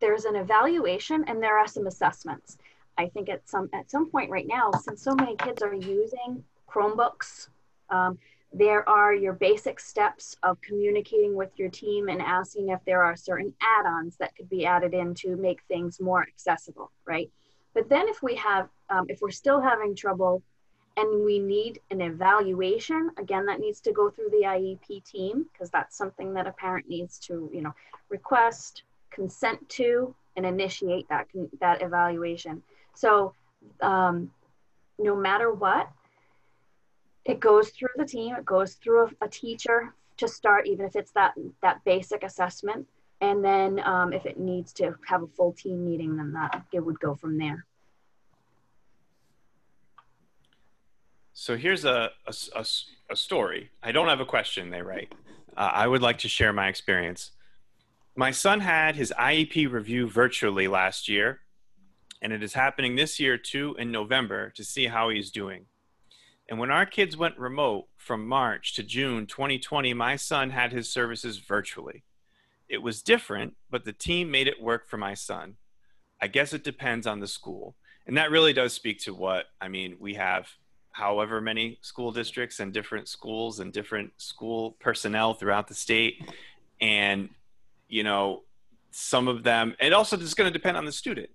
there's 0.00 0.24
an 0.24 0.36
evaluation 0.36 1.24
and 1.26 1.42
there 1.42 1.58
are 1.58 1.68
some 1.68 1.86
assessments. 1.86 2.58
I 2.96 3.08
think 3.08 3.28
at 3.28 3.48
some, 3.48 3.68
at 3.72 3.90
some 3.90 4.08
point 4.08 4.30
right 4.30 4.46
now, 4.46 4.70
since 4.72 5.02
so 5.02 5.14
many 5.14 5.36
kids 5.36 5.62
are 5.62 5.74
using 5.74 6.42
Chromebooks, 6.68 7.48
um, 7.90 8.18
there 8.56 8.88
are 8.88 9.12
your 9.12 9.32
basic 9.32 9.80
steps 9.80 10.36
of 10.44 10.60
communicating 10.60 11.34
with 11.34 11.50
your 11.56 11.68
team 11.68 12.08
and 12.08 12.22
asking 12.22 12.68
if 12.68 12.78
there 12.86 13.02
are 13.02 13.16
certain 13.16 13.52
add-ons 13.60 14.16
that 14.18 14.34
could 14.36 14.48
be 14.48 14.64
added 14.64 14.94
in 14.94 15.12
to 15.14 15.36
make 15.36 15.60
things 15.64 16.00
more 16.00 16.22
accessible, 16.22 16.92
right? 17.04 17.28
But 17.74 17.88
then 17.88 18.08
if 18.08 18.22
we 18.22 18.36
have, 18.36 18.68
um, 18.90 19.06
if 19.08 19.20
we're 19.20 19.32
still 19.32 19.60
having 19.60 19.96
trouble 19.96 20.40
and 20.96 21.24
we 21.24 21.40
need 21.40 21.80
an 21.90 22.00
evaluation 22.00 23.10
again 23.18 23.46
that 23.46 23.58
needs 23.58 23.80
to 23.80 23.92
go 23.92 24.10
through 24.10 24.30
the 24.30 24.44
iep 24.46 25.04
team 25.04 25.44
because 25.52 25.70
that's 25.70 25.96
something 25.96 26.32
that 26.34 26.46
a 26.46 26.52
parent 26.52 26.88
needs 26.88 27.18
to 27.18 27.50
you 27.52 27.60
know 27.60 27.74
request 28.08 28.84
consent 29.10 29.68
to 29.68 30.14
and 30.36 30.46
initiate 30.46 31.08
that 31.08 31.26
that 31.60 31.82
evaluation 31.82 32.62
so 32.94 33.34
um, 33.80 34.30
no 34.98 35.16
matter 35.16 35.52
what 35.52 35.90
it 37.24 37.40
goes 37.40 37.70
through 37.70 37.88
the 37.96 38.04
team 38.04 38.34
it 38.34 38.44
goes 38.44 38.74
through 38.74 39.06
a, 39.06 39.24
a 39.24 39.28
teacher 39.28 39.94
to 40.16 40.28
start 40.28 40.66
even 40.66 40.84
if 40.86 40.96
it's 40.96 41.12
that 41.12 41.34
that 41.62 41.84
basic 41.84 42.22
assessment 42.22 42.86
and 43.20 43.44
then 43.44 43.80
um, 43.84 44.12
if 44.12 44.26
it 44.26 44.38
needs 44.38 44.72
to 44.72 44.94
have 45.06 45.22
a 45.22 45.26
full 45.28 45.52
team 45.52 45.84
meeting 45.84 46.16
then 46.16 46.32
that 46.32 46.62
it 46.72 46.80
would 46.80 46.98
go 47.00 47.14
from 47.14 47.38
there 47.38 47.66
So 51.36 51.56
here's 51.56 51.84
a, 51.84 52.10
a, 52.26 52.34
a, 52.54 52.64
a, 53.10 53.16
story. 53.16 53.70
I 53.82 53.90
don't 53.90 54.06
have 54.06 54.20
a 54.20 54.24
question, 54.24 54.70
they 54.70 54.82
write. 54.82 55.12
Uh, 55.56 55.70
I 55.74 55.88
would 55.88 56.00
like 56.00 56.18
to 56.18 56.28
share 56.28 56.52
my 56.52 56.68
experience. 56.68 57.32
My 58.14 58.30
son 58.30 58.60
had 58.60 58.94
his 58.94 59.12
IEP 59.18 59.70
review 59.70 60.08
virtually 60.08 60.68
last 60.68 61.08
year, 61.08 61.40
and 62.22 62.32
it 62.32 62.44
is 62.44 62.54
happening 62.54 62.94
this 62.94 63.18
year 63.18 63.36
too 63.36 63.74
in 63.80 63.90
November 63.90 64.50
to 64.50 64.62
see 64.62 64.86
how 64.86 65.08
he's 65.08 65.32
doing. 65.32 65.66
And 66.48 66.58
when 66.58 66.70
our 66.70 66.84
kids 66.84 67.16
went 67.16 67.38
remote 67.38 67.86
from 67.96 68.26
March 68.26 68.74
to 68.74 68.82
June 68.82 69.26
2020, 69.26 69.94
my 69.94 70.16
son 70.16 70.50
had 70.50 70.72
his 70.72 70.90
services 70.90 71.38
virtually. 71.38 72.02
It 72.68 72.82
was 72.82 73.02
different, 73.02 73.54
but 73.70 73.84
the 73.84 73.92
team 73.92 74.30
made 74.30 74.48
it 74.48 74.62
work 74.62 74.88
for 74.88 74.96
my 74.96 75.14
son. 75.14 75.56
I 76.20 76.26
guess 76.26 76.52
it 76.52 76.64
depends 76.64 77.06
on 77.06 77.20
the 77.20 77.26
school. 77.26 77.76
And 78.06 78.16
that 78.18 78.30
really 78.30 78.52
does 78.52 78.74
speak 78.74 79.00
to 79.00 79.14
what 79.14 79.46
I 79.60 79.68
mean. 79.68 79.96
We 79.98 80.14
have 80.14 80.48
however 80.92 81.40
many 81.40 81.78
school 81.80 82.12
districts 82.12 82.60
and 82.60 82.72
different 82.72 83.08
schools 83.08 83.60
and 83.60 83.72
different 83.72 84.12
school 84.18 84.76
personnel 84.80 85.34
throughout 85.34 85.66
the 85.66 85.74
state. 85.74 86.22
And, 86.80 87.30
you 87.88 88.04
know, 88.04 88.42
some 88.90 89.28
of 89.28 89.42
them, 89.42 89.74
it 89.80 89.92
also 89.92 90.18
is 90.18 90.34
going 90.34 90.52
to 90.52 90.56
depend 90.56 90.76
on 90.76 90.84
the 90.84 90.92
student 90.92 91.30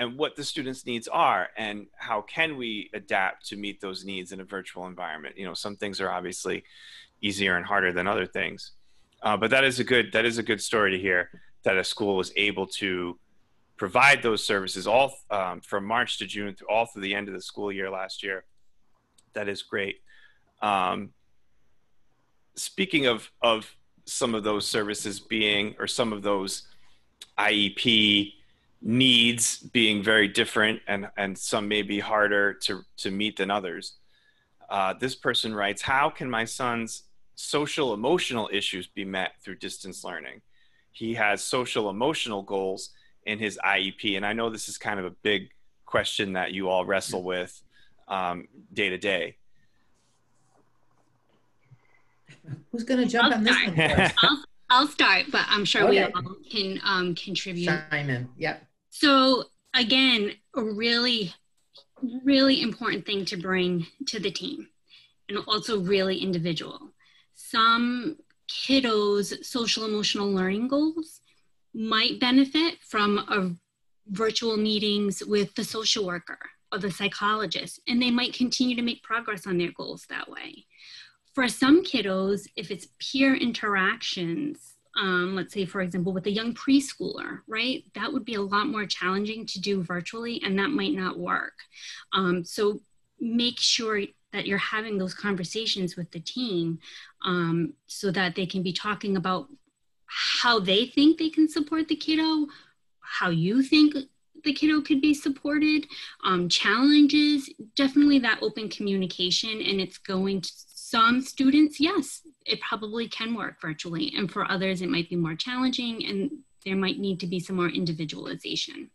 and 0.00 0.16
what 0.16 0.34
the 0.34 0.42
students' 0.42 0.86
needs 0.86 1.06
are 1.08 1.50
and 1.58 1.86
how 1.94 2.22
can 2.22 2.56
we 2.56 2.90
adapt 2.94 3.46
to 3.46 3.56
meet 3.56 3.82
those 3.82 4.02
needs 4.02 4.32
in 4.32 4.40
a 4.40 4.44
virtual 4.44 4.86
environment. 4.86 5.36
You 5.36 5.44
know, 5.44 5.52
some 5.52 5.76
things 5.76 6.00
are 6.00 6.10
obviously 6.10 6.64
easier 7.20 7.58
and 7.58 7.66
harder 7.66 7.92
than 7.92 8.06
other 8.06 8.26
things. 8.26 8.72
Uh, 9.22 9.36
but 9.36 9.50
that 9.50 9.62
is 9.62 9.78
a 9.78 9.84
good 9.84 10.12
that 10.12 10.24
is 10.24 10.38
a 10.38 10.42
good 10.42 10.62
story 10.62 10.90
to 10.92 10.98
hear 10.98 11.28
that 11.64 11.76
a 11.76 11.84
school 11.84 12.16
was 12.16 12.32
able 12.36 12.66
to 12.66 13.18
provide 13.76 14.22
those 14.22 14.42
services 14.42 14.86
all 14.86 15.14
um, 15.30 15.60
from 15.60 15.84
March 15.84 16.18
to 16.18 16.26
June, 16.26 16.54
through 16.54 16.68
all 16.68 16.86
through 16.86 17.02
the 17.02 17.14
end 17.14 17.28
of 17.28 17.34
the 17.34 17.42
school 17.42 17.70
year 17.70 17.90
last 17.90 18.22
year. 18.22 18.44
That 19.34 19.50
is 19.50 19.62
great. 19.62 20.00
Um, 20.62 21.10
speaking 22.54 23.04
of 23.04 23.30
of 23.42 23.76
some 24.06 24.34
of 24.34 24.44
those 24.44 24.66
services 24.66 25.20
being 25.20 25.76
or 25.78 25.86
some 25.86 26.14
of 26.14 26.22
those 26.22 26.68
IEP 27.38 28.32
needs 28.82 29.58
being 29.58 30.02
very 30.02 30.26
different 30.26 30.80
and 30.88 31.08
and 31.16 31.36
some 31.36 31.68
may 31.68 31.82
be 31.82 32.00
harder 32.00 32.54
to 32.54 32.82
to 32.98 33.10
meet 33.10 33.36
than 33.36 33.50
others. 33.50 33.96
Uh, 34.68 34.94
this 34.94 35.14
person 35.14 35.54
writes, 35.54 35.82
"How 35.82 36.08
can 36.10 36.30
my 36.30 36.44
son's 36.44 37.04
social 37.40 37.94
emotional 37.94 38.50
issues 38.52 38.86
be 38.86 39.04
met 39.04 39.32
through 39.42 39.56
distance 39.56 40.04
learning. 40.04 40.42
He 40.92 41.14
has 41.14 41.42
social 41.42 41.88
emotional 41.88 42.42
goals 42.42 42.90
in 43.24 43.38
his 43.38 43.58
IEP. 43.64 44.16
And 44.16 44.26
I 44.26 44.32
know 44.32 44.50
this 44.50 44.68
is 44.68 44.76
kind 44.76 45.00
of 45.00 45.06
a 45.06 45.10
big 45.10 45.50
question 45.86 46.34
that 46.34 46.52
you 46.52 46.68
all 46.68 46.84
wrestle 46.84 47.22
with 47.22 47.60
um, 48.08 48.46
day 48.72 48.90
to 48.90 48.98
day. 48.98 49.36
Who's 52.70 52.84
going 52.84 53.00
to 53.00 53.06
jump 53.06 53.32
I'll 53.32 53.34
on 53.34 53.44
this 53.44 53.56
start. 53.56 53.76
one 53.76 53.90
first? 53.90 54.14
I'll, 54.22 54.44
I'll 54.70 54.88
start, 54.88 55.26
but 55.32 55.46
I'm 55.48 55.64
sure 55.64 55.88
we 55.88 56.00
all 56.00 56.10
can 56.50 56.80
um, 56.84 57.14
contribute. 57.14 57.66
Chime 57.90 58.10
in. 58.10 58.28
Yep. 58.36 58.66
So 58.90 59.44
again, 59.74 60.32
a 60.54 60.62
really, 60.62 61.32
really 62.24 62.60
important 62.60 63.06
thing 63.06 63.24
to 63.26 63.36
bring 63.36 63.86
to 64.06 64.18
the 64.18 64.30
team 64.30 64.68
and 65.28 65.38
also 65.46 65.80
really 65.80 66.18
individual. 66.18 66.90
Some 67.34 68.16
kiddos' 68.48 69.44
social 69.44 69.84
emotional 69.84 70.30
learning 70.30 70.68
goals 70.68 71.20
might 71.72 72.18
benefit 72.20 72.78
from 72.82 73.18
a 73.18 73.54
virtual 74.08 74.56
meetings 74.56 75.22
with 75.24 75.54
the 75.54 75.64
social 75.64 76.04
worker 76.04 76.38
or 76.72 76.78
the 76.78 76.90
psychologist, 76.90 77.80
and 77.86 78.02
they 78.02 78.10
might 78.10 78.32
continue 78.32 78.74
to 78.76 78.82
make 78.82 79.02
progress 79.02 79.46
on 79.46 79.56
their 79.56 79.72
goals 79.72 80.04
that 80.08 80.28
way. 80.28 80.66
For 81.34 81.48
some 81.48 81.84
kiddos, 81.84 82.48
if 82.56 82.70
it's 82.70 82.88
peer 82.98 83.34
interactions, 83.36 84.69
um, 84.96 85.36
let's 85.36 85.54
say, 85.54 85.64
for 85.64 85.80
example, 85.80 86.12
with 86.12 86.26
a 86.26 86.30
young 86.30 86.54
preschooler, 86.54 87.40
right? 87.46 87.84
That 87.94 88.12
would 88.12 88.24
be 88.24 88.34
a 88.34 88.42
lot 88.42 88.66
more 88.66 88.86
challenging 88.86 89.46
to 89.46 89.60
do 89.60 89.82
virtually, 89.82 90.42
and 90.44 90.58
that 90.58 90.70
might 90.70 90.94
not 90.94 91.18
work. 91.18 91.54
Um, 92.12 92.44
so 92.44 92.80
make 93.20 93.58
sure 93.58 94.02
that 94.32 94.46
you're 94.46 94.58
having 94.58 94.98
those 94.98 95.14
conversations 95.14 95.96
with 95.96 96.10
the 96.10 96.20
team 96.20 96.78
um, 97.24 97.74
so 97.86 98.10
that 98.10 98.34
they 98.34 98.46
can 98.46 98.62
be 98.62 98.72
talking 98.72 99.16
about 99.16 99.48
how 100.06 100.58
they 100.58 100.86
think 100.86 101.18
they 101.18 101.30
can 101.30 101.48
support 101.48 101.88
the 101.88 101.96
kiddo, 101.96 102.46
how 103.00 103.30
you 103.30 103.62
think 103.62 103.94
the 104.44 104.52
kiddo 104.52 104.80
could 104.80 105.00
be 105.00 105.14
supported, 105.14 105.86
um, 106.24 106.48
challenges, 106.48 107.50
definitely 107.76 108.18
that 108.18 108.38
open 108.42 108.68
communication, 108.68 109.60
and 109.60 109.80
it's 109.80 109.98
going 109.98 110.40
to 110.40 110.50
some 110.90 111.20
students, 111.20 111.78
yes, 111.78 112.22
it 112.50 112.60
probably 112.60 113.08
can 113.08 113.34
work 113.34 113.60
virtually. 113.60 114.12
And 114.16 114.30
for 114.30 114.50
others, 114.50 114.82
it 114.82 114.88
might 114.88 115.08
be 115.08 115.16
more 115.16 115.34
challenging 115.34 116.04
and 116.06 116.30
there 116.64 116.76
might 116.76 116.98
need 116.98 117.20
to 117.20 117.26
be 117.26 117.40
some 117.40 117.56
more 117.56 117.68
individualization. 117.68 118.90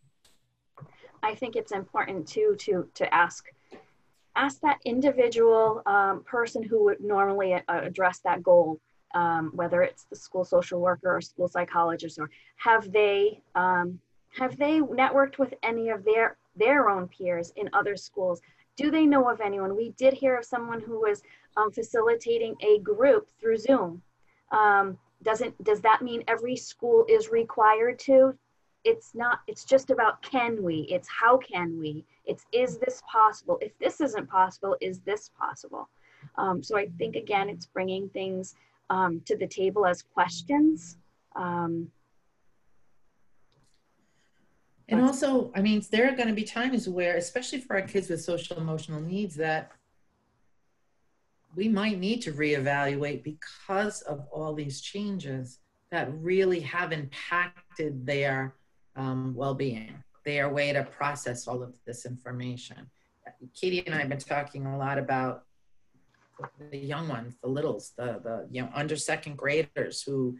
I 1.23 1.33
think 1.33 1.55
it's 1.55 1.71
important 1.71 2.27
too 2.27 2.55
to 2.59 2.87
to 2.93 3.13
ask 3.13 3.45
ask 4.35 4.59
that 4.61 4.79
individual 4.85 5.81
um, 5.85 6.23
person 6.23 6.61
who 6.61 6.83
would 6.83 6.99
normally 6.99 7.53
uh, 7.53 7.61
address 7.67 8.19
that 8.19 8.43
goal, 8.43 8.79
um, 9.15 9.51
whether 9.55 9.81
it's 9.81 10.03
the 10.03 10.15
school 10.15 10.43
social 10.43 10.79
worker 10.79 11.15
or 11.15 11.21
school 11.21 11.47
psychologist, 11.47 12.19
or 12.19 12.29
have 12.57 12.91
they 12.91 13.41
um, 13.55 13.99
have 14.37 14.57
they 14.57 14.81
networked 14.81 15.39
with 15.39 15.53
any 15.63 15.89
of 15.89 16.03
their 16.05 16.37
their 16.55 16.89
own 16.89 17.07
peers 17.07 17.51
in 17.55 17.69
other 17.73 17.95
schools? 17.95 18.41
Do 18.75 18.91
they 18.91 19.05
know 19.05 19.29
of 19.29 19.41
anyone? 19.41 19.75
We 19.75 19.91
did 19.91 20.13
hear 20.13 20.37
of 20.37 20.45
someone 20.45 20.81
who 20.81 20.99
was 20.99 21.21
um, 21.57 21.71
facilitating 21.71 22.55
a 22.61 22.79
group 22.79 23.29
through 23.39 23.57
Zoom. 23.57 24.01
Um, 24.51 24.97
doesn't 25.23 25.63
does 25.63 25.81
that 25.81 26.01
mean 26.01 26.23
every 26.27 26.55
school 26.55 27.05
is 27.07 27.29
required 27.29 27.99
to? 27.99 28.37
it's 28.85 29.15
not 29.15 29.39
it's 29.47 29.65
just 29.65 29.89
about 29.89 30.21
can 30.21 30.63
we 30.63 30.87
it's 30.89 31.09
how 31.09 31.37
can 31.37 31.77
we 31.77 32.05
it's 32.25 32.45
is 32.53 32.77
this 32.77 33.01
possible 33.11 33.57
if 33.61 33.77
this 33.79 33.99
isn't 33.99 34.29
possible 34.29 34.77
is 34.79 34.99
this 34.99 35.29
possible 35.37 35.89
um, 36.37 36.63
so 36.63 36.77
i 36.77 36.87
think 36.97 37.15
again 37.15 37.49
it's 37.49 37.65
bringing 37.65 38.07
things 38.09 38.55
um, 38.91 39.19
to 39.25 39.35
the 39.35 39.47
table 39.47 39.85
as 39.85 40.03
questions 40.03 40.97
um, 41.35 41.91
And 44.87 45.01
also, 45.01 45.51
I 45.55 45.61
mean, 45.61 45.83
there 45.91 46.07
are 46.11 46.15
going 46.15 46.27
to 46.27 46.33
be 46.33 46.43
times 46.43 46.87
where, 46.87 47.15
especially 47.17 47.59
for 47.59 47.75
our 47.75 47.81
kids 47.81 48.09
with 48.09 48.21
social 48.21 48.57
emotional 48.57 49.01
needs, 49.01 49.35
that 49.35 49.71
we 51.55 51.67
might 51.67 51.99
need 51.99 52.21
to 52.23 52.33
reevaluate 52.33 53.23
because 53.23 54.01
of 54.01 54.27
all 54.31 54.53
these 54.53 54.81
changes 54.81 55.59
that 55.91 56.09
really 56.13 56.59
have 56.59 56.91
impacted 56.91 58.05
their 58.05 58.53
um, 58.95 59.33
well-being, 59.33 60.03
their 60.23 60.49
way 60.49 60.73
to 60.73 60.83
process 60.83 61.47
all 61.47 61.63
of 61.63 61.73
this 61.85 62.05
information. 62.05 62.89
Katie 63.59 63.85
and 63.85 63.95
I 63.95 63.99
have 63.99 64.09
been 64.09 64.19
talking 64.19 64.65
a 64.65 64.77
lot 64.77 64.97
about 64.97 65.45
the 66.71 66.77
young 66.77 67.07
ones, 67.07 67.35
the 67.41 67.49
littles, 67.49 67.93
the 67.97 68.19
the 68.23 68.47
you 68.51 68.61
know 68.61 68.69
under 68.73 68.95
second 68.95 69.37
graders 69.37 70.01
who 70.01 70.37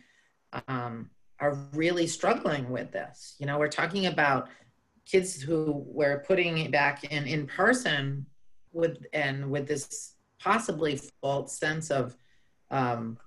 um, 0.67 1.09
are 1.39 1.57
really 1.73 2.07
struggling 2.07 2.69
with 2.69 2.91
this. 2.91 3.35
You 3.39 3.45
know, 3.45 3.59
we're 3.59 3.67
talking 3.67 4.05
about 4.05 4.47
kids 5.05 5.41
who 5.41 5.83
we're 5.87 6.19
putting 6.19 6.71
back 6.71 7.03
in 7.05 7.25
in 7.25 7.47
person 7.47 8.25
with 8.71 9.05
and 9.13 9.49
with 9.49 9.67
this 9.67 10.15
possibly 10.39 10.99
false 11.21 11.57
sense 11.57 11.91
of 11.91 12.15
um, 12.71 13.17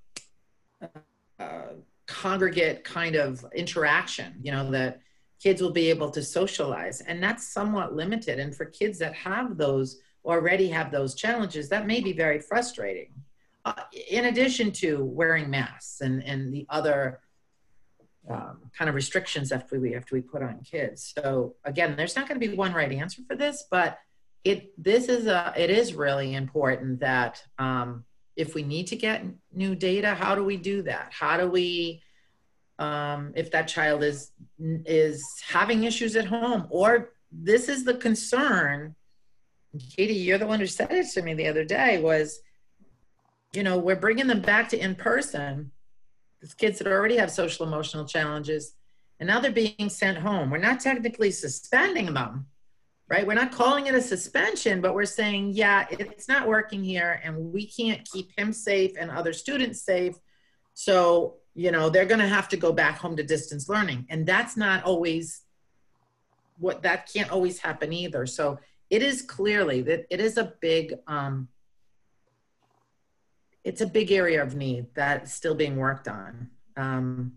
uh, 1.38 1.72
congregate 2.06 2.84
kind 2.84 3.16
of 3.16 3.44
interaction. 3.54 4.34
You 4.42 4.52
know 4.52 4.70
that 4.70 5.00
kids 5.40 5.62
will 5.62 5.72
be 5.72 5.90
able 5.90 6.10
to 6.10 6.22
socialize, 6.22 7.00
and 7.02 7.22
that's 7.22 7.52
somewhat 7.52 7.94
limited. 7.94 8.38
And 8.38 8.54
for 8.54 8.64
kids 8.64 8.98
that 8.98 9.14
have 9.14 9.56
those 9.56 10.00
already 10.24 10.68
have 10.68 10.90
those 10.90 11.14
challenges, 11.14 11.68
that 11.68 11.86
may 11.86 12.00
be 12.00 12.12
very 12.12 12.40
frustrating. 12.40 13.12
Uh, 13.64 13.82
in 14.10 14.26
addition 14.26 14.72
to 14.72 15.04
wearing 15.04 15.50
masks 15.50 16.00
and 16.00 16.22
and 16.24 16.52
the 16.52 16.66
other 16.70 17.20
um, 18.28 18.70
kind 18.76 18.88
of 18.88 18.94
restrictions 18.94 19.52
after 19.52 19.80
we 19.80 19.92
to 19.92 20.04
we 20.12 20.20
put 20.20 20.42
on 20.42 20.60
kids. 20.60 21.12
So 21.16 21.54
again, 21.64 21.96
there's 21.96 22.16
not 22.16 22.28
going 22.28 22.40
to 22.40 22.46
be 22.46 22.54
one 22.54 22.72
right 22.72 22.92
answer 22.92 23.22
for 23.26 23.36
this, 23.36 23.64
but 23.70 23.98
it 24.44 24.72
this 24.82 25.08
is 25.08 25.26
a 25.26 25.52
it 25.56 25.70
is 25.70 25.94
really 25.94 26.34
important 26.34 27.00
that 27.00 27.42
um, 27.58 28.04
if 28.36 28.54
we 28.54 28.62
need 28.62 28.86
to 28.88 28.96
get 28.96 29.24
new 29.52 29.74
data, 29.74 30.14
how 30.14 30.34
do 30.34 30.44
we 30.44 30.56
do 30.56 30.82
that? 30.82 31.12
How 31.12 31.36
do 31.36 31.48
we 31.48 32.02
um, 32.78 33.32
if 33.34 33.50
that 33.50 33.68
child 33.68 34.02
is 34.02 34.30
is 34.60 35.24
having 35.46 35.84
issues 35.84 36.16
at 36.16 36.24
home 36.24 36.66
or 36.70 37.10
this 37.32 37.68
is 37.68 37.84
the 37.84 37.94
concern 37.94 38.94
katie 39.94 40.14
you're 40.14 40.38
the 40.38 40.46
one 40.46 40.60
who 40.60 40.66
said 40.66 40.90
it 40.90 41.06
to 41.06 41.22
me 41.22 41.34
the 41.34 41.46
other 41.46 41.64
day 41.64 42.00
was 42.00 42.40
you 43.52 43.62
know 43.62 43.78
we're 43.78 43.96
bringing 43.96 44.26
them 44.26 44.40
back 44.40 44.68
to 44.68 44.78
in 44.78 44.94
person 44.94 45.70
kids 46.56 46.78
that 46.78 46.86
already 46.86 47.16
have 47.16 47.30
social 47.30 47.66
emotional 47.66 48.04
challenges 48.04 48.74
and 49.20 49.26
now 49.26 49.40
they're 49.40 49.50
being 49.50 49.88
sent 49.88 50.16
home. 50.16 50.48
We're 50.48 50.58
not 50.58 50.80
technically 50.80 51.30
suspending 51.30 52.14
them 52.14 52.46
right? 53.10 53.26
We're 53.26 53.34
not 53.34 53.52
calling 53.52 53.86
it 53.86 53.94
a 53.94 54.02
suspension 54.02 54.80
but 54.80 54.94
we're 54.94 55.06
saying 55.06 55.52
yeah 55.54 55.86
it's 55.90 56.28
not 56.28 56.46
working 56.46 56.84
here 56.84 57.20
and 57.24 57.52
we 57.52 57.66
can't 57.66 58.06
keep 58.10 58.30
him 58.38 58.52
safe 58.52 58.92
and 58.98 59.10
other 59.10 59.32
students 59.32 59.82
safe. 59.82 60.14
So 60.74 61.36
you 61.54 61.72
know 61.72 61.90
they're 61.90 62.06
going 62.06 62.20
to 62.20 62.28
have 62.28 62.48
to 62.50 62.56
go 62.56 62.72
back 62.72 62.98
home 62.98 63.16
to 63.16 63.22
distance 63.22 63.68
learning 63.68 64.06
and 64.10 64.26
that's 64.26 64.56
not 64.56 64.84
always 64.84 65.42
what 66.58 66.82
that 66.82 67.08
can't 67.12 67.30
always 67.30 67.58
happen 67.58 67.92
either. 67.92 68.26
So 68.26 68.58
it 68.90 69.02
is 69.02 69.22
clearly 69.22 69.82
that 69.82 70.06
it 70.10 70.20
is 70.20 70.36
a 70.36 70.52
big 70.60 70.94
um 71.06 71.48
it's 73.68 73.80
a 73.80 73.86
big 73.86 74.10
area 74.10 74.42
of 74.42 74.54
need 74.54 74.86
that's 74.94 75.32
still 75.32 75.54
being 75.54 75.76
worked 75.76 76.08
on 76.08 76.48
um 76.76 77.32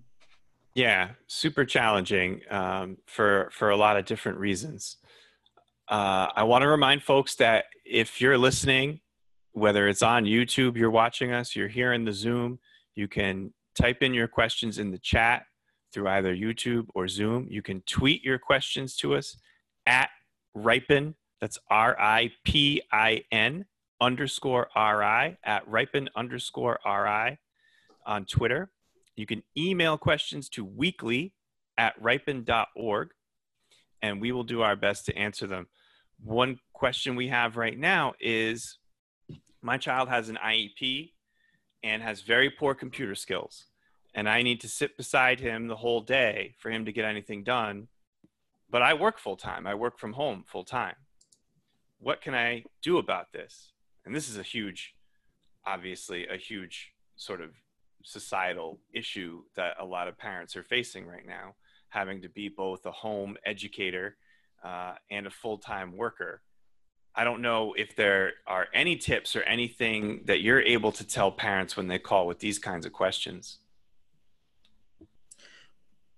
yeah 0.76 1.10
super 1.28 1.66
challenging 1.66 2.42
um, 2.50 2.98
for 3.06 3.50
for 3.52 3.70
a 3.70 3.76
lot 3.76 3.98
of 3.98 4.06
different 4.06 4.38
reasons 4.38 4.98
uh, 5.90 6.28
i 6.36 6.44
want 6.44 6.62
to 6.62 6.68
remind 6.68 7.04
folks 7.04 7.36
that 7.36 7.66
if 7.86 8.22
you're 8.22 8.38
listening 8.38 9.00
whether 9.54 9.88
it's 9.88 10.02
on 10.02 10.26
youtube 10.26 10.78
you're 10.78 10.92
watching 10.92 11.32
us 11.32 11.56
you're 11.56 11.68
here 11.68 11.94
in 11.94 12.06
the 12.06 12.14
zoom 12.14 12.58
you 12.96 13.08
can 13.08 13.54
type 13.76 14.02
in 14.02 14.14
your 14.14 14.28
questions 14.28 14.78
in 14.80 14.92
the 14.92 14.98
chat 14.98 15.44
through 15.92 16.08
either 16.08 16.36
YouTube 16.36 16.88
or 16.94 17.08
Zoom. 17.08 17.48
You 17.50 17.62
can 17.62 17.82
tweet 17.82 18.24
your 18.24 18.40
questions 18.40 18.96
to 18.98 19.16
us 19.16 19.38
at 19.86 20.10
RIPIN. 20.56 21.16
That's 21.40 21.58
R 21.70 22.00
I 22.00 22.32
P 22.44 22.82
I 22.92 23.24
N 23.32 23.66
underscore 24.02 24.68
R 24.76 25.04
I 25.04 25.38
at 25.44 25.68
RIPIN 25.68 26.10
underscore 26.16 26.80
R 26.84 27.08
I 27.08 27.38
on 28.06 28.26
Twitter. 28.26 28.72
You 29.16 29.26
can 29.26 29.44
email 29.56 29.98
questions 29.98 30.50
to 30.50 30.66
weekly 30.66 31.34
at 31.78 32.02
ripin.org 32.02 33.12
and 34.02 34.20
we 34.20 34.32
will 34.32 34.44
do 34.44 34.62
our 34.62 34.76
best 34.76 35.06
to 35.06 35.16
answer 35.16 35.46
them. 35.48 35.68
One 36.24 36.60
question 36.74 37.16
we 37.16 37.28
have 37.28 37.56
right 37.56 37.78
now 37.78 38.14
is 38.20 38.78
my 39.62 39.78
child 39.78 40.10
has 40.10 40.30
an 40.30 40.40
IEP 40.44 41.12
and 41.84 42.02
has 42.02 42.22
very 42.22 42.50
poor 42.50 42.74
computer 42.74 43.16
skills. 43.16 43.66
And 44.14 44.28
I 44.28 44.42
need 44.42 44.62
to 44.62 44.68
sit 44.68 44.98
beside 44.98 45.40
him 45.40 45.68
the 45.68 45.76
whole 45.76 46.02
day 46.02 46.56
for 46.60 46.70
him 46.70 46.86
to 46.86 46.92
get 46.92 47.06
anything 47.06 47.44
done. 47.44 47.88
But 48.70 48.82
I 48.82 48.94
work 48.94 49.20
full 49.20 49.38
time, 49.38 49.68
I 49.68 49.76
work 49.76 50.00
from 50.00 50.14
home 50.14 50.44
full 50.48 50.64
time. 50.64 50.96
What 52.00 52.22
can 52.22 52.34
I 52.34 52.64
do 52.82 52.98
about 52.98 53.32
this? 53.32 53.71
And 54.06 54.16
this 54.16 54.30
is 54.30 54.38
a 54.38 54.44
huge, 54.44 54.96
obviously, 55.66 56.28
a 56.28 56.38
huge 56.38 56.94
sort 57.16 57.42
of 57.42 57.52
societal 58.04 58.80
issue 58.94 59.44
that 59.56 59.76
a 59.80 59.86
lot 59.86 60.08
of 60.08 60.18
parents 60.18 60.56
are 60.56 60.64
facing 60.64 61.06
right 61.06 61.26
now, 61.26 61.56
having 61.90 62.22
to 62.22 62.30
be 62.30 62.50
both 62.50 62.86
a 62.86 62.92
home 62.92 63.38
educator 63.46 64.16
uh, 64.64 64.94
and 65.10 65.28
a 65.28 65.32
full 65.32 65.58
time 65.58 65.96
worker 65.96 66.42
I 67.14 67.24
don't 67.24 67.42
know 67.42 67.74
if 67.74 67.96
there 67.96 68.34
are 68.48 68.68
any 68.74 68.96
tips 68.96 69.36
or 69.36 69.44
anything 69.44 70.22
that 70.26 70.42
you're 70.42 70.62
able 70.62 70.92
to 70.94 71.06
tell 71.06 71.32
parents 71.32 71.76
when 71.76 71.88
they 71.88 72.00
call 72.00 72.26
with 72.26 72.40
these 72.40 72.58
kinds 72.58 72.86
of 72.86 72.94
questions. 72.94 73.58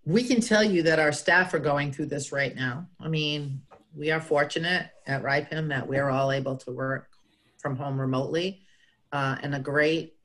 We 0.06 0.24
can 0.24 0.42
tell 0.42 0.64
you 0.64 0.84
that 0.84 1.00
our 1.00 1.12
staff 1.12 1.54
are 1.54 1.60
going 1.60 1.92
through 1.92 2.08
this 2.08 2.32
right 2.32 2.56
now. 2.56 2.88
I 3.00 3.08
mean, 3.08 3.62
we 3.96 4.12
are 4.12 4.22
fortunate 4.22 4.90
at 5.08 5.24
RIPIN 5.24 5.70
that 5.70 5.88
we're 5.88 6.10
all 6.10 6.32
able 6.32 6.58
to 6.58 6.72
work 6.72 7.10
from 7.64 7.76
home 7.78 8.00
remotely, 8.00 8.62
uh, 9.12 9.38
and 9.42 9.56
a 9.56 9.60
great 9.60 10.16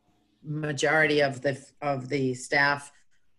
majority 0.44 1.20
of 1.20 1.40
the 1.40 1.56
of 1.80 2.08
the 2.10 2.34
staff 2.34 2.92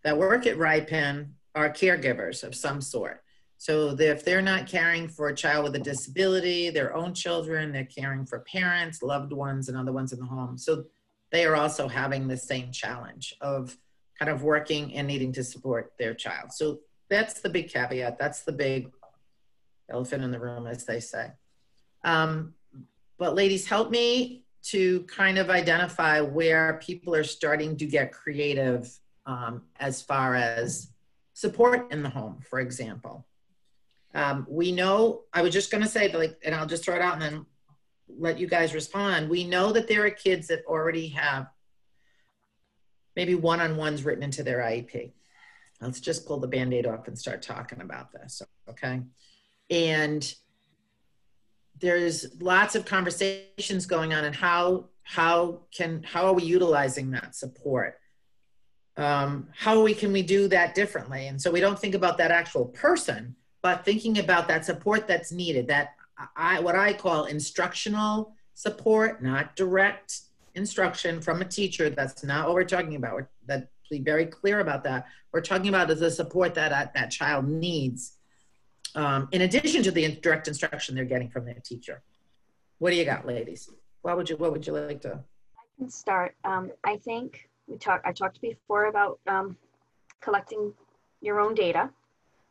that 0.04 0.18
work 0.18 0.48
at 0.48 0.58
RIPIN 0.58 1.36
are 1.54 1.70
caregivers 1.70 2.44
of 2.44 2.56
some 2.56 2.82
sort. 2.82 3.22
So 3.58 3.94
if 4.00 4.24
they're 4.24 4.42
not 4.42 4.68
caring 4.68 5.10
for 5.10 5.28
a 5.28 5.36
child 5.36 5.66
with 5.66 5.76
a 5.76 5.80
disability, 5.80 6.70
their 6.70 6.96
own 6.96 7.14
children, 7.14 7.74
they're 7.74 7.84
caring 7.84 8.26
for 8.26 8.40
parents, 8.40 9.04
loved 9.04 9.34
ones, 9.34 9.68
and 9.68 9.78
other 9.78 9.92
ones 9.92 10.14
in 10.14 10.20
the 10.20 10.26
home. 10.26 10.58
So 10.58 10.86
they 11.30 11.46
are 11.46 11.58
also 11.58 11.90
having 11.90 12.26
the 12.26 12.38
same 12.38 12.72
challenge 12.72 13.36
of 13.42 13.78
kind 14.18 14.32
of 14.32 14.44
working 14.44 14.96
and 14.96 15.06
needing 15.08 15.34
to 15.34 15.44
support 15.44 15.92
their 16.00 16.14
child. 16.14 16.54
So 16.54 16.80
that's 17.10 17.42
the 17.42 17.50
big 17.50 17.70
caveat. 17.70 18.18
That's 18.18 18.44
the 18.44 18.54
big 18.54 18.92
elephant 19.90 20.24
in 20.24 20.32
the 20.32 20.40
room, 20.40 20.66
as 20.66 20.86
they 20.86 21.02
say. 21.02 21.32
Um, 22.06 22.54
but 23.20 23.36
ladies, 23.36 23.68
help 23.68 23.92
me 23.92 24.46
to 24.64 25.02
kind 25.04 25.38
of 25.38 25.50
identify 25.50 26.22
where 26.22 26.80
people 26.82 27.14
are 27.14 27.24
starting 27.24 27.78
to 27.78 27.86
get 27.86 28.14
creative 28.14 28.98
um, 29.26 29.64
as 29.80 30.02
far 30.02 30.36
as 30.36 30.92
support 31.34 31.92
in 31.92 32.02
the 32.02 32.10
home, 32.10 32.40
for 32.50 32.60
example. 32.60 33.28
Um, 34.16 34.48
we 34.50 34.72
know, 34.72 35.22
I 35.34 35.42
was 35.42 35.54
just 35.54 35.70
going 35.70 35.84
to 35.84 35.90
say, 35.90 36.12
like, 36.12 36.38
and 36.44 36.56
I'll 36.56 36.66
just 36.66 36.84
throw 36.84 36.96
it 36.96 37.02
out 37.02 37.14
and 37.14 37.22
then 37.22 37.46
let 38.08 38.40
you 38.40 38.48
guys 38.48 38.74
respond. 38.74 39.30
We 39.30 39.44
know 39.44 39.72
that 39.72 39.88
there 39.88 40.06
are 40.06 40.10
kids 40.10 40.48
that 40.48 40.66
already 40.66 41.10
have 41.10 41.48
maybe 43.16 43.36
one 43.36 43.60
on 43.60 43.78
ones 43.78 44.04
written 44.04 44.24
into 44.24 44.44
their 44.44 44.60
IEP. 44.60 45.12
Let's 45.82 46.00
just 46.00 46.26
pull 46.26 46.40
the 46.40 46.48
band 46.48 46.74
aid 46.74 46.88
off 46.88 47.08
and 47.08 47.18
start 47.18 47.42
talking 47.42 47.82
about 47.82 48.12
this, 48.12 48.42
okay? 48.70 49.02
And 49.70 50.34
there's 51.80 52.42
lots 52.42 52.76
of 52.76 52.86
conversations 52.86 53.86
going 53.86 54.14
on 54.14 54.26
and 54.26 54.36
how 54.36 54.86
how 55.04 55.60
can 55.72 56.04
how 56.04 56.26
are 56.26 56.34
we 56.34 56.44
utilizing 56.44 57.12
that 57.12 57.36
support 57.36 58.00
um, 58.98 59.48
how 59.56 59.82
we 59.82 59.94
can 59.94 60.12
we 60.12 60.22
do 60.22 60.48
that 60.48 60.76
differently 60.76 61.28
and 61.28 61.42
so 61.42 61.50
we 61.52 61.60
don't 61.60 61.80
think 61.80 61.96
about 61.96 62.18
that 62.18 62.32
actual 62.32 62.66
person 62.66 63.36
but 63.62 63.84
thinking 63.84 64.20
about 64.20 64.48
that 64.48 64.66
support 64.66 65.08
that's 65.08 65.32
needed, 65.32 65.68
that 65.68 65.96
I 66.36 66.60
what 66.60 66.76
I 66.76 66.94
call 66.94 67.26
instructional 67.26 68.34
support, 68.54 69.22
not 69.22 69.56
direct 69.56 70.22
instruction 70.56 71.22
from 71.22 71.42
a 71.42 71.46
teacher. 71.46 71.90
That's 71.90 72.24
not 72.24 72.46
what 72.48 72.56
we're 72.56 72.64
talking 72.64 72.96
about. 72.96 73.14
We're, 73.14 73.30
that 73.48 73.70
be 73.90 74.00
very 74.00 74.26
clear 74.26 74.60
about 74.60 74.84
that. 74.84 75.08
We're 75.32 75.42
talking 75.42 75.70
about 75.70 75.90
is 75.90 76.00
the 76.00 76.12
support 76.12 76.54
that 76.56 76.70
that, 76.70 76.94
that 76.94 77.12
child 77.12 77.48
needs, 77.48 78.14
um, 78.96 79.28
in 79.32 79.42
addition 79.42 79.84
to 79.84 79.92
the 79.92 80.16
direct 80.16 80.48
instruction 80.48 80.96
they're 80.96 81.06
getting 81.06 81.30
from 81.30 81.46
their 81.46 81.58
teacher. 81.64 82.02
What 82.80 82.92
do 82.92 82.96
you 82.96 83.06
got, 83.06 83.26
ladies? 83.26 83.70
What 84.02 84.18
would 84.18 84.30
you 84.30 84.38
What 84.38 84.52
would 84.52 84.66
you 84.66 84.74
like 84.74 85.02
to? 85.02 85.20
I 85.58 85.64
can 85.78 85.90
start. 85.90 86.36
Um, 86.44 86.72
I 86.84 86.98
think 86.98 87.50
we 87.68 87.78
talked. 87.78 88.06
I 88.06 88.12
talked 88.12 88.42
before 88.42 88.86
about 88.86 89.20
um, 89.28 89.58
collecting 90.22 90.74
your 91.22 91.40
own 91.40 91.54
data. 91.54 91.90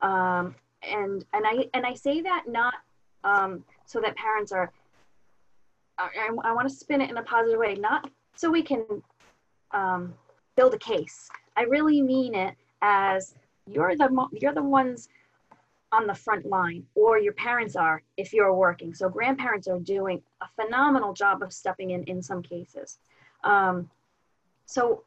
Um, 0.02 0.54
and 0.82 1.24
and 1.32 1.44
I 1.46 1.68
and 1.74 1.84
I 1.84 1.94
say 1.94 2.20
that 2.20 2.44
not 2.46 2.74
um, 3.24 3.64
so 3.86 4.00
that 4.00 4.16
parents 4.16 4.52
are. 4.52 4.72
I, 5.98 6.30
I 6.44 6.52
want 6.52 6.68
to 6.68 6.74
spin 6.74 7.00
it 7.00 7.10
in 7.10 7.16
a 7.16 7.22
positive 7.24 7.58
way, 7.58 7.74
not 7.74 8.08
so 8.36 8.48
we 8.48 8.62
can 8.62 8.84
um, 9.72 10.14
build 10.56 10.72
a 10.74 10.78
case. 10.78 11.28
I 11.56 11.62
really 11.62 12.00
mean 12.00 12.36
it 12.36 12.54
as 12.82 13.34
you're 13.66 13.96
the 13.96 14.28
you're 14.40 14.54
the 14.54 14.62
ones 14.62 15.08
on 15.90 16.06
the 16.06 16.14
front 16.14 16.44
line, 16.46 16.84
or 16.94 17.18
your 17.18 17.32
parents 17.32 17.76
are 17.76 18.02
if 18.16 18.32
you're 18.32 18.54
working. 18.54 18.94
So 18.94 19.08
grandparents 19.08 19.68
are 19.68 19.78
doing 19.78 20.22
a 20.42 20.46
phenomenal 20.60 21.12
job 21.12 21.42
of 21.42 21.52
stepping 21.52 21.90
in 21.90 22.04
in 22.04 22.22
some 22.22 22.42
cases. 22.42 22.98
Um, 23.44 23.88
so 24.66 25.04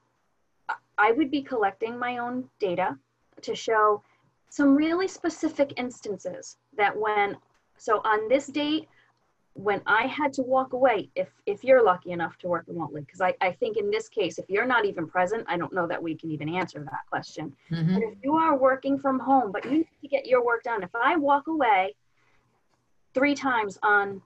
I 0.98 1.12
would 1.12 1.30
be 1.30 1.42
collecting 1.42 1.98
my 1.98 2.18
own 2.18 2.50
data 2.60 2.98
to 3.42 3.56
show 3.56 4.04
some 4.50 4.76
really 4.76 5.08
specific 5.08 5.74
instances 5.78 6.58
that 6.76 6.98
when, 6.98 7.38
so 7.78 8.02
on 8.04 8.28
this 8.28 8.48
date, 8.48 8.88
when 9.54 9.82
I 9.86 10.08
had 10.08 10.32
to 10.34 10.42
walk 10.42 10.74
away, 10.74 11.10
if 11.16 11.30
if 11.46 11.64
you're 11.64 11.84
lucky 11.84 12.12
enough 12.12 12.38
to 12.40 12.48
work 12.48 12.66
remotely, 12.68 13.02
because 13.02 13.22
I, 13.22 13.34
I 13.42 13.52
think 13.52 13.78
in 13.78 13.92
this 13.92 14.08
case, 14.08 14.38
if 14.38 14.50
you're 14.50 14.66
not 14.66 14.86
even 14.86 15.08
present, 15.08 15.46
I 15.48 15.58
don't 15.58 15.74
know 15.74 15.88
that 15.88 16.02
we 16.02 16.16
can 16.16 16.32
even 16.32 16.50
answer 16.56 16.80
that 16.80 17.06
question. 17.10 17.54
Mm-hmm. 17.70 17.94
But 17.96 18.04
if 18.04 18.16
you 18.24 18.36
are 18.36 18.58
working 18.58 18.98
from 18.98 19.20
home, 19.20 19.52
but 19.52 19.66
you 19.66 19.72
need 19.72 19.88
to 20.02 20.08
get 20.08 20.26
your 20.26 20.46
work 20.46 20.64
done, 20.64 20.84
if 20.84 20.96
I 20.96 21.18
walk 21.18 21.48
away 21.48 21.96
three 23.14 23.36
times 23.36 23.78
on 23.84 24.22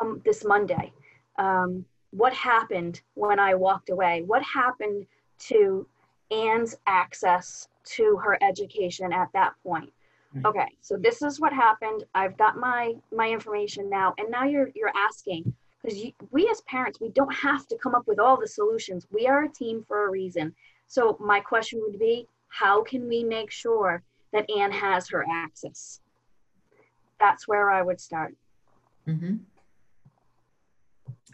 um, 0.00 0.20
this 0.24 0.44
Monday, 0.44 0.92
um, 1.38 1.84
what 2.10 2.32
happened 2.32 3.00
when 3.14 3.38
I 3.38 3.54
walked 3.54 3.90
away? 3.90 4.22
What 4.26 4.42
happened 4.42 5.06
to 5.40 5.86
Anne's 6.30 6.76
access 6.86 7.68
to 7.84 8.16
her 8.16 8.38
education 8.42 9.12
at 9.12 9.28
that 9.32 9.54
point. 9.62 9.92
Mm-hmm. 10.36 10.46
Okay, 10.46 10.68
so 10.80 10.96
this 10.96 11.22
is 11.22 11.40
what 11.40 11.52
happened. 11.52 12.04
I've 12.14 12.36
got 12.36 12.58
my 12.58 12.94
my 13.14 13.28
information 13.28 13.88
now, 13.88 14.14
and 14.18 14.30
now 14.30 14.44
you're 14.44 14.70
you're 14.74 14.92
asking 14.94 15.54
because 15.82 15.98
we 16.30 16.48
as 16.48 16.60
parents 16.62 17.00
we 17.00 17.08
don't 17.10 17.34
have 17.34 17.66
to 17.68 17.78
come 17.78 17.94
up 17.94 18.06
with 18.06 18.18
all 18.18 18.38
the 18.38 18.48
solutions. 18.48 19.06
We 19.10 19.26
are 19.26 19.44
a 19.44 19.48
team 19.48 19.84
for 19.86 20.06
a 20.06 20.10
reason. 20.10 20.54
So 20.86 21.16
my 21.20 21.40
question 21.40 21.80
would 21.82 21.98
be, 21.98 22.26
how 22.48 22.82
can 22.82 23.08
we 23.08 23.22
make 23.22 23.50
sure 23.50 24.02
that 24.32 24.48
Anne 24.50 24.72
has 24.72 25.08
her 25.08 25.24
access? 25.30 26.00
That's 27.20 27.48
where 27.48 27.70
I 27.70 27.82
would 27.82 28.00
start. 28.00 28.34
Mm-hmm. 29.06 29.36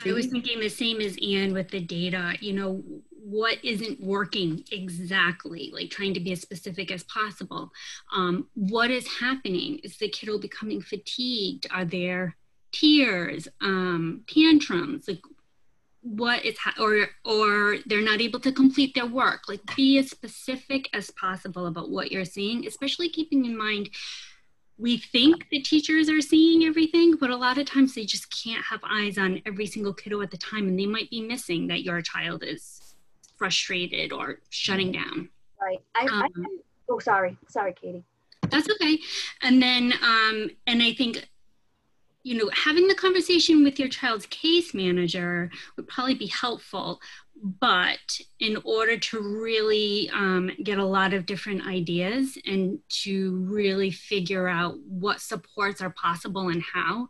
I 0.06 0.12
was 0.12 0.26
thinking 0.26 0.60
the 0.60 0.68
same 0.68 1.00
as 1.00 1.16
Anne 1.22 1.52
with 1.52 1.70
the 1.70 1.80
data. 1.80 2.34
You 2.40 2.52
know, 2.52 2.82
what 3.10 3.58
isn't 3.64 4.00
working 4.00 4.64
exactly, 4.70 5.70
like 5.72 5.90
trying 5.90 6.14
to 6.14 6.20
be 6.20 6.32
as 6.32 6.42
specific 6.42 6.90
as 6.90 7.04
possible. 7.04 7.72
Um, 8.12 8.48
what 8.54 8.90
is 8.90 9.06
happening? 9.08 9.78
Is 9.82 9.96
the 9.96 10.08
kiddo 10.08 10.38
becoming 10.38 10.82
fatigued? 10.82 11.66
Are 11.70 11.84
there 11.84 12.36
tears, 12.72 13.48
um, 13.60 14.24
tantrums? 14.26 15.08
Like, 15.08 15.22
what 16.04 16.44
is 16.44 16.58
ha- 16.58 16.74
or 16.78 17.08
or 17.24 17.78
they're 17.86 18.02
not 18.02 18.20
able 18.20 18.38
to 18.38 18.52
complete 18.52 18.94
their 18.94 19.06
work 19.06 19.48
like 19.48 19.60
be 19.74 19.96
as 19.98 20.10
specific 20.10 20.86
as 20.92 21.10
possible 21.12 21.66
about 21.66 21.88
what 21.88 22.12
you're 22.12 22.26
seeing 22.26 22.66
especially 22.66 23.08
keeping 23.08 23.46
in 23.46 23.56
mind 23.56 23.88
we 24.78 24.98
think 24.98 25.48
the 25.50 25.60
teachers 25.60 26.08
are 26.08 26.20
seeing 26.20 26.64
everything 26.64 27.16
but 27.16 27.30
a 27.30 27.36
lot 27.36 27.58
of 27.58 27.66
times 27.66 27.94
they 27.94 28.04
just 28.04 28.28
can't 28.44 28.64
have 28.64 28.80
eyes 28.88 29.18
on 29.18 29.40
every 29.46 29.66
single 29.66 29.94
kiddo 29.94 30.20
at 30.20 30.30
the 30.30 30.36
time 30.36 30.66
and 30.68 30.78
they 30.78 30.86
might 30.86 31.10
be 31.10 31.20
missing 31.20 31.66
that 31.68 31.82
your 31.82 32.00
child 32.02 32.42
is 32.42 32.94
frustrated 33.36 34.12
or 34.12 34.38
shutting 34.50 34.92
down. 34.92 35.28
Right. 35.60 35.78
I, 35.94 36.06
um, 36.06 36.22
I 36.36 36.46
oh 36.88 36.98
sorry. 36.98 37.36
Sorry 37.48 37.72
katie. 37.72 38.04
That's 38.50 38.68
okay. 38.68 38.98
And 39.42 39.62
then 39.62 39.94
um 40.02 40.50
and 40.66 40.82
i 40.82 40.92
think 40.92 41.28
you 42.24 42.38
know, 42.38 42.50
having 42.54 42.88
the 42.88 42.94
conversation 42.94 43.62
with 43.62 43.78
your 43.78 43.88
child's 43.88 44.24
case 44.26 44.72
manager 44.72 45.50
would 45.76 45.86
probably 45.86 46.14
be 46.14 46.26
helpful. 46.26 47.00
But 47.42 48.20
in 48.40 48.56
order 48.64 48.96
to 48.96 49.20
really 49.20 50.10
um, 50.14 50.50
get 50.62 50.78
a 50.78 50.84
lot 50.84 51.12
of 51.12 51.26
different 51.26 51.66
ideas 51.66 52.38
and 52.46 52.78
to 53.02 53.36
really 53.44 53.90
figure 53.90 54.48
out 54.48 54.78
what 54.80 55.20
supports 55.20 55.82
are 55.82 55.90
possible 55.90 56.48
and 56.48 56.62
how, 56.62 57.08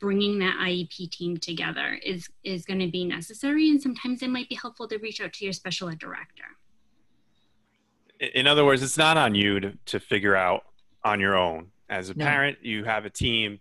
bringing 0.00 0.38
that 0.38 0.56
IEP 0.58 1.10
team 1.10 1.36
together 1.36 1.98
is, 2.02 2.28
is 2.44 2.64
going 2.64 2.80
to 2.80 2.88
be 2.88 3.04
necessary. 3.04 3.70
And 3.70 3.80
sometimes 3.80 4.22
it 4.22 4.30
might 4.30 4.48
be 4.48 4.54
helpful 4.54 4.88
to 4.88 4.98
reach 4.98 5.20
out 5.20 5.32
to 5.34 5.44
your 5.44 5.52
special 5.52 5.88
ed 5.88 5.98
director. 5.98 6.44
In 8.20 8.46
other 8.46 8.64
words, 8.64 8.82
it's 8.82 8.98
not 8.98 9.16
on 9.16 9.34
you 9.34 9.60
to, 9.60 9.78
to 9.86 10.00
figure 10.00 10.34
out 10.34 10.64
on 11.04 11.20
your 11.20 11.36
own. 11.36 11.68
As 11.88 12.10
a 12.10 12.14
No. 12.14 12.24
parent, 12.24 12.58
you 12.62 12.84
have 12.84 13.04
a 13.04 13.10
team 13.10 13.60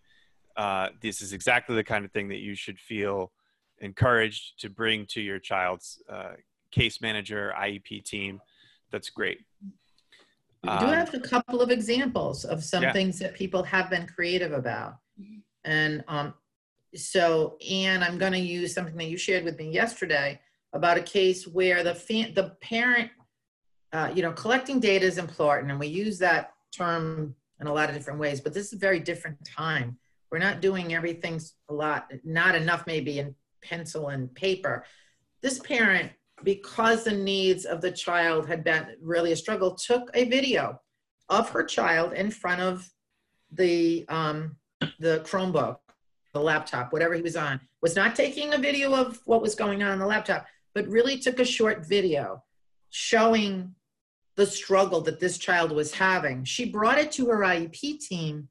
uh, 0.57 0.89
this 1.01 1.21
is 1.21 1.33
exactly 1.33 1.75
the 1.75 1.83
kind 1.83 2.03
of 2.03 2.11
thing 2.11 2.29
that 2.29 2.39
you 2.39 2.55
should 2.55 2.79
feel 2.79 3.31
encouraged 3.79 4.59
to 4.61 4.69
bring 4.69 5.05
to 5.07 5.21
your 5.21 5.39
child's 5.39 6.01
uh, 6.09 6.33
case 6.71 7.01
manager 7.01 7.53
IEP 7.57 8.03
team. 8.03 8.39
That's 8.91 9.09
great. 9.09 9.39
We 10.63 10.69
do 10.69 10.87
Um, 10.87 10.93
have 10.93 11.13
a 11.13 11.19
couple 11.19 11.61
of 11.61 11.69
examples 11.69 12.43
of 12.43 12.63
some 12.63 12.83
Yeah. 12.83 12.93
things 12.93 13.19
that 13.19 13.35
people 13.35 13.63
have 13.63 13.89
been 13.89 14.07
creative 14.07 14.51
about. 14.51 14.97
And 15.63 16.03
um, 16.07 16.33
so, 16.95 17.57
Anne, 17.69 18.01
I'm 18.01 18.17
going 18.17 18.31
to 18.33 18.39
use 18.39 18.73
something 18.73 18.95
that 18.97 19.05
you 19.05 19.17
shared 19.17 19.43
with 19.43 19.57
me 19.57 19.69
yesterday 19.71 20.39
about 20.73 20.97
a 20.97 21.01
case 21.01 21.45
where 21.47 21.83
the 21.83 21.93
fa- 21.95 22.31
the 22.33 22.55
parent, 22.61 23.11
uh, 23.93 24.11
you 24.15 24.21
know, 24.21 24.31
collecting 24.31 24.79
data 24.79 25.05
is 25.05 25.17
important, 25.17 25.71
and 25.71 25.79
we 25.79 25.87
use 25.87 26.17
that 26.19 26.53
term 26.71 27.35
in 27.59 27.67
a 27.67 27.73
lot 27.73 27.89
of 27.89 27.95
different 27.95 28.19
ways. 28.19 28.39
But 28.41 28.53
this 28.53 28.67
is 28.67 28.73
a 28.73 28.77
very 28.77 28.99
different 28.99 29.43
time. 29.45 29.97
We're 30.31 30.39
not 30.39 30.61
doing 30.61 30.93
everything 30.93 31.41
a 31.69 31.73
lot, 31.73 32.11
not 32.23 32.55
enough 32.55 32.85
maybe 32.87 33.19
in 33.19 33.35
pencil 33.67 34.09
and 34.09 34.33
paper. 34.33 34.85
This 35.41 35.59
parent 35.59 36.11
because 36.43 37.03
the 37.03 37.11
needs 37.11 37.65
of 37.65 37.81
the 37.81 37.91
child 37.91 38.47
had 38.47 38.63
been 38.63 38.87
really 39.01 39.31
a 39.31 39.35
struggle, 39.35 39.75
took 39.75 40.09
a 40.13 40.25
video 40.25 40.79
of 41.29 41.49
her 41.49 41.63
child 41.63 42.13
in 42.13 42.31
front 42.31 42.61
of 42.61 42.87
the 43.51 44.05
um, 44.09 44.55
the 44.99 45.21
Chromebook, 45.25 45.77
the 46.33 46.39
laptop, 46.39 46.93
whatever 46.93 47.13
he 47.13 47.21
was 47.21 47.35
on. 47.35 47.59
Was 47.81 47.95
not 47.95 48.15
taking 48.15 48.53
a 48.53 48.57
video 48.57 48.93
of 48.93 49.19
what 49.25 49.41
was 49.41 49.55
going 49.55 49.83
on 49.83 49.93
in 49.93 49.99
the 49.99 50.05
laptop, 50.05 50.45
but 50.73 50.87
really 50.87 51.17
took 51.17 51.39
a 51.39 51.45
short 51.45 51.85
video 51.87 52.43
showing 52.89 53.73
the 54.35 54.45
struggle 54.45 55.01
that 55.01 55.19
this 55.19 55.37
child 55.37 55.71
was 55.71 55.93
having. 55.93 56.43
She 56.43 56.65
brought 56.69 56.99
it 56.99 57.11
to 57.13 57.27
her 57.27 57.39
IEP 57.39 57.99
team, 57.99 58.49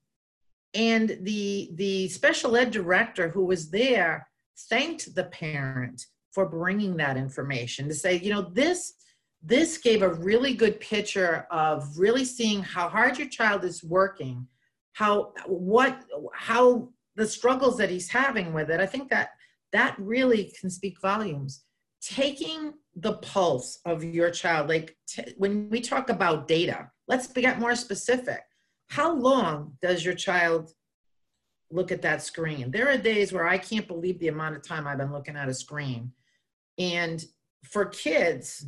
and 0.75 1.19
the 1.23 1.71
the 1.75 2.09
special 2.09 2.57
ed 2.57 2.73
director 2.73 3.29
who 3.29 3.45
was 3.45 3.71
there 3.71 4.29
thanked 4.69 5.15
the 5.15 5.25
parent 5.25 6.07
for 6.33 6.49
bringing 6.49 6.97
that 6.97 7.17
information 7.17 7.89
to 7.89 7.95
say, 7.95 8.19
you 8.19 8.31
know, 8.31 8.43
this 8.53 8.95
this 9.43 9.79
gave 9.79 10.03
a 10.03 10.15
really 10.15 10.55
good 10.55 10.81
picture 10.81 11.47
of 11.51 11.99
really 11.99 12.25
seeing 12.25 12.63
how 12.63 12.89
hard 12.89 13.17
your 13.17 13.29
child 13.29 13.65
is 13.65 13.85
working, 13.85 14.47
how 14.95 15.33
what 15.47 16.05
how 16.35 16.89
the 17.17 17.27
struggles 17.27 17.77
that 17.79 17.91
he's 17.91 18.09
having 18.09 18.53
with 18.53 18.71
it. 18.71 18.81
I 18.81 18.87
think 18.87 19.09
that 19.11 19.31
that 19.73 19.95
really 19.99 20.53
can 20.59 20.71
speak 20.71 21.01
volumes. 21.01 21.63
Taking 22.03 22.75
the 22.95 23.15
pulse 23.15 23.81
of 23.85 24.05
your 24.05 24.31
child, 24.31 24.69
like 24.69 24.97
t- 25.09 25.35
when 25.39 25.69
we 25.71 25.81
talk 25.81 26.09
about 26.09 26.47
data, 26.47 26.91
let's 27.09 27.27
get 27.27 27.59
more 27.59 27.75
specific. 27.75 28.43
How 28.89 29.13
long 29.13 29.77
does 29.83 30.05
your 30.05 30.15
child 30.15 30.71
look 31.71 31.91
at 31.93 32.03
that 32.03 32.23
screen? 32.23 32.71
There 32.71 32.89
are 32.89 32.99
days 32.99 33.33
where 33.33 33.47
I 33.47 33.59
can't 33.59 33.89
believe 33.89 34.19
the 34.19 34.29
amount 34.29 34.57
of 34.57 34.63
time 34.63 34.87
I've 34.87 34.99
been 34.99 35.13
looking 35.13 35.37
at 35.37 35.49
a 35.49 35.55
screen. 35.55 36.13
And 36.79 37.25
for 37.65 37.87
kids, 37.87 38.67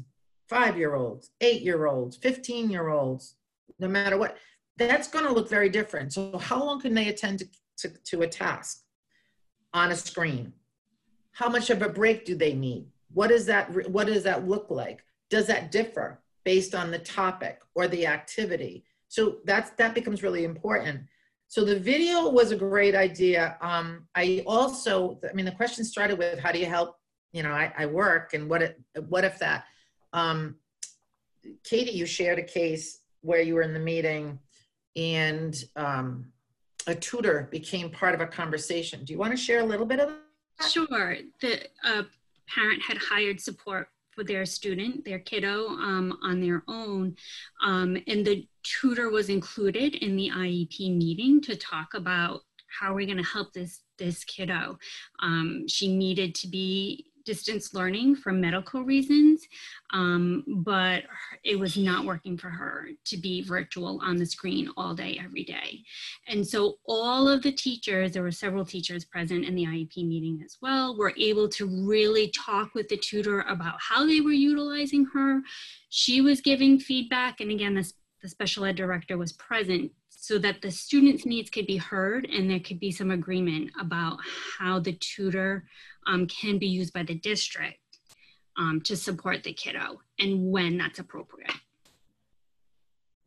five 0.49 0.77
year 0.77 0.95
olds, 0.95 1.31
eight 1.41 1.63
year 1.63 1.87
olds, 1.87 2.17
15 2.17 2.71
year 2.71 2.89
olds, 2.89 3.37
no 3.79 3.89
matter 3.89 4.17
what, 4.17 4.37
that's 4.77 5.09
going 5.09 5.25
to 5.25 5.33
look 5.33 5.49
very 5.49 5.69
different. 5.69 6.13
So, 6.13 6.39
how 6.39 6.65
long 6.65 6.81
can 6.81 6.95
they 6.95 7.09
attend 7.09 7.41
to, 7.41 7.49
to, 7.79 7.89
to 8.05 8.23
a 8.23 8.29
task 8.29 8.83
on 9.75 9.91
a 9.91 9.97
screen? 9.97 10.53
How 11.33 11.49
much 11.49 11.71
of 11.71 11.83
a 11.83 11.89
break 11.89 12.25
do 12.25 12.35
they 12.35 12.55
need? 12.55 12.87
What 13.13 13.29
does 13.29 13.47
that 13.47 13.91
what 13.91 14.07
does 14.07 14.25
that 14.25 14.49
look 14.49 14.67
like? 14.71 15.05
Does 15.31 15.47
that 15.47 15.71
differ 15.71 16.21
based 16.45 16.75
on 16.75 16.91
the 16.91 16.99
topic 16.99 17.61
or 17.75 17.89
the 17.89 18.07
activity? 18.07 18.85
So 19.09 19.39
that's 19.45 19.71
that 19.71 19.95
becomes 19.95 20.23
really 20.23 20.45
important. 20.45 21.03
So 21.49 21.65
the 21.65 21.79
video 21.79 22.29
was 22.29 22.51
a 22.51 22.57
great 22.57 22.95
idea. 22.95 23.57
Um, 23.63 24.07
I 24.15 24.43
also, 24.47 25.19
I 25.29 25.33
mean, 25.33 25.47
the 25.47 25.53
question 25.53 25.83
started 25.83 26.19
with 26.19 26.39
how 26.39 26.53
do 26.53 26.59
you 26.59 26.67
help? 26.67 26.97
You 27.33 27.43
know, 27.43 27.53
I, 27.53 27.73
I 27.77 27.87
work, 27.87 28.35
and 28.35 28.49
what 28.49 28.63
if, 28.63 28.73
what 29.09 29.25
if 29.25 29.39
that? 29.39 29.65
Um, 30.13 30.57
Katie, 31.65 31.93
you 31.93 32.05
shared 32.05 32.39
a 32.39 32.43
case 32.43 33.01
where 33.23 33.41
you 33.41 33.55
were 33.55 33.63
in 33.63 33.73
the 33.73 33.81
meeting, 33.81 34.39
and 34.97 35.57
um, 35.77 36.33
a 36.87 36.95
tutor 36.95 37.49
became 37.51 37.91
part 37.91 38.15
of 38.15 38.21
a 38.21 38.27
conversation. 38.27 39.05
Do 39.05 39.13
you 39.13 39.19
want 39.19 39.33
to 39.33 39.37
share 39.37 39.61
a 39.61 39.65
little 39.65 39.87
bit 39.87 40.01
of 40.01 40.09
that? 40.59 40.71
Sure. 40.71 41.17
The 41.41 41.67
uh, 41.85 42.03
parent 42.47 42.83
had 42.83 42.99
hired 42.99 43.41
support 43.41 43.89
their 44.25 44.45
student, 44.45 45.05
their 45.05 45.19
kiddo, 45.19 45.69
um, 45.69 46.19
on 46.23 46.41
their 46.41 46.63
own, 46.69 47.17
um, 47.63 47.97
and 48.07 48.27
the 48.27 48.47
tutor 48.63 49.11
was 49.11 49.29
included 49.29 49.95
in 49.95 50.17
the 50.17 50.31
IEP 50.31 50.97
meeting 50.97 51.41
to 51.43 51.57
talk 51.57 51.95
about 51.95 52.41
how 52.81 52.95
we're 52.95 53.07
going 53.07 53.19
to 53.19 53.25
help 53.25 53.53
this 53.53 53.83
this 53.99 54.25
kiddo. 54.25 54.79
Um, 55.21 55.67
she 55.67 55.95
needed 55.95 56.35
to 56.37 56.49
be 56.49 57.07
distance 57.29 57.75
learning 57.75 58.17
for 58.17 58.33
medical 58.33 58.83
reasons, 58.85 59.47
um, 59.93 60.43
but 60.65 61.03
it 61.45 61.59
was 61.59 61.77
not 61.77 62.07
working 62.07 62.39
for 62.39 62.49
her 62.49 62.89
to 63.05 63.19
be 63.19 63.43
virtual 63.43 64.01
on 64.03 64.17
the 64.17 64.25
screen 64.25 64.71
all 64.79 64.95
day, 64.95 65.21
every 65.23 65.45
day. 65.45 65.83
And 66.27 66.47
so 66.47 66.79
all 66.87 67.29
of 67.29 67.43
the 67.43 67.53
teachers, 67.53 68.13
there 68.13 68.23
were 68.23 68.31
several 68.31 68.65
teachers 68.65 69.05
present 69.05 69.45
in 69.45 69.55
the 69.55 69.67
IEP 69.67 70.09
meeting 70.09 70.41
as 70.43 70.57
well, 70.63 70.97
were 70.97 71.13
able 71.19 71.51
to 71.51 71.67
really 71.87 72.33
talk 72.35 72.75
with 72.75 72.89
the 72.89 72.97
tutor 72.97 73.43
about 73.43 73.77
how 73.79 74.07
they 74.07 74.23
were 74.23 74.33
utilizing 74.33 75.05
her. 75.13 75.43
She 75.91 76.23
was 76.23 76.41
giving 76.41 76.81
feedback, 76.81 77.41
and 77.41 77.51
again, 77.51 77.75
the 77.75 78.29
special 78.29 78.65
ed 78.65 78.77
director 78.77 79.19
was 79.19 79.35
present 79.35 79.93
so 80.21 80.37
that 80.39 80.61
the 80.61 80.71
students' 80.71 81.25
needs 81.25 81.49
could 81.49 81.67
be 81.67 81.77
heard 81.77 82.27
and 82.27 82.51
there 82.51 82.59
could 82.59 82.81
be 82.81 82.91
some 82.91 83.13
agreement 83.13 83.71
about 83.81 84.19
how 84.59 84.81
the 84.81 84.93
tutor 84.95 85.65
um, 86.09 86.27
can 86.27 86.59
be 86.59 86.67
used 86.67 86.93
by 86.93 87.05
the 87.05 87.15
district 87.15 87.79
um, 88.57 88.81
to 88.81 88.97
support 88.97 89.45
the 89.45 89.53
kiddo 89.53 90.01
and 90.19 90.51
when 90.51 90.77
that's 90.77 90.99
appropriate. 90.99 91.53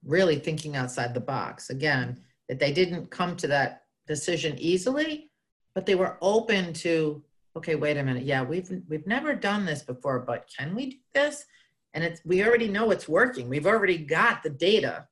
really 0.04 0.40
thinking 0.40 0.76
outside 0.76 1.14
the 1.14 1.22
box. 1.22 1.70
Again 1.70 2.20
that 2.50 2.60
they 2.60 2.74
didn't 2.74 3.10
come 3.12 3.38
to 3.38 3.48
that 3.48 3.84
decision 4.08 4.58
easily 4.60 5.30
but 5.74 5.86
they 5.86 5.96
were 5.96 6.18
open 6.22 6.74
to 6.74 7.24
okay 7.56 7.76
wait 7.76 7.98
a 7.98 8.04
minute. 8.04 8.24
Yeah 8.24 8.44
we've 8.44 8.70
we've 8.90 9.08
never 9.08 9.34
done 9.36 9.64
this 9.66 9.84
before 9.84 10.20
but 10.20 10.50
can 10.58 10.76
we 10.76 10.84
do 10.92 10.98
this? 11.14 11.46
And 11.94 12.04
it's 12.04 12.22
we 12.26 12.44
already 12.44 12.68
know 12.68 12.92
it's 12.92 13.08
working. 13.08 13.48
We've 13.48 13.68
already 13.68 14.00
got 14.00 14.44
the 14.44 14.50
data 14.50 15.08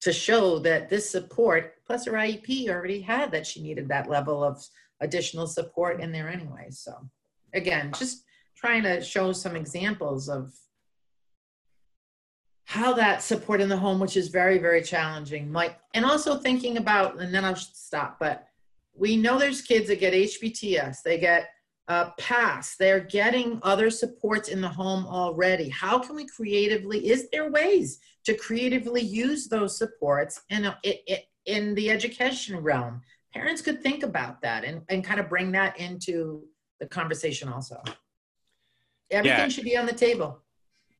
to 0.00 0.12
show 0.12 0.58
that 0.60 0.88
this 0.88 1.10
support 1.10 1.74
plus 1.86 2.06
her 2.06 2.12
iep 2.12 2.68
already 2.68 3.00
had 3.00 3.30
that 3.32 3.46
she 3.46 3.62
needed 3.62 3.88
that 3.88 4.08
level 4.08 4.42
of 4.42 4.64
additional 5.04 5.46
support 5.46 6.00
in 6.00 6.10
there 6.10 6.28
anyway 6.28 6.66
so 6.70 6.92
again 7.54 7.92
just 7.96 8.24
trying 8.56 8.82
to 8.82 9.02
show 9.02 9.32
some 9.32 9.56
examples 9.56 10.28
of 10.28 10.52
how 12.64 12.92
that 12.94 13.22
support 13.22 13.60
in 13.60 13.68
the 13.68 13.76
home, 13.76 14.00
which 14.00 14.16
is 14.16 14.28
very, 14.28 14.58
very 14.58 14.82
challenging, 14.82 15.50
might, 15.50 15.76
and 15.92 16.04
also 16.04 16.36
thinking 16.36 16.78
about, 16.78 17.20
and 17.20 17.32
then 17.32 17.44
I'll 17.44 17.56
stop, 17.56 18.16
but 18.18 18.48
we 18.96 19.16
know 19.16 19.38
there's 19.38 19.60
kids 19.60 19.88
that 19.88 20.00
get 20.00 20.14
HBTS, 20.14 21.02
they 21.02 21.18
get 21.18 21.50
uh, 21.88 22.10
PASS, 22.18 22.76
they're 22.76 23.00
getting 23.00 23.60
other 23.62 23.90
supports 23.90 24.48
in 24.48 24.60
the 24.60 24.68
home 24.68 25.06
already. 25.06 25.68
How 25.68 25.98
can 25.98 26.16
we 26.16 26.26
creatively, 26.26 27.10
is 27.10 27.28
there 27.30 27.50
ways 27.50 27.98
to 28.24 28.34
creatively 28.34 29.02
use 29.02 29.46
those 29.46 29.76
supports 29.76 30.40
in, 30.48 30.64
a, 30.64 30.76
in 31.44 31.74
the 31.74 31.90
education 31.90 32.56
realm? 32.56 33.02
Parents 33.34 33.60
could 33.60 33.82
think 33.82 34.04
about 34.04 34.40
that 34.42 34.64
and, 34.64 34.82
and 34.88 35.02
kind 35.04 35.18
of 35.18 35.28
bring 35.28 35.50
that 35.52 35.78
into 35.78 36.44
the 36.78 36.86
conversation 36.86 37.48
also. 37.48 37.82
Everything 39.10 39.38
Yeah. 39.38 39.48
should 39.48 39.64
be 39.64 39.76
on 39.76 39.86
the 39.86 39.92
table. 39.92 40.40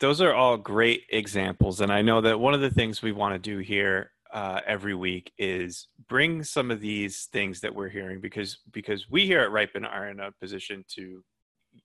those 0.00 0.20
are 0.20 0.34
all 0.34 0.56
great 0.58 1.04
examples 1.10 1.80
and 1.80 1.90
i 1.92 2.02
know 2.02 2.20
that 2.20 2.38
one 2.38 2.52
of 2.52 2.60
the 2.60 2.68
things 2.70 3.00
we 3.00 3.12
want 3.12 3.32
to 3.32 3.38
do 3.38 3.58
here 3.58 4.10
uh, 4.32 4.60
every 4.66 4.94
week 4.94 5.32
is 5.38 5.86
bring 6.08 6.42
some 6.42 6.72
of 6.72 6.80
these 6.80 7.26
things 7.32 7.60
that 7.60 7.72
we're 7.72 7.88
hearing 7.88 8.20
because 8.20 8.58
because 8.72 9.08
we 9.08 9.24
here 9.24 9.40
at 9.40 9.52
RIPIN 9.52 9.84
are 9.84 10.08
in 10.08 10.18
a 10.18 10.32
position 10.32 10.84
to 10.88 11.22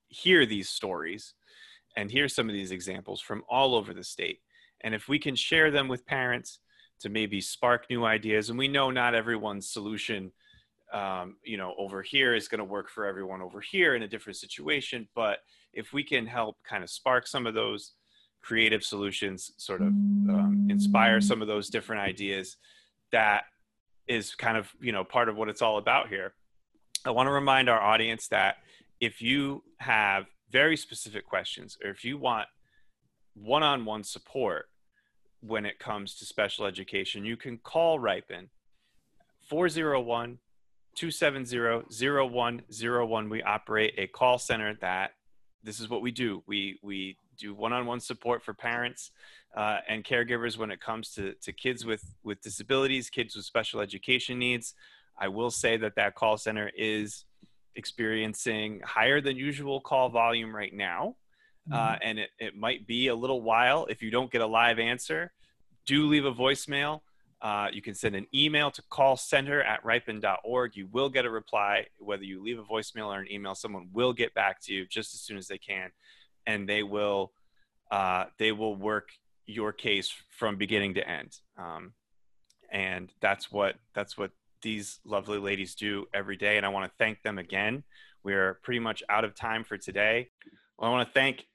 hear 0.08 0.47
these 0.47 0.70
stories 0.70 1.36
and 1.95 2.10
hear 2.10 2.28
some 2.28 2.50
of 2.50 2.54
these 2.54 2.72
examples 2.72 3.22
from 3.22 3.43
all 3.47 3.76
over 3.76 3.93
the 3.93 4.04
state 4.04 4.39
and 4.82 4.95
if 4.95 5.08
we 5.08 5.20
can 5.20 5.36
share 5.36 5.70
them 5.70 5.88
with 5.88 6.06
parents 6.08 6.60
to 7.02 7.10
maybe 7.10 7.41
spark 7.41 7.89
new 7.89 8.06
ideas. 8.06 8.50
And 8.50 8.60
we 8.60 8.68
know 8.68 8.91
not 8.91 9.16
everyone's 9.16 9.70
solution 9.70 10.32
um, 10.91 11.36
you 11.43 11.58
know 11.58 11.76
over 11.78 12.02
here 12.02 12.34
is 12.34 12.47
going 12.47 12.60
to 12.60 12.66
work 12.66 12.89
for 12.89 13.06
everyone 13.06 13.41
over 13.41 13.62
here 13.62 13.95
in 13.95 14.04
a 14.04 14.08
different 14.08 14.38
situation. 14.38 15.08
But 15.16 15.39
if 15.74 15.93
we 15.93 16.04
can 16.04 16.26
help 16.26 16.58
kind 16.68 16.84
of 16.84 16.89
spark 16.89 17.28
some 17.28 17.45
of 17.45 17.54
those 17.54 17.93
creative 18.41 18.84
solutions 18.84 19.52
sort 19.58 19.82
of 19.82 19.88
um, 19.88 20.68
inspire 20.70 21.20
some 21.22 21.41
of 21.41 21.47
those 21.47 21.70
different 21.70 22.02
ideas 22.02 22.58
that 23.12 23.43
is 24.08 24.34
kind 24.34 24.58
of 24.58 24.72
you 24.80 24.91
know 24.91 25.04
part 25.04 25.30
of 25.30 25.36
what 25.36 25.50
it's 25.50 25.62
all 25.62 25.78
about 25.78 26.10
here. 26.10 26.34
I 27.06 27.12
want 27.12 27.28
to 27.28 27.32
remind 27.32 27.70
our 27.70 27.80
audience 27.80 28.28
that 28.30 28.58
if 29.00 29.22
you 29.22 29.64
have 29.78 30.26
very 30.52 30.76
specific 30.76 31.26
questions 31.26 31.78
or 31.84 31.91
if 31.91 32.04
you 32.04 32.18
want 32.18 32.47
one-on-one 33.36 34.04
support 34.04 34.68
when 35.42 35.66
it 35.66 35.80
comes 35.80 36.16
to 36.16 36.26
special 36.26 36.66
education. 36.66 37.26
You 37.26 37.38
can 37.38 37.58
call 37.58 38.00
RIPIN 38.00 38.50
401 39.50 40.40
270-0101 40.98 43.30
we 43.30 43.44
operate 43.44 43.94
a 43.98 44.08
call 44.08 44.38
center 44.38 44.74
that 44.82 45.12
this 45.64 45.80
is 45.80 45.90
what 45.90 46.02
we 46.02 46.12
do. 46.12 46.44
We 46.48 46.78
we 46.82 47.16
do 47.38 47.54
one-on-one 47.54 48.02
support 48.02 48.44
for 48.44 48.54
parents 48.54 49.12
uh, 49.56 49.78
and 49.88 50.04
caregivers 50.04 50.58
when 50.58 50.72
it 50.72 50.82
comes 50.82 51.14
to, 51.16 51.36
to 51.42 51.54
kids 51.54 51.86
with 51.86 52.04
with 52.24 52.42
disabilities 52.42 53.10
kids 53.10 53.36
with 53.36 53.46
special 53.46 53.80
education 53.82 54.40
needs. 54.40 54.74
I 55.18 55.28
will 55.28 55.52
say 55.52 55.78
that 55.78 55.96
that 55.96 56.16
call 56.16 56.38
center 56.38 56.72
is 56.76 57.26
experiencing 57.76 58.82
higher 58.84 59.22
than 59.22 59.38
usual 59.38 59.80
call 59.82 60.10
volume 60.10 60.56
right 60.56 60.74
now 60.74 61.16
uh, 61.72 61.95
and 62.01 62.20
it, 62.20 62.30
it 62.39 62.55
might 62.55 62.86
be 62.88 63.07
a 63.07 63.15
little 63.15 63.41
while 63.41 63.86
if 63.89 64.01
you 64.01 64.11
don't 64.11 64.32
get 64.32 64.41
a 64.41 64.47
live 64.47 64.80
answer 64.80 65.32
do 65.86 66.07
leave 66.07 66.26
a 66.26 66.34
voicemail 66.34 67.01
uh, 67.41 67.67
you 67.72 67.82
can 67.82 67.95
send 67.95 68.15
an 68.15 68.28
email 68.36 68.70
to 68.70 68.82
callcenter 68.91 69.63
at 69.65 69.82
ripin.org. 69.84 70.76
You 70.76 70.88
will 70.91 71.09
get 71.09 71.26
a 71.26 71.30
reply, 71.30 71.86
whether 71.97 72.24
you 72.24 72.43
leave 72.43 72.59
a 72.59 72.63
voicemail 72.63 73.07
or 73.07 73.20
an 73.20 73.32
email. 73.32 73.55
Someone 73.55 73.88
will 73.93 74.11
get 74.11 74.34
back 74.34 74.61
to 74.63 74.74
you 74.74 74.86
just 74.86 75.13
as 75.13 75.22
soon 75.22 75.38
as 75.38 75.47
they 75.47 75.57
can, 75.57 75.91
and 76.45 76.67
they 76.67 76.84
will 76.84 77.32
uh, 77.91 78.26
they 78.38 78.51
will 78.51 78.76
work 78.76 79.09
your 79.45 79.72
case 79.72 80.13
from 80.32 80.57
beginning 80.57 80.95
to 80.95 81.09
end. 81.09 81.38
Um, 81.57 81.93
and 82.72 83.11
that's 83.22 83.51
what 83.51 83.76
that's 83.95 84.17
what 84.17 84.32
these 84.61 84.99
lovely 85.05 85.39
ladies 85.39 85.76
do 85.76 86.07
every 86.13 86.36
day. 86.36 86.57
And 86.57 86.65
I 86.65 86.70
want 86.70 86.91
to 86.91 86.97
thank 86.99 87.22
them 87.24 87.38
again. 87.38 87.84
We're 88.22 88.55
pretty 88.63 88.80
much 88.80 89.01
out 89.09 89.24
of 89.24 89.34
time 89.34 89.63
for 89.63 89.78
today. 89.78 90.30
Well, 90.78 90.91
I 90.91 90.93
want 90.93 91.07
to 91.07 91.13
thank 91.13 91.45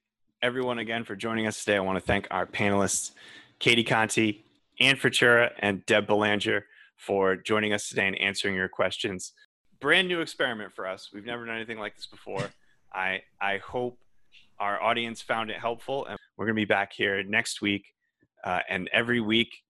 everyone 0.45 0.78
again 0.78 1.05
for 1.05 1.16
joining 1.16 1.47
us 1.47 1.64
today. 1.64 1.78
I 1.78 1.80
want 1.80 1.97
to 1.97 2.05
thank 2.05 2.28
our 2.30 2.45
panelists, 2.45 3.12
Katie 3.61 3.82
Conti, 3.82 4.45
Ann 4.78 4.97
Futura, 4.97 5.51
and 5.59 5.84
Deb 5.86 6.07
Belanger 6.07 6.66
for 6.99 7.34
joining 7.34 7.72
us 7.72 7.88
today 7.88 8.07
and 8.07 8.18
answering 8.18 8.55
your 8.55 8.68
questions. 8.68 9.32
Brand 9.80 10.07
new 10.07 10.20
experiment 10.20 10.74
for 10.74 10.86
us. 10.86 11.09
We've 11.14 11.24
never 11.24 11.47
done 11.47 11.57
anything 11.57 11.78
like 11.78 11.97
this 11.97 12.05
before. 12.05 12.51
I 12.95 13.22
I 13.40 13.57
hope 13.57 13.99
our 14.61 14.82
audience 14.82 15.22
found 15.22 15.49
it 15.49 15.57
helpful, 15.57 16.05
and 16.05 16.18
we're 16.36 16.45
going 16.45 16.57
to 16.57 16.61
be 16.61 16.66
back 16.66 16.92
here 16.92 17.22
next 17.22 17.62
week 17.62 17.86
uh, 18.45 18.61
and 18.68 18.90
every 18.92 19.22
week, 19.22 19.62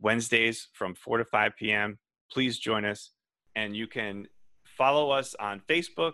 Wednesdays 0.00 0.68
from 0.74 0.94
4 0.94 1.18
to 1.18 1.24
5 1.24 1.56
p.m. 1.58 1.98
Please 2.30 2.56
join 2.56 2.84
us, 2.84 3.10
and 3.56 3.74
you 3.74 3.88
can 3.88 4.28
follow 4.78 5.10
us 5.10 5.34
on 5.40 5.60
Facebook. 5.68 6.12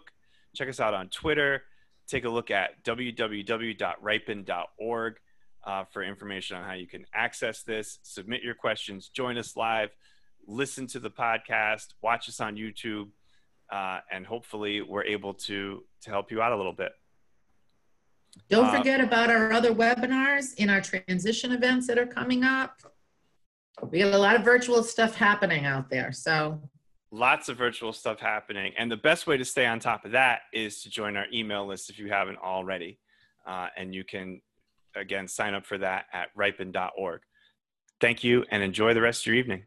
Check 0.55 0.71
us 0.71 0.81
out 0.81 0.95
on 0.95 1.11
Twitter. 1.11 1.65
Take 2.09 2.25
a 2.25 2.29
look 2.29 2.51
at 2.51 2.83
www.ripin.org 2.85 5.15
uh, 5.65 5.85
for 5.93 6.03
information 6.03 6.57
on 6.57 6.65
how 6.65 6.75
you 6.75 6.87
can 6.87 7.05
access 7.13 7.63
this, 7.63 7.99
submit 8.03 8.43
your 8.43 8.55
questions, 8.55 9.09
join 9.09 9.37
us 9.37 9.57
live, 9.57 9.91
listen 10.47 10.87
to 10.89 11.01
the 11.01 11.11
podcast, 11.11 11.89
watch 12.03 12.29
us 12.29 12.41
on 12.41 12.57
YouTube, 12.57 13.09
uh, 13.73 13.99
and 14.13 14.25
hopefully 14.25 14.81
we're 14.83 15.05
able 15.05 15.35
to 15.35 15.83
to 16.03 16.11
help 16.11 16.31
you 16.31 16.41
out 16.41 16.53
a 16.53 16.57
little 16.57 16.73
bit. 16.73 16.93
Don't 18.49 18.67
Uh, 18.67 18.79
forget 18.79 19.01
about 19.01 19.31
our 19.31 19.53
other 19.53 19.75
webinars 19.75 20.55
in 20.55 20.71
our 20.71 20.81
transition 20.81 21.51
events 21.51 21.89
that 21.89 21.99
are 21.99 22.07
coming 22.07 22.45
up. 22.45 22.81
We 23.91 23.99
got 23.99 24.15
a 24.15 24.19
lot 24.19 24.37
of 24.37 24.45
virtual 24.45 24.85
stuff 24.85 25.17
happening 25.17 25.67
out 25.67 25.91
there. 25.91 26.13
So 26.13 26.63
Lots 27.17 27.49
of 27.49 27.57
virtual 27.57 27.95
stuff 27.95 28.21
happening, 28.21 28.75
and 28.77 28.93
the 28.93 28.97
best 28.99 29.27
way 29.27 29.39
to 29.39 29.45
stay 29.45 29.65
on 29.65 29.81
top 29.81 30.05
of 30.05 30.13
that 30.13 30.41
is 30.53 30.83
to 30.83 30.91
join 30.91 31.17
our 31.17 31.25
email 31.33 31.67
list 31.67 31.89
if 31.89 31.99
you 31.99 32.11
haven't 32.11 32.37
already, 32.37 32.99
uh, 33.47 33.69
and 33.75 33.95
you 33.95 34.05
can 34.05 34.43
again 34.95 35.27
sign 35.27 35.55
up 35.55 35.65
for 35.65 35.79
that 35.79 36.05
at 36.13 36.29
ripin.org. 36.37 37.23
Thank 38.03 38.23
you, 38.23 38.45
and 38.51 38.63
enjoy 38.63 38.93
the 38.93 39.01
rest 39.01 39.23
of 39.23 39.29
your 39.29 39.37
evening. 39.37 39.65